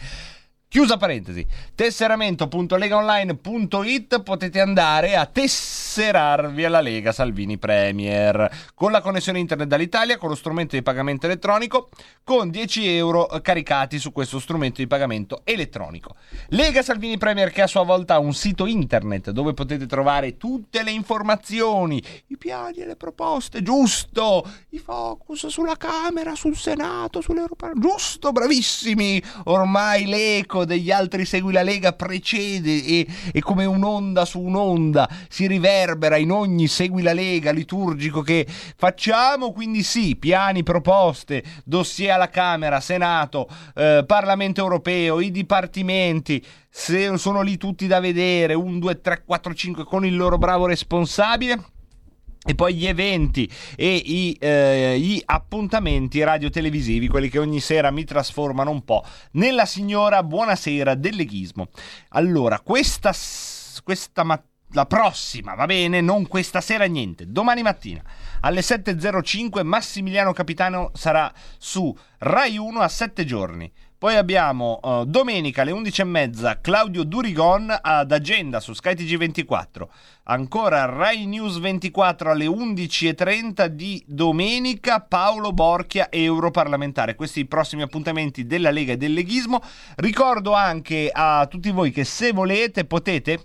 [0.72, 1.44] Chiusa parentesi,
[1.74, 8.48] tesseramento.legaonline.it potete andare a tesserarvi alla Lega Salvini Premier.
[8.76, 11.90] Con la connessione internet dall'Italia, con lo strumento di pagamento elettronico,
[12.24, 16.14] con 10 euro caricati su questo strumento di pagamento elettronico.
[16.50, 20.84] Lega Salvini Premier che a sua volta ha un sito internet dove potete trovare tutte
[20.84, 27.72] le informazioni, i piani e le proposte, giusto, i focus sulla Camera, sul Senato, sull'Europa,
[27.74, 34.40] giusto, bravissimi, ormai l'eco degli altri Segui la Lega precede e, e, come un'onda su
[34.40, 41.44] un'onda si riverbera in ogni Segui la Lega liturgico che facciamo, quindi sì, piani, proposte,
[41.64, 48.54] dossier alla Camera, Senato, eh, Parlamento europeo, i dipartimenti, se sono lì tutti da vedere,
[48.54, 51.78] 1, 2, 3, 4, 5 con il loro bravo responsabile
[52.46, 58.06] e poi gli eventi e i, eh, gli appuntamenti radiotelevisivi, quelli che ogni sera mi
[58.06, 61.68] trasformano un po' nella signora buonasera del leghismo.
[62.10, 63.14] Allora, questa,
[63.84, 68.04] questa mattina la prossima, va bene, non questa sera niente, domani mattina
[68.42, 73.72] alle 7.05 Massimiliano Capitano sarà su Rai 1 a 7 giorni.
[74.00, 79.88] Poi abbiamo uh, domenica alle 11.30 Claudio Durigon ad Agenda su Sky TG24.
[80.24, 87.16] Ancora Rai News 24 alle 11.30 di domenica Paolo Borchia, europarlamentare.
[87.16, 89.62] Questi i prossimi appuntamenti della Lega e del Leghismo.
[89.98, 93.42] Ricordo anche a tutti voi che se volete potete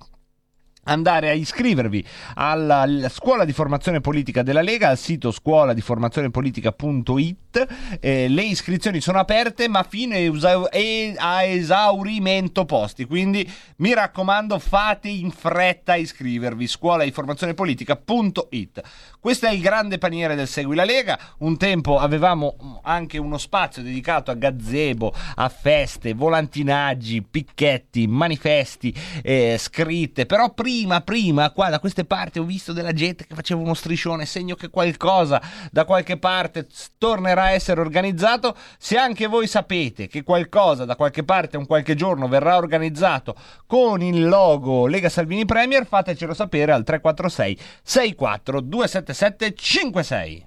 [0.84, 2.04] andare a iscrivervi
[2.34, 8.42] alla, scuola di formazione politica della Lega al sito scuola di formazione politica.it eh, le
[8.42, 13.04] iscrizioni sono aperte ma fino a esaurimento posti.
[13.04, 18.82] Quindi mi raccomando fate in fretta a iscrivervi scuola di formazione politica.it
[19.24, 21.18] questo è il grande paniere del Segui la Lega.
[21.38, 29.56] Un tempo avevamo anche uno spazio dedicato a gazebo a feste volantinaggi picchetti manifesti eh,
[29.58, 33.60] scritte però prima prima, prima, qua da queste parti ho visto della gente che faceva
[33.60, 35.40] uno striscione, segno che qualcosa
[35.70, 36.66] da qualche parte
[36.98, 38.56] tornerà a essere organizzato.
[38.76, 43.36] Se anche voi sapete che qualcosa da qualche parte un qualche giorno verrà organizzato
[43.66, 50.46] con il logo Lega Salvini Premier, fatecelo sapere al 346 64 277 56.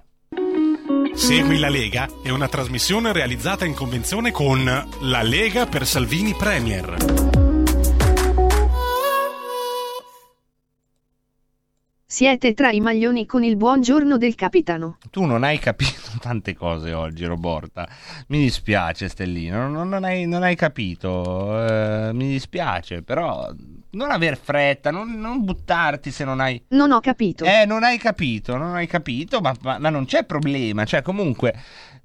[1.14, 4.64] Segui la Lega è una trasmissione realizzata in convenzione con
[5.00, 7.37] La Lega per Salvini Premier.
[12.10, 14.96] Siete tra i maglioni con il buongiorno del capitano.
[15.10, 17.86] Tu non hai capito tante cose oggi, Roborta.
[18.28, 19.68] Mi dispiace, Stellino.
[19.68, 21.66] Non, non, hai, non hai, capito.
[21.66, 23.52] Eh, mi dispiace, però
[23.90, 26.58] non aver fretta, non, non, buttarti se non hai.
[26.68, 27.44] Non ho capito.
[27.44, 30.86] Eh, non hai capito, non hai capito, ma, ma, ma non c'è problema.
[30.86, 31.54] Cioè, comunque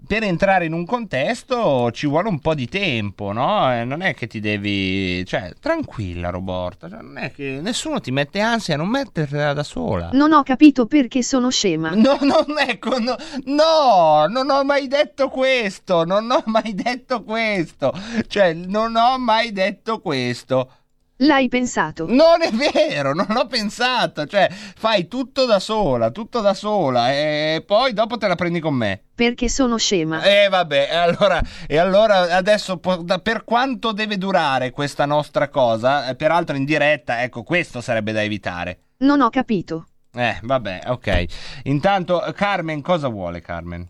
[0.06, 3.74] per entrare in un contesto ci vuole un po' di tempo, no?
[3.74, 5.26] Eh, Non è che ti devi...
[5.26, 10.10] cioè, tranquilla Roborta, cioè, non è che nessuno ti mette ansia, non metterla da sola.
[10.14, 11.92] Non ho capito perché sono scema.
[12.04, 13.16] No, non ecco, no,
[13.46, 17.94] no, non ho mai detto questo, non ho mai detto questo,
[18.28, 20.70] cioè, non ho mai detto questo.
[21.18, 22.06] L'hai pensato?
[22.07, 27.64] Non è vero, non l'ho pensato, cioè, fai tutto da sola, tutto da sola e
[27.65, 29.02] poi dopo te la prendi con me.
[29.14, 30.23] Perché sono scema.
[30.23, 36.15] E vabbè, e allora, e allora adesso per quanto deve durare questa nostra cosa, eh,
[36.15, 38.80] peraltro in diretta, ecco, questo sarebbe da evitare.
[38.98, 39.85] Non ho capito.
[40.15, 41.26] Eh, vabbè, ok.
[41.64, 43.88] Intanto, Carmen, cosa vuole Carmen?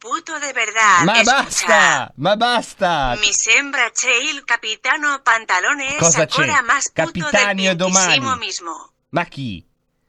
[0.00, 1.04] Puto de verdad.
[1.04, 1.42] Ma escucha.
[1.42, 3.16] basta, ma basta.
[3.20, 6.40] Mi sembra che il capitano Pantalones Cosa c'è?
[6.40, 8.18] ancora más puto Capitanio del domani.
[8.38, 8.92] mismo.
[9.10, 9.62] Ma chi?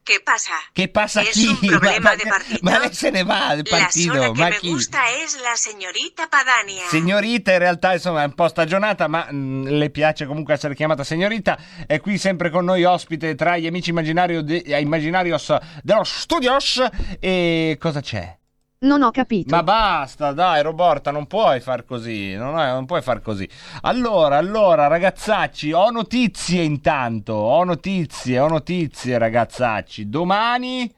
[0.04, 0.54] ¿Qué pasa?
[0.72, 1.46] Che passa Es chi?
[1.46, 2.24] un problema ma, de
[2.62, 4.68] ma- lei se ne va del La partito, sola ma me chi?
[4.70, 6.88] gusta es la señorita Padania.
[6.88, 11.04] Signorita in realtà insomma è un po' stagionata ma mm, le piace comunque essere chiamata
[11.04, 11.56] signorita
[11.86, 16.82] è qui sempre con noi ospite tra gli amici immaginario de- eh, immaginarios dello studios
[17.20, 18.38] e cosa c'è?
[18.82, 19.54] Non ho capito.
[19.54, 22.34] Ma basta, dai, Roborta, non puoi far così.
[22.34, 23.48] Non, è- non puoi far così.
[23.82, 27.32] Allora, allora, ragazzacci, ho notizie intanto.
[27.32, 30.08] Ho notizie, ho notizie, ragazzacci.
[30.08, 30.92] Domani.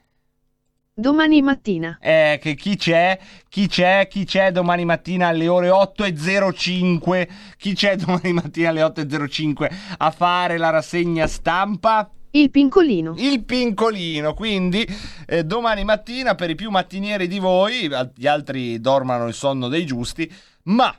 [0.97, 1.99] Domani mattina.
[2.01, 3.19] Eh, che chi c'è?
[3.49, 4.07] Chi c'è?
[4.09, 7.29] Chi c'è domani mattina alle ore 8.05?
[7.59, 12.09] Chi c'è domani mattina alle 8.05 a fare la rassegna stampa?
[12.37, 13.15] Il pincolino.
[13.17, 14.85] Il pincolino, quindi
[15.25, 19.87] eh, domani mattina per i più mattinieri di voi, gli altri dormano il sonno dei
[19.87, 20.29] giusti,
[20.65, 20.93] ma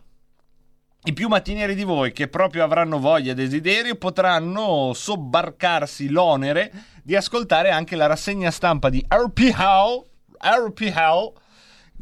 [1.04, 6.72] i più mattinieri di voi che proprio avranno voglia e desiderio potranno sobbarcarsi l'onere
[7.04, 10.06] di ascoltare anche la rassegna stampa di RPL,
[10.40, 11.34] RPL, eh,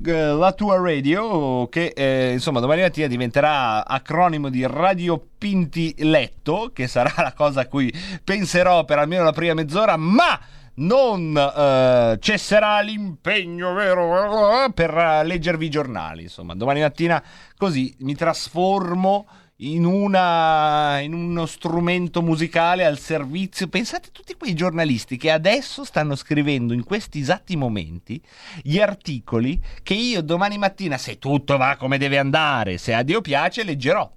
[0.02, 6.88] la tua radio, che eh, insomma domani mattina diventerà acronimo di Radio Pinti Letto, che
[6.88, 7.94] sarà la cosa a cui
[8.24, 10.40] penserò per almeno la prima mezz'ora, ma
[10.76, 16.24] non eh, cesserà l'impegno vero per eh, leggervi i giornali.
[16.24, 17.24] Insomma, domani mattina
[17.58, 23.68] così mi trasformo in, una, in uno strumento musicale al servizio.
[23.68, 28.22] Pensate a tutti quei giornalisti che adesso stanno scrivendo in questi esatti momenti
[28.62, 33.22] gli articoli che io domani mattina, se tutto va come deve andare, se a Dio
[33.22, 34.12] piace, leggerò.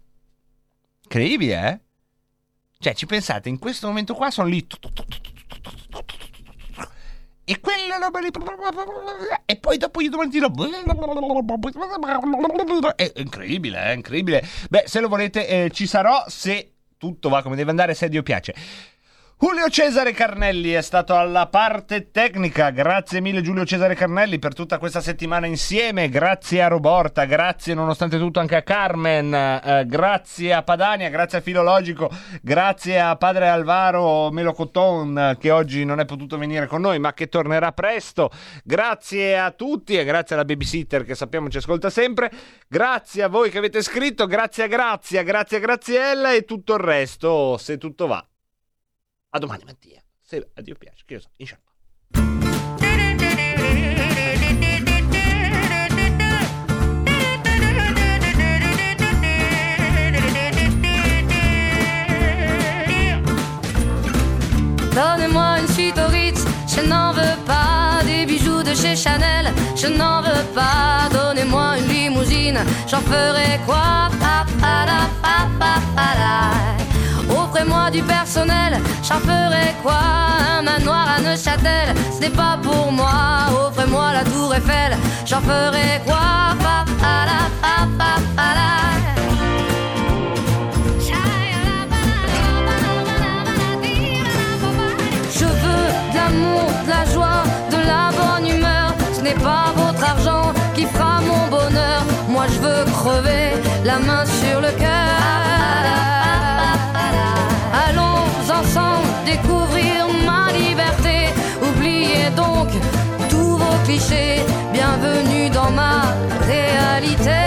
[1.02, 1.80] Incredibile, eh?
[2.78, 4.66] Cioè, ci pensate, in questo momento qua sono lì.
[7.48, 8.28] E quella roba lì.
[9.44, 10.51] E poi dopo io domani tiro.
[12.97, 14.44] È incredibile, è incredibile.
[14.68, 18.09] Beh, se lo volete, eh, ci sarò se tutto va come deve andare, se a
[18.09, 18.52] Dio piace.
[19.66, 24.78] Giulio Cesare Carnelli è stato alla parte tecnica, grazie mille Giulio Cesare Carnelli per tutta
[24.78, 30.62] questa settimana insieme, grazie a Roborta, grazie nonostante tutto anche a Carmen, eh, grazie a
[30.62, 32.08] Padania, grazie a Filologico,
[32.42, 37.28] grazie a padre Alvaro Melocoton che oggi non è potuto venire con noi ma che
[37.28, 38.30] tornerà presto,
[38.62, 42.30] grazie a tutti e grazie alla babysitter che sappiamo ci ascolta sempre,
[42.68, 46.80] grazie a voi che avete scritto, grazie a Grazia, grazie a Graziella e tutto il
[46.80, 48.24] resto se tutto va.
[49.36, 50.00] A domani mattina.
[50.22, 51.60] Se a Dio piace, che io inshallah.
[64.94, 68.02] Donnez-moi une suite au Ritz, je n'en veux pas.
[68.06, 71.10] Des bijoux de chez Chanel, je n'en veux pas.
[71.12, 72.58] Donnez-moi une limousine,
[72.88, 74.08] j'en ferai quoi?
[79.02, 79.98] J'en ferai quoi?
[80.58, 83.46] Un manoir à Neuchâtel, ce n'est pas pour moi.
[83.66, 86.16] Offrez-moi la tour Eiffel, j'en ferai quoi?
[95.38, 98.94] Je veux de l'amour, de la joie, de la bonne humeur.
[99.14, 102.02] Ce n'est pas votre argent qui fera mon bonheur.
[102.28, 103.52] Moi je veux crever
[103.84, 105.65] la main sur le cœur.
[109.27, 111.16] Découvrir ma liberté.
[111.69, 112.69] Oubliez donc
[113.28, 114.40] tous vos clichés.
[114.73, 115.97] Bienvenue dans ma
[116.53, 117.43] réalité.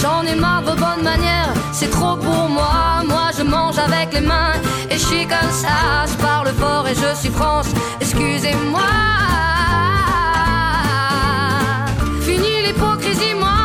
[0.00, 3.02] J'en ai marre de vos bonnes manières, c'est trop pour moi.
[3.06, 4.54] Moi je mange avec les mains
[4.90, 6.06] et je suis comme ça.
[6.10, 7.70] Je parle fort et je suis France,
[8.00, 8.90] excusez-moi.
[12.26, 13.60] Fini l'hypocrisie, moi,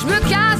[0.00, 0.59] je me casse